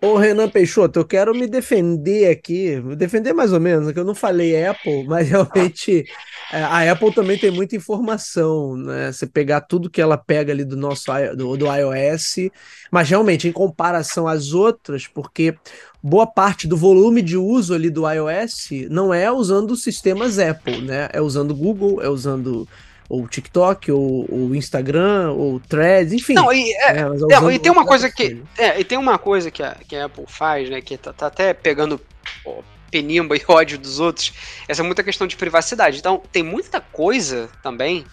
Ô 0.02 0.16
Renan 0.16 0.48
Peixoto, 0.48 0.98
eu 0.98 1.04
quero 1.04 1.34
me 1.34 1.46
defender 1.46 2.30
aqui, 2.30 2.80
defender 2.96 3.34
mais 3.34 3.52
ou 3.52 3.60
menos, 3.60 3.92
que 3.92 3.98
eu 3.98 4.04
não 4.04 4.14
falei 4.14 4.64
Apple, 4.64 5.04
mas 5.08 5.28
realmente 5.28 6.06
é, 6.50 6.62
a 6.62 6.90
Apple 6.90 7.12
também 7.12 7.36
tem 7.36 7.50
muita 7.50 7.76
informação, 7.76 8.76
né? 8.76 9.12
Você 9.12 9.26
pegar 9.26 9.60
tudo 9.60 9.90
que 9.90 10.00
ela 10.00 10.16
pega 10.16 10.52
ali 10.52 10.64
do 10.64 10.74
nosso 10.74 11.04
do, 11.36 11.54
do 11.54 11.66
iOS, 11.66 12.50
mas 12.90 13.10
realmente 13.10 13.46
em 13.46 13.52
comparação 13.52 14.26
às 14.26 14.54
outras, 14.54 15.06
porque 15.06 15.54
boa 16.02 16.26
parte 16.26 16.66
do 16.66 16.78
volume 16.78 17.20
de 17.20 17.36
uso 17.36 17.74
ali 17.74 17.90
do 17.90 18.10
iOS 18.10 18.70
não 18.88 19.12
é 19.12 19.30
usando 19.30 19.76
sistemas 19.76 20.38
Apple, 20.38 20.80
né? 20.80 21.10
É 21.12 21.20
usando 21.20 21.54
Google, 21.54 22.02
é 22.02 22.08
usando 22.08 22.66
ou 23.10 23.26
TikTok, 23.26 23.90
ou, 23.90 24.24
ou 24.30 24.54
Instagram, 24.54 25.32
ou 25.32 25.58
Threads, 25.58 26.12
enfim. 26.12 26.34
Não, 26.34 26.52
e, 26.52 26.72
é, 26.74 26.98
é, 26.98 27.04
não, 27.04 27.50
e 27.50 27.58
tem 27.58 27.72
uma 27.72 27.84
coisa 27.84 28.08
que. 28.08 28.40
É, 28.56 28.78
e 28.78 28.84
tem 28.84 28.96
uma 28.96 29.18
coisa 29.18 29.50
que 29.50 29.60
a, 29.60 29.74
que 29.74 29.96
a 29.96 30.04
Apple 30.04 30.26
faz, 30.28 30.70
né? 30.70 30.80
Que 30.80 30.96
tá, 30.96 31.12
tá 31.12 31.26
até 31.26 31.52
pegando 31.52 32.00
ó, 32.46 32.60
penimba 32.88 33.36
e 33.36 33.42
ódio 33.48 33.76
dos 33.76 33.98
outros. 33.98 34.32
Essa 34.68 34.82
é 34.82 34.84
muita 34.84 35.02
questão 35.02 35.26
de 35.26 35.36
privacidade. 35.36 35.98
Então, 35.98 36.22
tem 36.30 36.44
muita 36.44 36.80
coisa 36.80 37.50
também 37.64 38.06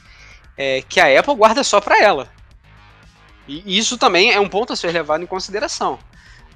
é, 0.58 0.82
que 0.82 1.00
a 1.00 1.20
Apple 1.20 1.36
guarda 1.36 1.64
só 1.64 1.80
para 1.80 2.02
ela. 2.02 2.28
E 3.48 3.78
isso 3.78 4.00
também 4.00 4.34
é 4.34 4.40
um 4.40 4.50
ponto 4.50 4.74
a 4.74 4.76
ser 4.76 4.92
levado 4.92 5.24
em 5.24 5.28
consideração. 5.28 6.00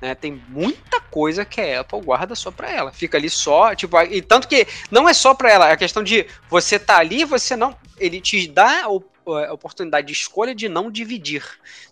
Né? 0.02 0.16
Tem 0.16 0.42
muita 0.50 1.00
coisa 1.00 1.46
que 1.46 1.62
a 1.62 1.82
Apple 1.82 2.02
guarda 2.02 2.34
só 2.34 2.50
para 2.50 2.70
ela. 2.70 2.92
Fica 2.92 3.18
ali 3.18 3.30
só, 3.30 3.76
tipo, 3.76 4.00
e 4.02 4.22
tanto 4.22 4.48
que 4.48 4.68
não 4.90 5.08
é 5.08 5.14
só 5.14 5.34
para 5.34 5.52
ela, 5.52 5.70
é 5.70 5.74
a 5.74 5.78
questão 5.78 6.04
de 6.04 6.26
você 6.50 6.80
tá 6.80 6.98
ali, 6.98 7.24
você 7.24 7.56
não, 7.56 7.76
ele 8.00 8.20
te 8.20 8.48
dá 8.48 8.86
a 8.86 9.54
oportunidade 9.54 10.08
de 10.08 10.14
escolha 10.14 10.56
de 10.56 10.68
não 10.68 10.90
dividir. 10.90 11.44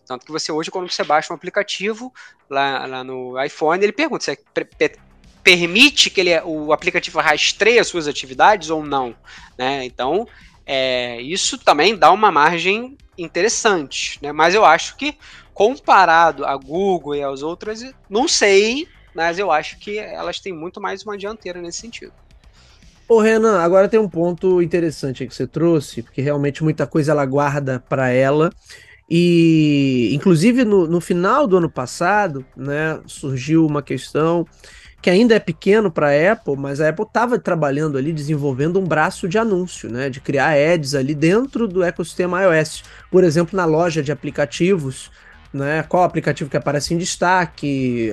Tanto 0.07 0.25
que 0.25 0.31
você 0.31 0.51
hoje, 0.51 0.71
quando 0.71 0.89
você 0.89 1.03
baixa 1.03 1.31
um 1.31 1.35
aplicativo 1.35 2.11
lá, 2.49 2.85
lá 2.87 3.03
no 3.03 3.41
iPhone, 3.43 3.83
ele 3.83 3.93
pergunta 3.93 4.23
se 4.23 4.31
é 4.31 4.37
permite 5.43 6.09
que 6.09 6.19
ele, 6.19 6.39
o 6.41 6.73
aplicativo 6.73 7.19
rastreie 7.19 7.79
as 7.79 7.87
suas 7.87 8.07
atividades 8.07 8.69
ou 8.69 8.83
não. 8.83 9.15
Né? 9.57 9.85
Então, 9.85 10.27
é, 10.65 11.21
isso 11.21 11.57
também 11.57 11.95
dá 11.95 12.11
uma 12.11 12.31
margem 12.31 12.97
interessante. 13.17 14.19
Né? 14.21 14.31
Mas 14.31 14.53
eu 14.53 14.65
acho 14.65 14.95
que 14.97 15.17
comparado 15.59 16.45
a 16.45 16.55
Google 16.55 17.15
e 17.15 17.21
às 17.21 17.43
outras, 17.43 17.83
não 18.09 18.29
sei, 18.29 18.87
mas 19.13 19.37
eu 19.37 19.51
acho 19.51 19.77
que 19.77 19.97
elas 19.97 20.39
têm 20.39 20.53
muito 20.53 20.79
mais 20.79 21.03
uma 21.03 21.17
dianteira 21.17 21.61
nesse 21.61 21.79
sentido. 21.79 22.13
Ô 23.09 23.19
Renan, 23.19 23.59
agora 23.59 23.89
tem 23.89 23.99
um 23.99 24.07
ponto 24.07 24.61
interessante 24.61 25.27
que 25.27 25.35
você 25.35 25.45
trouxe, 25.45 26.01
porque 26.01 26.21
realmente 26.21 26.63
muita 26.63 26.87
coisa 26.87 27.11
ela 27.11 27.25
guarda 27.25 27.83
para 27.89 28.07
ela. 28.07 28.53
E, 29.09 30.11
inclusive, 30.13 30.63
no, 30.63 30.87
no 30.87 31.01
final 31.01 31.45
do 31.45 31.57
ano 31.57 31.69
passado, 31.69 32.45
né, 32.55 33.01
surgiu 33.05 33.65
uma 33.65 33.81
questão 33.81 34.47
que 35.01 35.09
ainda 35.09 35.35
é 35.35 35.39
pequeno 35.39 35.91
para 35.91 36.07
a 36.07 36.31
Apple, 36.31 36.55
mas 36.55 36.79
a 36.79 36.87
Apple 36.87 37.05
estava 37.05 37.37
trabalhando 37.37 37.97
ali, 37.97 38.13
desenvolvendo 38.13 38.79
um 38.79 38.85
braço 38.85 39.27
de 39.27 39.37
anúncio, 39.37 39.91
né, 39.91 40.09
de 40.09 40.21
criar 40.21 40.51
ads 40.51 40.95
ali 40.95 41.13
dentro 41.13 41.67
do 41.67 41.83
ecossistema 41.83 42.43
iOS. 42.43 42.83
Por 43.11 43.25
exemplo, 43.25 43.57
na 43.57 43.65
loja 43.65 44.01
de 44.01 44.11
aplicativos, 44.13 45.11
né? 45.53 45.83
Qual 45.83 46.03
aplicativo 46.03 46.49
que 46.49 46.57
aparece 46.57 46.93
em 46.93 46.97
destaque, 46.97 48.11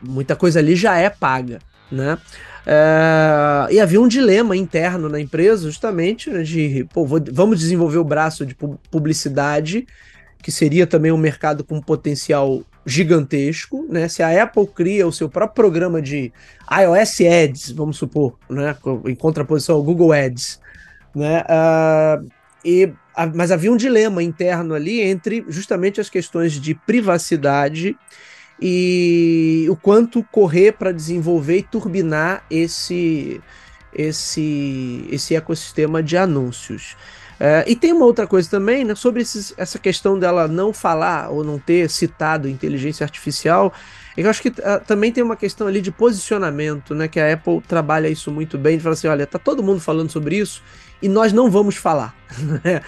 muita 0.00 0.36
coisa 0.36 0.58
ali 0.58 0.76
já 0.76 0.96
é 0.96 1.10
paga, 1.10 1.58
né? 1.90 2.18
É, 2.66 3.72
e 3.74 3.80
havia 3.80 4.00
um 4.00 4.08
dilema 4.08 4.56
interno 4.56 5.08
na 5.08 5.20
empresa, 5.20 5.64
justamente, 5.66 6.28
né, 6.28 6.42
de 6.42 6.84
pô, 6.92 7.06
vou, 7.06 7.22
vamos 7.32 7.60
desenvolver 7.60 7.98
o 7.98 8.04
braço 8.04 8.44
de 8.44 8.56
publicidade, 8.90 9.86
que 10.42 10.50
seria 10.50 10.86
também 10.86 11.12
um 11.12 11.16
mercado 11.16 11.62
com 11.62 11.80
potencial 11.80 12.62
gigantesco, 12.84 13.84
né? 13.88 14.08
Se 14.08 14.22
a 14.22 14.42
Apple 14.42 14.66
cria 14.68 15.06
o 15.06 15.12
seu 15.12 15.28
próprio 15.28 15.54
programa 15.54 16.00
de 16.00 16.32
iOS 16.70 17.20
Ads, 17.20 17.70
vamos 17.72 17.96
supor, 17.96 18.38
né? 18.48 18.76
Em 19.06 19.14
contraposição 19.14 19.74
ao 19.74 19.82
Google 19.82 20.12
Ads, 20.12 20.60
né? 21.14 21.42
Uh, 21.42 22.28
e, 22.66 22.92
mas 23.32 23.52
havia 23.52 23.70
um 23.70 23.76
dilema 23.76 24.24
interno 24.24 24.74
ali 24.74 25.00
entre 25.00 25.44
justamente 25.48 26.00
as 26.00 26.10
questões 26.10 26.54
de 26.54 26.74
privacidade 26.74 27.96
e 28.60 29.66
o 29.70 29.76
quanto 29.76 30.24
correr 30.32 30.72
para 30.72 30.90
desenvolver 30.90 31.58
e 31.58 31.62
turbinar 31.62 32.42
esse, 32.50 33.40
esse, 33.94 35.06
esse 35.08 35.36
ecossistema 35.36 36.02
de 36.02 36.16
anúncios. 36.16 36.96
É, 37.38 37.64
e 37.68 37.76
tem 37.76 37.92
uma 37.92 38.04
outra 38.06 38.26
coisa 38.26 38.50
também, 38.50 38.82
né, 38.82 38.96
sobre 38.96 39.22
esses, 39.22 39.54
essa 39.56 39.78
questão 39.78 40.18
dela 40.18 40.48
não 40.48 40.72
falar 40.72 41.30
ou 41.30 41.44
não 41.44 41.60
ter 41.60 41.88
citado 41.88 42.48
inteligência 42.48 43.04
artificial. 43.04 43.72
Eu 44.16 44.28
acho 44.28 44.42
que 44.42 44.48
uh, 44.48 44.82
também 44.86 45.12
tem 45.12 45.22
uma 45.22 45.36
questão 45.36 45.66
ali 45.66 45.82
de 45.82 45.92
posicionamento, 45.92 46.94
né? 46.94 47.06
Que 47.06 47.20
a 47.20 47.34
Apple 47.34 47.60
trabalha 47.60 48.08
isso 48.08 48.30
muito 48.32 48.56
bem, 48.56 48.78
de 48.78 48.82
falar 48.82 48.94
assim, 48.94 49.08
olha, 49.08 49.26
tá 49.26 49.38
todo 49.38 49.62
mundo 49.62 49.78
falando 49.78 50.10
sobre 50.10 50.38
isso 50.38 50.62
e 51.00 51.08
nós 51.08 51.32
não 51.32 51.50
vamos 51.50 51.76
falar. 51.76 52.14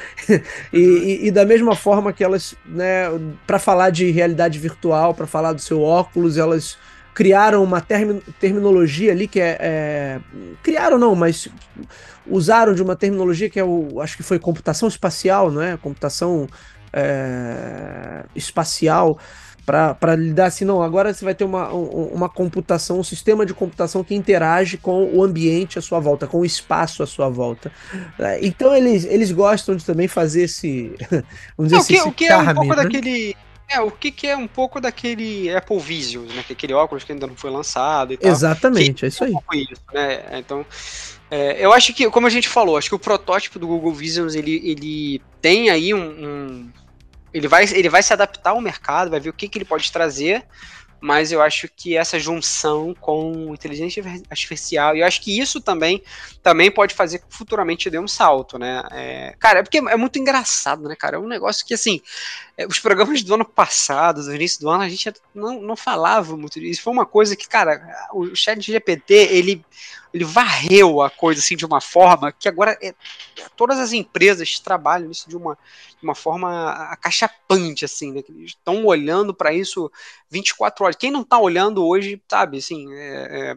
E, 0.70 0.78
e, 0.78 1.26
e, 1.28 1.30
da 1.30 1.46
mesma 1.46 1.74
forma 1.74 2.12
que 2.12 2.22
elas, 2.22 2.54
né, 2.66 3.06
para 3.46 3.58
falar 3.58 3.88
de 3.88 4.10
realidade 4.10 4.58
virtual, 4.58 5.14
para 5.14 5.26
falar 5.26 5.54
do 5.54 5.60
seu 5.60 5.80
óculos, 5.80 6.36
elas 6.36 6.76
criaram 7.14 7.64
uma 7.64 7.80
termi 7.80 8.20
terminologia 8.38 9.10
ali 9.12 9.26
que 9.26 9.40
é, 9.40 9.56
é, 9.58 10.20
Criaram 10.62 10.98
não, 10.98 11.14
mas 11.14 11.48
usaram 12.26 12.74
de 12.74 12.82
uma 12.82 12.94
terminologia 12.94 13.48
que 13.48 13.58
é 13.58 13.64
o. 13.64 14.00
Acho 14.00 14.16
que 14.16 14.22
foi 14.22 14.38
computação 14.38 14.88
espacial, 14.88 15.50
não 15.50 15.62
é? 15.62 15.76
Computação 15.76 16.46
é, 16.92 18.24
espacial 18.36 19.18
para 19.68 20.16
lidar 20.16 20.46
assim, 20.46 20.64
não, 20.64 20.82
agora 20.82 21.12
você 21.12 21.22
vai 21.22 21.34
ter 21.34 21.44
uma, 21.44 21.68
uma 21.68 22.28
computação, 22.28 23.00
um 23.00 23.04
sistema 23.04 23.44
de 23.44 23.52
computação 23.52 24.02
que 24.02 24.14
interage 24.14 24.78
com 24.78 25.04
o 25.14 25.22
ambiente 25.22 25.78
à 25.78 25.82
sua 25.82 26.00
volta, 26.00 26.26
com 26.26 26.40
o 26.40 26.44
espaço 26.44 27.02
à 27.02 27.06
sua 27.06 27.28
volta. 27.28 27.70
É, 28.18 28.38
então 28.42 28.74
eles, 28.74 29.04
eles 29.04 29.30
gostam 29.30 29.76
de 29.76 29.84
também 29.84 30.08
fazer 30.08 30.44
esse. 30.44 30.94
Vamos 31.54 31.70
dizer 31.70 31.76
é, 31.76 31.78
assim, 31.78 32.08
o 32.08 32.12
que, 32.12 32.24
o 32.24 32.28
que 32.28 32.32
é 32.32 32.38
um 32.38 32.54
pouco 32.54 32.74
né? 32.74 32.76
daquele. 32.76 33.36
É, 33.70 33.80
o 33.82 33.90
que, 33.90 34.10
que 34.10 34.26
é 34.26 34.34
um 34.34 34.48
pouco 34.48 34.80
daquele 34.80 35.54
Apple 35.54 35.78
Vision, 35.78 36.24
né? 36.24 36.42
Que 36.46 36.54
é 36.54 36.56
aquele 36.56 36.72
óculos 36.72 37.04
que 37.04 37.12
ainda 37.12 37.26
não 37.26 37.36
foi 37.36 37.50
lançado 37.50 38.14
e 38.14 38.16
tal. 38.16 38.30
Exatamente, 38.30 39.04
é 39.04 39.08
isso 39.08 39.22
aí. 39.22 39.34
É 39.34 39.56
isso, 39.58 39.82
né? 39.92 40.38
Então, 40.38 40.64
é, 41.30 41.62
eu 41.62 41.74
acho 41.74 41.92
que, 41.92 42.08
como 42.08 42.26
a 42.26 42.30
gente 42.30 42.48
falou, 42.48 42.78
acho 42.78 42.88
que 42.88 42.94
o 42.94 42.98
protótipo 42.98 43.58
do 43.58 43.66
Google 43.66 43.92
Vision 43.92 44.26
ele, 44.30 44.62
ele 44.64 45.22
tem 45.42 45.68
aí 45.68 45.92
um, 45.92 46.00
um 46.00 46.70
ele 47.32 47.48
vai, 47.48 47.64
ele 47.64 47.88
vai 47.88 48.02
se 48.02 48.12
adaptar 48.12 48.50
ao 48.50 48.60
mercado, 48.60 49.10
vai 49.10 49.20
ver 49.20 49.30
o 49.30 49.32
que, 49.32 49.48
que 49.48 49.58
ele 49.58 49.64
pode 49.64 49.90
trazer, 49.90 50.46
mas 51.00 51.30
eu 51.30 51.40
acho 51.40 51.68
que 51.68 51.96
essa 51.96 52.18
junção 52.18 52.94
com 53.00 53.54
inteligência 53.54 54.02
artificial, 54.30 54.96
e 54.96 55.00
eu 55.00 55.06
acho 55.06 55.20
que 55.20 55.38
isso 55.38 55.60
também, 55.60 56.02
também 56.42 56.70
pode 56.70 56.94
fazer 56.94 57.18
que 57.20 57.26
futuramente 57.30 57.88
dê 57.88 57.98
um 57.98 58.08
salto, 58.08 58.58
né? 58.58 58.82
É, 58.90 59.36
cara, 59.38 59.60
é 59.60 59.62
porque 59.62 59.78
é 59.78 59.96
muito 59.96 60.18
engraçado, 60.18 60.88
né, 60.88 60.96
cara? 60.96 61.16
É 61.16 61.20
um 61.20 61.28
negócio 61.28 61.64
que, 61.64 61.74
assim, 61.74 62.00
os 62.66 62.80
programas 62.80 63.22
do 63.22 63.34
ano 63.34 63.44
passado, 63.44 64.24
do 64.24 64.34
início 64.34 64.60
do 64.60 64.68
ano, 64.68 64.82
a 64.82 64.88
gente 64.88 65.12
não, 65.34 65.60
não 65.60 65.76
falava 65.76 66.36
muito 66.36 66.58
disso. 66.58 66.82
Foi 66.82 66.92
uma 66.92 67.06
coisa 67.06 67.36
que, 67.36 67.48
cara, 67.48 68.08
o 68.12 68.34
chat 68.34 68.60
GPT, 68.60 69.14
ele 69.14 69.64
ele 70.12 70.24
varreu 70.24 71.02
a 71.02 71.10
coisa 71.10 71.40
assim 71.40 71.56
de 71.56 71.66
uma 71.66 71.80
forma 71.80 72.32
que 72.32 72.48
agora 72.48 72.78
é, 72.82 72.94
todas 73.56 73.78
as 73.78 73.92
empresas 73.92 74.58
trabalham 74.58 75.10
isso 75.10 75.28
de 75.28 75.36
uma, 75.36 75.54
de 75.54 76.02
uma 76.02 76.14
forma 76.14 76.70
acachapante, 76.90 77.84
assim, 77.84 78.12
né? 78.12 78.22
Estão 78.38 78.84
olhando 78.86 79.34
para 79.34 79.52
isso 79.52 79.90
24 80.30 80.84
horas. 80.84 80.96
Quem 80.96 81.10
não 81.10 81.22
está 81.22 81.38
olhando 81.38 81.84
hoje, 81.84 82.22
sabe, 82.28 82.58
assim, 82.58 82.92
é, 82.94 83.50
é, 83.50 83.56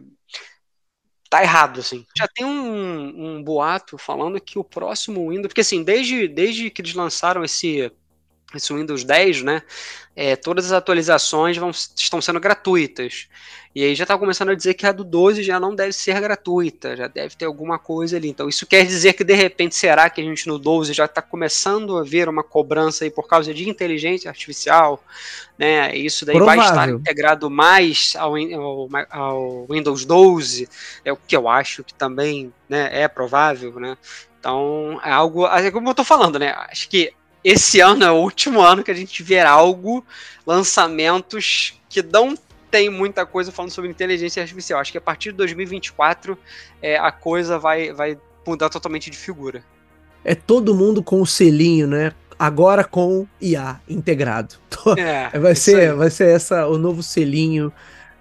tá 1.30 1.42
errado, 1.42 1.80
assim. 1.80 2.06
Já 2.16 2.28
tem 2.28 2.44
um, 2.44 3.36
um 3.36 3.42
boato 3.42 3.96
falando 3.96 4.40
que 4.40 4.58
o 4.58 4.64
próximo 4.64 5.30
Windows, 5.30 5.48
porque 5.48 5.62
assim, 5.62 5.82
desde, 5.82 6.28
desde 6.28 6.70
que 6.70 6.82
eles 6.82 6.94
lançaram 6.94 7.42
esse 7.42 7.90
esse 8.54 8.72
Windows 8.72 9.04
10, 9.04 9.42
né? 9.42 9.62
É, 10.14 10.36
todas 10.36 10.66
as 10.66 10.72
atualizações 10.72 11.56
vão, 11.56 11.70
estão 11.70 12.20
sendo 12.20 12.38
gratuitas. 12.38 13.28
E 13.74 13.82
aí 13.82 13.94
já 13.94 14.04
está 14.04 14.18
começando 14.18 14.50
a 14.50 14.54
dizer 14.54 14.74
que 14.74 14.86
a 14.86 14.92
do 14.92 15.02
12 15.02 15.42
já 15.42 15.58
não 15.58 15.74
deve 15.74 15.94
ser 15.94 16.20
gratuita, 16.20 16.94
já 16.94 17.08
deve 17.08 17.34
ter 17.34 17.46
alguma 17.46 17.78
coisa 17.78 18.18
ali. 18.18 18.28
Então 18.28 18.46
isso 18.46 18.66
quer 18.66 18.84
dizer 18.84 19.14
que 19.14 19.24
de 19.24 19.32
repente 19.32 19.74
será 19.74 20.10
que 20.10 20.20
a 20.20 20.24
gente 20.24 20.46
no 20.46 20.58
12 20.58 20.92
já 20.92 21.06
está 21.06 21.22
começando 21.22 21.96
a 21.96 22.02
ver 22.02 22.28
uma 22.28 22.44
cobrança 22.44 23.04
aí 23.04 23.10
por 23.10 23.26
causa 23.26 23.54
de 23.54 23.66
inteligência 23.66 24.28
artificial, 24.28 25.02
né? 25.58 25.96
Isso 25.96 26.26
daí 26.26 26.36
Provável. 26.36 26.62
vai 26.62 26.70
estar 26.70 26.90
integrado 26.90 27.48
mais 27.48 28.14
ao, 28.18 28.34
ao, 28.36 28.88
ao, 29.10 29.66
Windows 29.70 30.04
12, 30.04 30.68
é 31.02 31.10
o 31.10 31.16
que 31.16 31.34
eu 31.34 31.48
acho 31.48 31.82
que 31.82 31.94
também 31.94 32.52
né, 32.68 32.90
é 32.92 33.08
provável, 33.08 33.80
né? 33.80 33.96
Então 34.38 35.00
é 35.02 35.10
algo, 35.10 35.46
é 35.46 35.70
como 35.70 35.88
eu 35.88 35.92
estou 35.92 36.04
falando, 36.04 36.38
né? 36.38 36.54
Acho 36.68 36.90
que 36.90 37.14
esse 37.44 37.80
ano 37.80 38.04
é 38.04 38.10
o 38.10 38.16
último 38.16 38.60
ano 38.60 38.82
que 38.82 38.90
a 38.90 38.94
gente 38.94 39.22
ver 39.22 39.46
algo, 39.46 40.04
lançamentos 40.46 41.74
que 41.88 42.02
não 42.02 42.36
tem 42.70 42.88
muita 42.88 43.26
coisa 43.26 43.52
falando 43.52 43.70
sobre 43.70 43.90
inteligência 43.90 44.42
artificial. 44.42 44.80
Acho 44.80 44.92
que 44.92 44.98
a 44.98 45.02
partir 45.02 45.32
de 45.32 45.38
2024 45.38 46.38
é, 46.80 46.96
a 46.96 47.12
coisa 47.12 47.58
vai, 47.58 47.92
vai 47.92 48.18
mudar 48.46 48.70
totalmente 48.70 49.10
de 49.10 49.16
figura. 49.16 49.62
É 50.24 50.34
todo 50.34 50.74
mundo 50.74 51.02
com 51.02 51.20
o 51.20 51.26
selinho, 51.26 51.86
né? 51.86 52.12
Agora 52.38 52.82
com 52.82 53.26
IA 53.40 53.80
integrado. 53.88 54.54
É, 54.96 55.38
vai, 55.38 55.54
ser, 55.54 55.94
vai 55.94 56.10
ser 56.10 56.34
essa 56.34 56.66
o 56.66 56.76
novo 56.76 57.04
selinho 57.04 57.72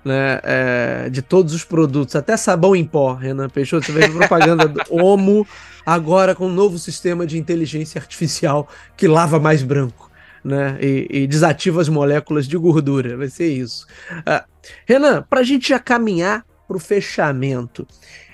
né, 0.04 0.39
é, 0.43 1.10
de 1.10 1.22
todos 1.22 1.54
os 1.54 1.64
produtos, 1.64 2.16
até 2.16 2.36
sabão 2.36 2.76
em 2.76 2.86
pó, 2.86 3.14
Renan 3.14 3.49
Peixoto. 3.49 3.86
Você 3.86 3.91
vê 3.91 4.10
propaganda 4.10 4.68
do 4.68 4.82
Omo 4.89 5.47
agora 5.86 6.36
com 6.36 6.47
um 6.47 6.54
novo 6.54 6.78
sistema 6.78 7.26
de 7.26 7.38
inteligência 7.38 7.99
artificial 7.99 8.68
que 8.97 9.08
lava 9.08 9.39
mais 9.39 9.64
branco. 9.64 10.10
Né, 10.43 10.76
e, 10.82 11.08
e 11.12 11.28
desativa 11.28 11.80
as 11.80 11.88
moléculas 11.88 12.47
de 12.47 12.58
gordura, 12.58 13.16
vai 13.16 13.30
ser 13.30 13.54
isso. 13.54 13.86
Uh, 14.12 14.43
Renan, 14.88 15.22
para 15.30 15.41
a 15.41 15.43
gente 15.43 15.70
já 15.70 15.78
caminhar 15.78 16.43
para 16.72 16.78
o 16.78 16.80
fechamento, 16.80 17.86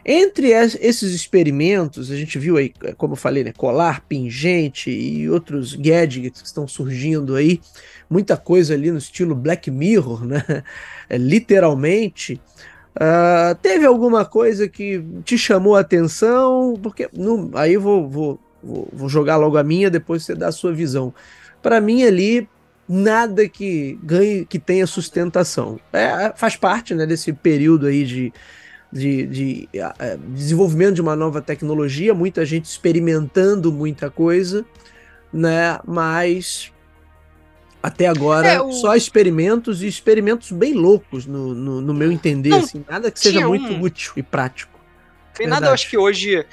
entre 0.05 0.49
esses 0.51 1.13
experimentos, 1.13 2.11
a 2.11 2.15
gente 2.15 2.37
viu 2.37 2.55
aí, 2.55 2.71
como 2.97 3.13
eu 3.13 3.17
falei, 3.17 3.43
né, 3.43 3.51
colar, 3.51 4.01
pingente 4.01 4.91
e 4.91 5.27
outros 5.27 5.73
gadgets 5.73 6.41
que 6.41 6.47
estão 6.47 6.67
surgindo 6.67 7.35
aí, 7.35 7.59
muita 8.07 8.37
coisa 8.37 8.75
ali 8.75 8.91
no 8.91 8.99
estilo 8.99 9.33
Black 9.33 9.71
Mirror, 9.71 10.23
né? 10.23 10.43
É, 11.09 11.17
literalmente. 11.17 12.33
Uh, 12.93 13.55
teve 13.61 13.85
alguma 13.85 14.25
coisa 14.25 14.67
que 14.67 15.01
te 15.23 15.37
chamou 15.37 15.77
a 15.77 15.79
atenção? 15.79 16.77
Porque 16.83 17.09
no, 17.13 17.49
aí 17.53 17.77
vou, 17.77 18.09
vou, 18.09 18.39
vou 18.61 19.07
jogar 19.07 19.37
logo 19.37 19.57
a 19.57 19.63
minha, 19.63 19.89
depois 19.89 20.25
você 20.25 20.35
dá 20.35 20.49
a 20.49 20.51
sua 20.51 20.73
visão. 20.73 21.13
Para 21.61 21.79
mim 21.79 22.03
ali 22.03 22.49
nada 22.87 23.47
que 23.49 23.99
ganhe, 24.01 24.45
que 24.45 24.57
tenha 24.57 24.87
sustentação. 24.87 25.79
É, 25.91 26.31
faz 26.35 26.55
parte 26.55 26.95
né, 26.95 27.05
desse 27.05 27.33
período 27.33 27.87
aí 27.87 28.05
de, 28.05 28.33
de, 28.91 29.25
de, 29.25 29.69
de 29.71 30.17
desenvolvimento 30.29 30.95
de 30.95 31.01
uma 31.01 31.15
nova 31.15 31.41
tecnologia, 31.41 32.13
muita 32.13 32.45
gente 32.45 32.65
experimentando 32.65 33.71
muita 33.71 34.09
coisa, 34.09 34.65
né? 35.33 35.79
Mas 35.85 36.71
até 37.81 38.07
agora, 38.07 38.47
é, 38.47 38.61
o... 38.61 38.71
só 38.71 38.95
experimentos 38.95 39.83
e 39.83 39.87
experimentos 39.87 40.51
bem 40.51 40.73
loucos, 40.73 41.25
no, 41.25 41.53
no, 41.53 41.81
no 41.81 41.93
meu 41.93 42.11
entender, 42.11 42.49
Não, 42.49 42.59
assim, 42.59 42.83
nada 42.89 43.11
que 43.11 43.19
seja 43.19 43.47
muito 43.47 43.67
um... 43.67 43.81
útil 43.81 44.13
e 44.15 44.23
prático. 44.23 44.77
Tem 45.33 45.45
nada, 45.45 45.67
eu 45.67 45.73
acho 45.73 45.89
que 45.89 45.97
hoje, 45.97 46.45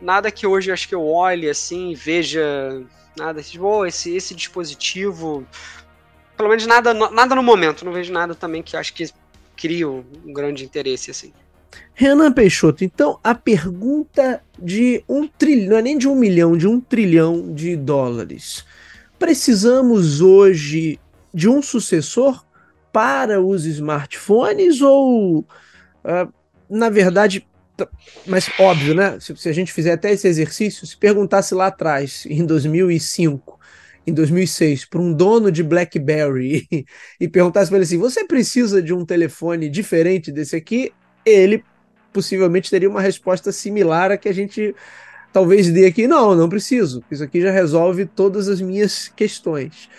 nada 0.00 0.30
que 0.30 0.46
hoje 0.46 0.70
acho 0.70 0.86
que 0.86 0.94
eu 0.94 1.06
olhe 1.06 1.48
assim, 1.48 1.94
veja 1.94 2.82
nada, 3.16 3.42
tipo, 3.42 3.64
oh, 3.64 3.86
esse, 3.86 4.14
esse 4.14 4.34
dispositivo, 4.34 5.46
pelo 6.36 6.48
menos 6.48 6.66
nada, 6.66 6.92
nada 6.92 7.34
no 7.34 7.42
momento, 7.42 7.84
não 7.84 7.92
vejo 7.92 8.12
nada 8.12 8.34
também 8.34 8.62
que 8.62 8.76
acho 8.76 8.92
que 8.94 9.08
cria 9.56 9.88
um 9.88 10.32
grande 10.32 10.64
interesse 10.64 11.10
assim. 11.10 11.32
Renan 11.94 12.32
Peixoto, 12.32 12.84
então 12.84 13.18
a 13.22 13.34
pergunta 13.34 14.42
de 14.58 15.02
um 15.08 15.26
trilhão, 15.26 15.70
não 15.70 15.76
é 15.78 15.82
nem 15.82 15.98
de 15.98 16.08
um 16.08 16.14
milhão, 16.14 16.56
de 16.56 16.66
um 16.66 16.80
trilhão 16.80 17.52
de 17.52 17.76
dólares 17.76 18.64
precisamos 19.18 20.20
hoje 20.20 20.98
de 21.32 21.48
um 21.48 21.60
sucessor 21.62 22.44
para 22.92 23.40
os 23.40 23.64
smartphones 23.64 24.80
ou, 24.80 25.40
uh, 25.40 26.32
na 26.68 26.88
verdade, 26.88 27.46
mas 28.26 28.50
óbvio, 28.58 28.94
né? 28.94 29.18
Se, 29.20 29.36
se, 29.36 29.48
a 29.48 29.52
gente 29.52 29.72
fizer 29.72 29.92
até 29.92 30.12
esse 30.12 30.26
exercício, 30.26 30.86
se 30.86 30.96
perguntasse 30.96 31.54
lá 31.54 31.66
atrás, 31.66 32.26
em 32.26 32.44
2005, 32.44 33.58
em 34.06 34.12
2006, 34.12 34.84
para 34.84 35.00
um 35.00 35.12
dono 35.12 35.50
de 35.50 35.62
BlackBerry 35.62 36.66
e, 36.72 36.84
e 37.20 37.28
perguntasse 37.28 37.68
para 37.68 37.78
ele 37.78 37.84
assim: 37.84 37.98
você 37.98 38.24
precisa 38.24 38.82
de 38.82 38.94
um 38.94 39.04
telefone 39.04 39.68
diferente 39.68 40.30
desse 40.32 40.56
aqui? 40.56 40.92
Ele 41.24 41.64
possivelmente 42.12 42.70
teria 42.70 42.88
uma 42.88 43.00
resposta 43.00 43.52
similar 43.52 44.10
a 44.10 44.16
que 44.16 44.28
a 44.28 44.32
gente 44.32 44.74
talvez 45.32 45.68
dê 45.68 45.84
aqui, 45.84 46.06
não, 46.06 46.34
não 46.34 46.48
preciso. 46.48 47.04
Isso 47.10 47.22
aqui 47.22 47.42
já 47.42 47.50
resolve 47.50 48.06
todas 48.06 48.48
as 48.48 48.60
minhas 48.60 49.08
questões. 49.14 49.90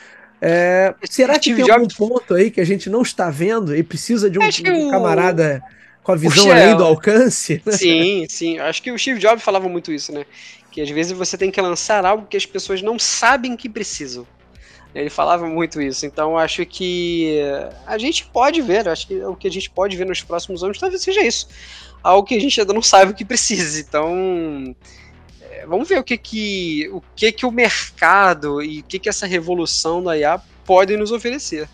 É, 0.41 0.93
será 1.03 1.37
que 1.37 1.53
tem 1.53 1.65
Jobs... 1.65 1.69
algum 1.71 1.87
ponto 1.87 2.33
aí 2.33 2.49
que 2.49 2.61
a 2.61 2.65
gente 2.65 2.89
não 2.89 3.01
está 3.01 3.29
vendo 3.29 3.75
e 3.75 3.83
precisa 3.83 4.29
de 4.29 4.39
um, 4.39 4.43
um 4.43 4.89
camarada 4.91 5.61
com 6.07 6.13
a 6.13 6.15
visão 6.15 6.49
além 6.49 6.77
do 6.77 6.85
alcance? 6.85 7.61
Sim, 7.69 8.25
sim. 8.29 8.59
Acho 8.59 8.81
que 8.81 8.89
o 8.89 8.97
Steve 8.97 9.19
Jobs 9.19 9.43
falava 9.43 9.67
muito 9.67 9.91
isso, 9.91 10.13
né? 10.13 10.25
Que 10.71 10.79
às 10.79 10.89
vezes 10.89 11.11
você 11.11 11.37
tem 11.37 11.51
que 11.51 11.59
lançar 11.59 12.05
algo 12.05 12.25
que 12.27 12.37
as 12.37 12.45
pessoas 12.45 12.81
não 12.81 12.97
sabem 12.97 13.57
que 13.57 13.67
precisam. 13.67 14.25
Ele 14.95 15.09
falava 15.09 15.45
muito 15.47 15.81
isso. 15.81 16.05
Então 16.05 16.37
acho 16.37 16.65
que 16.65 17.41
a 17.85 17.97
gente 17.97 18.25
pode 18.27 18.61
ver, 18.61 18.87
acho 18.87 19.05
que 19.05 19.15
o 19.21 19.35
que 19.35 19.49
a 19.49 19.51
gente 19.51 19.69
pode 19.69 19.97
ver 19.97 20.05
nos 20.05 20.21
próximos 20.23 20.63
anos 20.63 20.79
talvez 20.79 21.01
seja 21.01 21.21
isso. 21.21 21.49
Algo 22.01 22.25
que 22.25 22.35
a 22.35 22.39
gente 22.39 22.57
ainda 22.57 22.71
não 22.71 22.81
sabe 22.81 23.11
o 23.11 23.13
que 23.13 23.25
precisa. 23.25 23.77
Então 23.77 24.73
é, 25.41 25.65
vamos 25.67 25.89
ver 25.89 25.99
o 25.99 26.03
que 26.05 26.17
que 26.17 26.89
o 26.93 27.01
que 27.17 27.33
que 27.33 27.45
o 27.45 27.51
mercado 27.51 28.61
e 28.61 28.79
o 28.79 28.83
que 28.83 28.97
que 28.97 29.09
essa 29.09 29.27
revolução 29.27 30.01
da 30.01 30.17
IA 30.17 30.39
pode 30.63 30.95
nos 30.95 31.11
oferecer. 31.11 31.67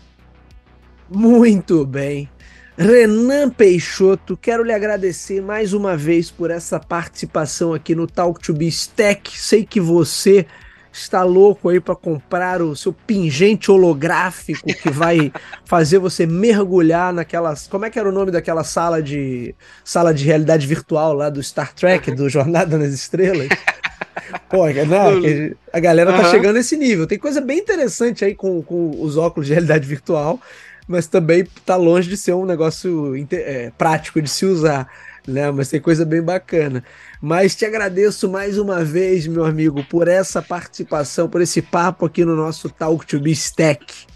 Muito 1.08 1.86
bem. 1.86 2.28
Renan 2.76 3.50
Peixoto, 3.50 4.36
quero 4.36 4.64
lhe 4.64 4.72
agradecer 4.72 5.40
mais 5.40 5.72
uma 5.72 5.96
vez 5.96 6.28
por 6.28 6.50
essa 6.50 6.80
participação 6.80 7.72
aqui 7.72 7.94
no 7.94 8.04
Talk 8.04 8.40
to 8.40 8.52
Be 8.52 8.66
Stack. 8.66 9.38
Sei 9.38 9.64
que 9.64 9.80
você 9.80 10.44
está 10.92 11.22
louco 11.22 11.68
aí 11.68 11.78
para 11.78 11.94
comprar 11.94 12.60
o 12.60 12.74
seu 12.74 12.92
pingente 12.92 13.70
holográfico 13.70 14.66
que 14.66 14.90
vai 14.90 15.32
fazer 15.64 16.00
você 16.00 16.26
mergulhar 16.26 17.12
naquelas. 17.12 17.68
Como 17.68 17.84
é 17.84 17.90
que 17.90 17.98
era 17.98 18.08
o 18.08 18.12
nome 18.12 18.32
daquela 18.32 18.64
sala 18.64 19.00
de 19.00 19.54
sala 19.84 20.12
de 20.12 20.24
realidade 20.24 20.66
virtual 20.66 21.12
lá 21.14 21.30
do 21.30 21.40
Star 21.40 21.72
Trek, 21.72 22.10
do 22.10 22.28
Jornada 22.28 22.76
nas 22.76 22.92
Estrelas? 22.92 23.48
Pô, 24.50 24.66
né, 24.66 25.52
a 25.72 25.78
galera 25.78 26.12
tá 26.12 26.30
chegando 26.30 26.56
nesse 26.56 26.76
nível. 26.76 27.06
Tem 27.06 27.18
coisa 27.18 27.40
bem 27.40 27.58
interessante 27.58 28.24
aí 28.24 28.34
com, 28.34 28.62
com 28.62 29.00
os 29.00 29.16
óculos 29.16 29.46
de 29.46 29.52
realidade 29.52 29.86
virtual 29.86 30.40
mas 30.86 31.06
também 31.06 31.46
tá 31.64 31.76
longe 31.76 32.08
de 32.08 32.16
ser 32.16 32.34
um 32.34 32.44
negócio 32.44 33.14
é, 33.30 33.72
prático 33.76 34.20
de 34.20 34.28
se 34.28 34.44
usar, 34.44 34.88
né? 35.26 35.50
Mas 35.50 35.68
tem 35.68 35.80
coisa 35.80 36.04
bem 36.04 36.22
bacana. 36.22 36.84
Mas 37.20 37.54
te 37.54 37.64
agradeço 37.64 38.28
mais 38.28 38.58
uma 38.58 38.84
vez, 38.84 39.26
meu 39.26 39.44
amigo, 39.44 39.84
por 39.84 40.08
essa 40.08 40.42
participação, 40.42 41.28
por 41.28 41.40
esse 41.40 41.62
papo 41.62 42.06
aqui 42.06 42.24
no 42.24 42.36
nosso 42.36 42.68
Talk 42.68 43.06
to 43.06 43.18
Be 43.20 43.32
Stack. 43.32 44.13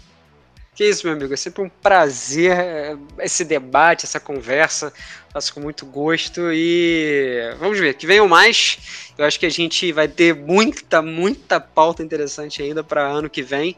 Que 0.79 0.85
isso, 0.85 1.05
meu 1.05 1.13
amigo, 1.13 1.33
é 1.33 1.35
sempre 1.35 1.61
um 1.61 1.67
prazer 1.67 2.57
é, 2.57 2.97
esse 3.19 3.43
debate, 3.43 4.05
essa 4.05 4.17
conversa. 4.17 4.93
Faço 5.33 5.53
com 5.53 5.59
muito 5.59 5.85
gosto 5.85 6.53
e 6.53 7.53
vamos 7.59 7.77
ver, 7.77 7.95
que 7.95 8.07
venham 8.07 8.29
mais. 8.29 9.11
Eu 9.17 9.25
acho 9.25 9.37
que 9.37 9.45
a 9.45 9.49
gente 9.49 9.91
vai 9.91 10.07
ter 10.07 10.33
muita, 10.33 11.01
muita 11.01 11.59
pauta 11.59 12.01
interessante 12.01 12.63
ainda 12.63 12.81
para 12.81 13.05
ano 13.05 13.29
que 13.29 13.43
vem. 13.43 13.75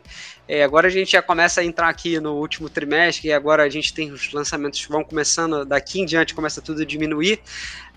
É, 0.48 0.64
agora 0.64 0.90
a 0.90 0.92
gente 0.92 1.14
já 1.14 1.24
começa 1.24 1.62
a 1.62 1.66
entrar 1.66 1.90
aqui 1.90 2.20
no 2.20 2.36
último 2.36 2.70
trimestre, 2.70 3.30
e 3.30 3.34
agora 3.34 3.64
a 3.64 3.70
gente 3.70 3.96
tem 3.96 4.12
os 4.12 4.32
lançamentos 4.32 4.86
vão 4.86 5.04
começando, 5.04 5.66
daqui 5.66 6.02
em 6.02 6.06
diante 6.06 6.36
começa 6.36 6.62
tudo 6.62 6.84
a 6.84 6.86
diminuir. 6.86 7.40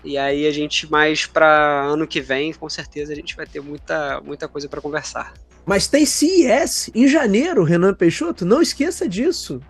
E 0.03 0.17
aí 0.17 0.47
a 0.47 0.51
gente 0.51 0.89
mais 0.89 1.27
para 1.27 1.83
ano 1.83 2.07
que 2.07 2.21
vem, 2.21 2.53
com 2.53 2.67
certeza 2.67 3.13
a 3.13 3.15
gente 3.15 3.35
vai 3.35 3.45
ter 3.45 3.61
muita, 3.61 4.19
muita 4.21 4.47
coisa 4.47 4.67
para 4.67 4.81
conversar. 4.81 5.31
Mas 5.65 5.87
tem 5.87 6.05
CES 6.05 6.91
em 6.93 7.07
janeiro, 7.07 7.63
Renan 7.63 7.93
Peixoto, 7.93 8.45
não 8.45 8.61
esqueça 8.61 9.09
disso. 9.09 9.61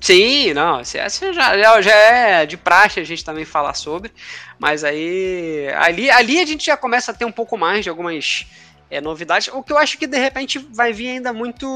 Sim, 0.00 0.52
não, 0.52 0.82
já, 0.84 1.08
já, 1.08 1.80
já, 1.80 1.94
é 1.94 2.44
de 2.44 2.58
praxe 2.58 3.00
a 3.00 3.04
gente 3.04 3.24
também 3.24 3.46
falar 3.46 3.72
sobre, 3.72 4.12
mas 4.58 4.84
aí 4.84 5.66
ali, 5.78 6.10
ali 6.10 6.40
a 6.40 6.44
gente 6.44 6.66
já 6.66 6.76
começa 6.76 7.10
a 7.10 7.14
ter 7.14 7.24
um 7.24 7.32
pouco 7.32 7.56
mais 7.56 7.84
de 7.84 7.88
algumas 7.88 8.46
é, 8.94 9.00
novidades. 9.00 9.48
O 9.48 9.62
que 9.62 9.72
eu 9.72 9.78
acho 9.78 9.98
que 9.98 10.06
de 10.06 10.16
repente 10.16 10.58
vai 10.58 10.92
vir 10.92 11.08
ainda 11.08 11.32
muito, 11.32 11.66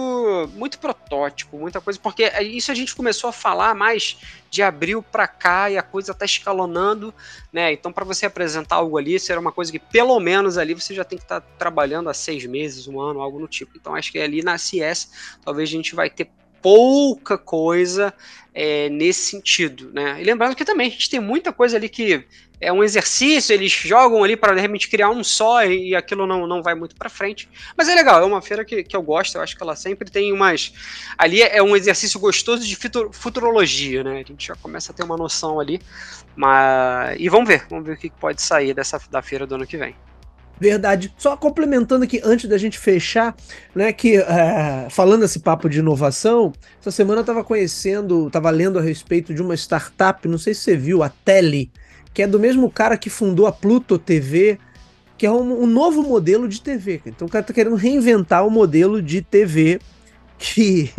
muito 0.55 0.79
protótipo, 0.79 1.59
muita 1.59 1.81
coisa, 1.81 1.99
porque 1.99 2.25
isso 2.43 2.71
a 2.71 2.75
gente 2.75 2.95
começou 2.95 3.29
a 3.29 3.33
falar 3.33 3.75
mais 3.75 4.19
de 4.49 4.63
abril 4.63 5.03
para 5.03 5.27
cá 5.27 5.69
e 5.69 5.77
a 5.77 5.83
coisa 5.83 6.15
tá 6.15 6.25
escalonando, 6.25 7.13
né? 7.53 7.73
Então, 7.73 7.93
para 7.93 8.05
você 8.05 8.27
apresentar 8.27 8.77
algo 8.77 8.97
ali, 8.97 9.19
será 9.19 9.41
uma 9.41 9.51
coisa 9.51 9.73
que 9.73 9.81
pelo 9.81 10.19
menos 10.21 10.57
ali 10.57 10.75
você 10.75 10.95
já 10.95 11.03
tem 11.03 11.19
que 11.19 11.25
estar 11.25 11.41
tá 11.41 11.47
trabalhando 11.59 12.09
há 12.09 12.15
seis 12.15 12.47
meses, 12.47 12.87
um 12.87 13.01
ano, 13.01 13.21
algo 13.21 13.41
no 13.41 13.49
tipo. 13.49 13.73
Então, 13.77 13.97
acho 13.97 14.13
que 14.13 14.19
ali 14.21 14.41
na 14.41 14.57
CS 14.57 15.11
talvez 15.45 15.69
a 15.69 15.73
gente 15.73 15.97
vai 15.97 16.09
ter 16.09 16.31
pouca 16.63 17.39
coisa 17.39 18.13
é, 18.55 18.89
nesse 18.89 19.31
sentido, 19.31 19.91
né? 19.93 20.21
E 20.21 20.25
lembrando 20.25 20.57
que 20.57 20.65
também 20.65 20.89
a 20.89 20.91
gente 20.91 21.09
tem 21.09 21.21
muita 21.21 21.53
coisa 21.53 21.77
ali 21.77 21.89
que 21.89 22.25
é 22.61 22.73
um 22.73 22.83
exercício, 22.83 23.53
eles 23.53 23.71
jogam 23.71 24.25
ali 24.25 24.37
para 24.37 24.55
de 24.55 24.61
repente 24.61 24.89
criar 24.89 25.11
um 25.11 25.23
só 25.23 25.65
e, 25.65 25.95
aquilo 25.95 26.27
não, 26.27 26.47
não 26.47 26.63
vai 26.63 26.75
muito 26.75 26.97
para 26.97 27.09
frente. 27.09 27.49
Mas 27.77 27.89
é 27.89 27.95
legal, 27.95 28.21
é 28.21 28.25
uma 28.25 28.43
feira 28.43 28.65
que, 28.65 28.83
que 28.83 28.97
eu 28.97 29.03
gosto, 29.03 29.37
eu 29.37 29.43
acho 29.43 29.57
que 29.57 29.63
ela 29.63 29.77
sempre 29.77 30.11
tem 30.11 30.33
umas. 30.33 30.73
Ali 31.17 31.41
é 31.41 31.63
um 31.63 31.77
exercício 31.77 32.19
gostoso 32.19 32.67
de 32.67 32.77
futurologia, 33.13 34.03
né? 34.03 34.15
A 34.15 34.25
gente 34.25 34.47
já 34.47 34.57
começa 34.57 34.91
a 34.91 34.95
ter 34.95 35.05
uma 35.05 35.17
noção 35.17 35.61
ali. 35.61 35.81
Mas... 36.35 37.17
E 37.21 37.29
vamos 37.29 37.49
ver, 37.49 37.65
vamos 37.71 37.87
ver 37.87 37.93
o 37.93 37.97
que 37.97 38.11
pode 38.11 38.43
sair 38.43 38.75
dessa, 38.75 39.01
da 39.11 39.23
feira 39.23 39.47
do 39.47 39.55
ano 39.55 39.67
que 39.67 39.77
vem. 39.77 39.95
Verdade. 40.61 41.13
Só 41.17 41.37
complementando 41.37 42.05
aqui, 42.05 42.21
antes 42.25 42.49
da 42.49 42.59
gente 42.59 42.79
fechar, 42.79 43.35
né, 43.75 43.93
que 43.93 44.19
uh, 44.19 44.91
falando 44.91 45.25
esse 45.25 45.41
papo 45.41 45.69
de 45.69 45.79
inovação, 45.79 46.53
essa 46.81 46.91
semana 46.91 47.21
eu 47.21 47.23
estava 47.23 47.45
conhecendo, 47.45 48.27
estava 48.27 48.51
lendo 48.51 48.79
a 48.79 48.83
respeito 48.83 49.33
de 49.33 49.43
uma 49.43 49.55
startup, 49.55 50.27
não 50.27 50.39
sei 50.39 50.55
se 50.55 50.61
você 50.63 50.77
viu, 50.77 51.03
a 51.03 51.09
Tele 51.09 51.71
que 52.19 52.23
é 52.23 52.27
do 52.27 52.41
mesmo 52.41 52.69
cara 52.69 52.97
que 52.97 53.09
fundou 53.09 53.47
a 53.47 53.53
Pluto 53.53 53.97
TV, 53.97 54.59
que 55.17 55.25
é 55.25 55.31
um, 55.31 55.63
um 55.63 55.67
novo 55.67 56.03
modelo 56.03 56.49
de 56.49 56.61
TV. 56.61 57.01
Então 57.07 57.29
o 57.29 57.31
cara 57.31 57.45
tá 57.45 57.53
querendo 57.53 57.77
reinventar 57.77 58.45
o 58.45 58.51
modelo 58.51 59.01
de 59.01 59.23
TV 59.23 59.79
que 60.37 60.93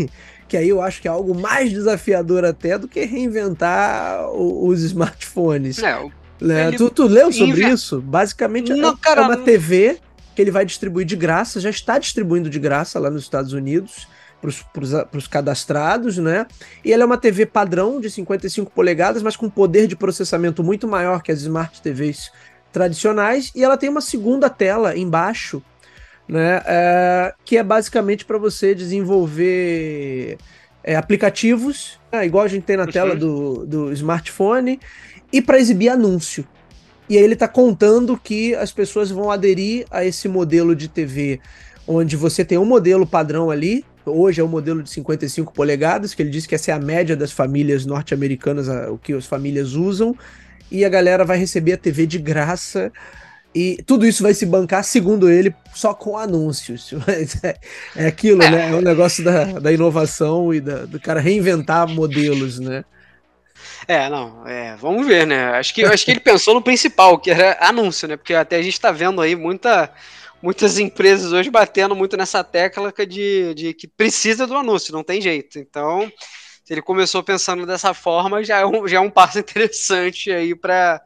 que 0.48 0.56
aí 0.56 0.70
eu 0.70 0.82
acho 0.82 1.02
que 1.02 1.08
é 1.08 1.12
algo 1.12 1.38
mais 1.38 1.72
desafiador 1.72 2.46
até 2.46 2.78
do 2.78 2.88
que 2.88 3.04
reinventar 3.04 4.30
o, 4.30 4.68
os 4.68 4.82
smartphones. 4.82 5.78
É, 5.84 6.10
né? 6.40 6.72
tu, 6.72 6.90
tu 6.90 7.08
leu 7.08 7.32
sobre 7.32 7.68
isso? 7.68 8.02
Basicamente 8.02 8.74
Não, 8.74 8.92
é, 8.92 8.98
cara, 9.02 9.22
é 9.22 9.26
uma 9.26 9.38
TV 9.38 9.98
que 10.36 10.42
ele 10.42 10.52
vai 10.52 10.66
distribuir 10.66 11.06
de 11.06 11.16
graça, 11.16 11.60
já 11.60 11.70
está 11.70 12.00
distribuindo 12.00 12.50
de 12.50 12.60
graça 12.60 13.00
lá 13.00 13.10
nos 13.10 13.24
Estados 13.24 13.54
Unidos 13.54 14.08
para 14.42 15.18
os 15.18 15.28
cadastrados, 15.28 16.18
né? 16.18 16.46
E 16.84 16.94
ela 16.94 17.04
é 17.04 17.06
uma 17.06 17.18
TV 17.18 17.46
padrão 17.46 18.00
de 18.00 18.10
55 18.10 18.72
polegadas, 18.72 19.22
mas 19.22 19.36
com 19.36 19.50
poder 19.50 19.86
de 19.86 19.98
processamento 19.98 20.64
muito 20.64 20.88
maior 20.88 21.22
que 21.22 21.32
as 21.32 21.42
Smart 21.42 21.82
TVs 21.82 22.32
tradicionais. 22.72 23.52
E 23.54 23.64
ela 23.64 23.78
tem 23.78 23.90
uma 23.90 24.00
segunda 24.00 24.50
tela 24.50 24.98
embaixo, 24.98 25.62
né? 26.28 26.62
É, 26.66 27.34
que 27.44 27.58
é 27.58 27.64
basicamente 27.64 28.24
para 28.24 28.38
você 28.38 28.74
desenvolver 28.74 30.38
é, 30.84 30.96
aplicativos, 30.96 32.00
né? 32.12 32.26
igual 32.26 32.46
a 32.46 32.48
gente 32.48 32.64
tem 32.64 32.78
na 32.78 32.86
uhum. 32.86 32.92
tela 32.92 33.16
do, 33.16 33.66
do 33.66 33.92
smartphone, 33.94 34.80
e 35.32 35.42
para 35.42 35.60
exibir 35.60 35.90
anúncio. 35.90 36.46
E 37.10 37.18
aí 37.18 37.24
ele 37.24 37.34
está 37.34 37.48
contando 37.48 38.18
que 38.18 38.54
as 38.56 38.72
pessoas 38.72 39.10
vão 39.10 39.32
aderir 39.32 39.86
a 39.90 40.06
esse 40.06 40.28
modelo 40.28 40.76
de 40.76 40.88
TV 40.88 41.40
onde 41.88 42.16
você 42.16 42.46
tem 42.46 42.58
um 42.58 42.66
modelo 42.66 43.06
padrão 43.06 43.50
ali, 43.50 43.84
hoje 44.06 44.40
é 44.40 44.44
o 44.44 44.48
um 44.48 44.50
modelo 44.50 44.84
de 44.84 44.92
55 44.92 45.52
polegadas, 45.52 46.14
que 46.14 46.22
ele 46.22 46.30
disse 46.30 46.48
que 46.48 46.54
essa 46.54 46.70
é 46.70 46.74
a 46.74 46.80
média 46.80 47.16
das 47.16 47.32
famílias 47.32 47.84
norte-americanas, 47.84 48.68
o 48.92 48.98
que 49.00 49.12
as 49.14 49.26
famílias 49.26 49.74
usam, 49.74 50.16
e 50.72 50.86
a 50.86 50.90
galera 50.90 51.26
vai 51.26 51.40
receber 51.40 51.74
a 51.74 51.78
TV 51.78 52.06
de 52.06 52.20
graça. 52.20 52.92
E 53.56 53.82
tudo 53.88 54.06
isso 54.06 54.22
vai 54.22 54.36
se 54.36 54.46
bancar, 54.46 54.84
segundo 54.84 55.28
ele, 55.28 55.54
só 55.74 55.92
com 55.92 56.16
anúncios. 56.16 56.94
Mas 57.08 57.44
é, 57.44 57.56
é 57.96 58.06
aquilo, 58.06 58.38
né? 58.38 58.70
É 58.70 58.74
o 58.76 58.78
um 58.78 58.82
negócio 58.82 59.24
da, 59.24 59.60
da 59.60 59.72
inovação 59.72 60.54
e 60.54 60.62
da, 60.62 60.86
do 60.86 61.00
cara 61.00 61.20
reinventar 61.20 61.88
modelos, 61.90 62.60
né? 62.60 62.84
É, 63.90 64.08
não, 64.08 64.48
é, 64.48 64.76
vamos 64.76 65.08
ver, 65.08 65.26
né? 65.26 65.46
Acho 65.58 65.74
que, 65.74 65.84
acho 65.84 66.06
que 66.06 66.12
ele 66.12 66.20
pensou 66.20 66.54
no 66.54 66.62
principal, 66.62 67.18
que 67.18 67.32
era 67.32 67.58
anúncio, 67.60 68.08
né? 68.08 68.16
Porque 68.16 68.36
até 68.36 68.58
a 68.58 68.62
gente 68.62 68.80
tá 68.80 68.92
vendo 68.92 69.20
aí 69.20 69.36
muita 69.36 69.92
muitas 70.44 70.78
empresas 70.78 71.34
hoje 71.34 71.50
batendo 71.50 71.96
muito 71.96 72.16
nessa 72.16 72.44
tecla 72.44 72.94
de, 72.94 73.52
de 73.56 73.74
que 73.74 73.88
precisa 73.88 74.46
do 74.46 74.56
anúncio, 74.56 74.94
não 74.94 75.04
tem 75.04 75.20
jeito. 75.20 75.58
Então, 75.58 76.08
se 76.64 76.72
ele 76.72 76.84
começou 76.84 77.24
pensando 77.24 77.66
dessa 77.66 77.92
forma, 77.96 78.44
já 78.44 78.60
é 78.60 78.66
um, 78.66 78.88
já 78.88 78.98
é 78.98 79.00
um 79.00 79.10
passo 79.10 79.40
interessante 79.42 80.32
aí 80.32 80.54
para 80.54 81.02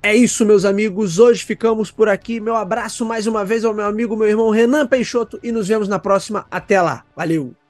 É 0.02 0.12
isso, 0.12 0.44
meus 0.44 0.64
amigos. 0.64 1.20
Hoje 1.20 1.44
ficamos 1.44 1.92
por 1.92 2.08
aqui. 2.08 2.40
Meu 2.40 2.56
abraço 2.56 3.04
mais 3.04 3.28
uma 3.28 3.44
vez 3.44 3.64
ao 3.64 3.72
meu 3.72 3.86
amigo, 3.86 4.16
meu 4.16 4.26
irmão 4.26 4.50
Renan 4.50 4.88
Peixoto 4.88 5.38
e 5.40 5.52
nos 5.52 5.68
vemos 5.68 5.86
na 5.86 6.00
próxima. 6.00 6.46
Até 6.50 6.82
lá. 6.82 7.04
Valeu! 7.14 7.61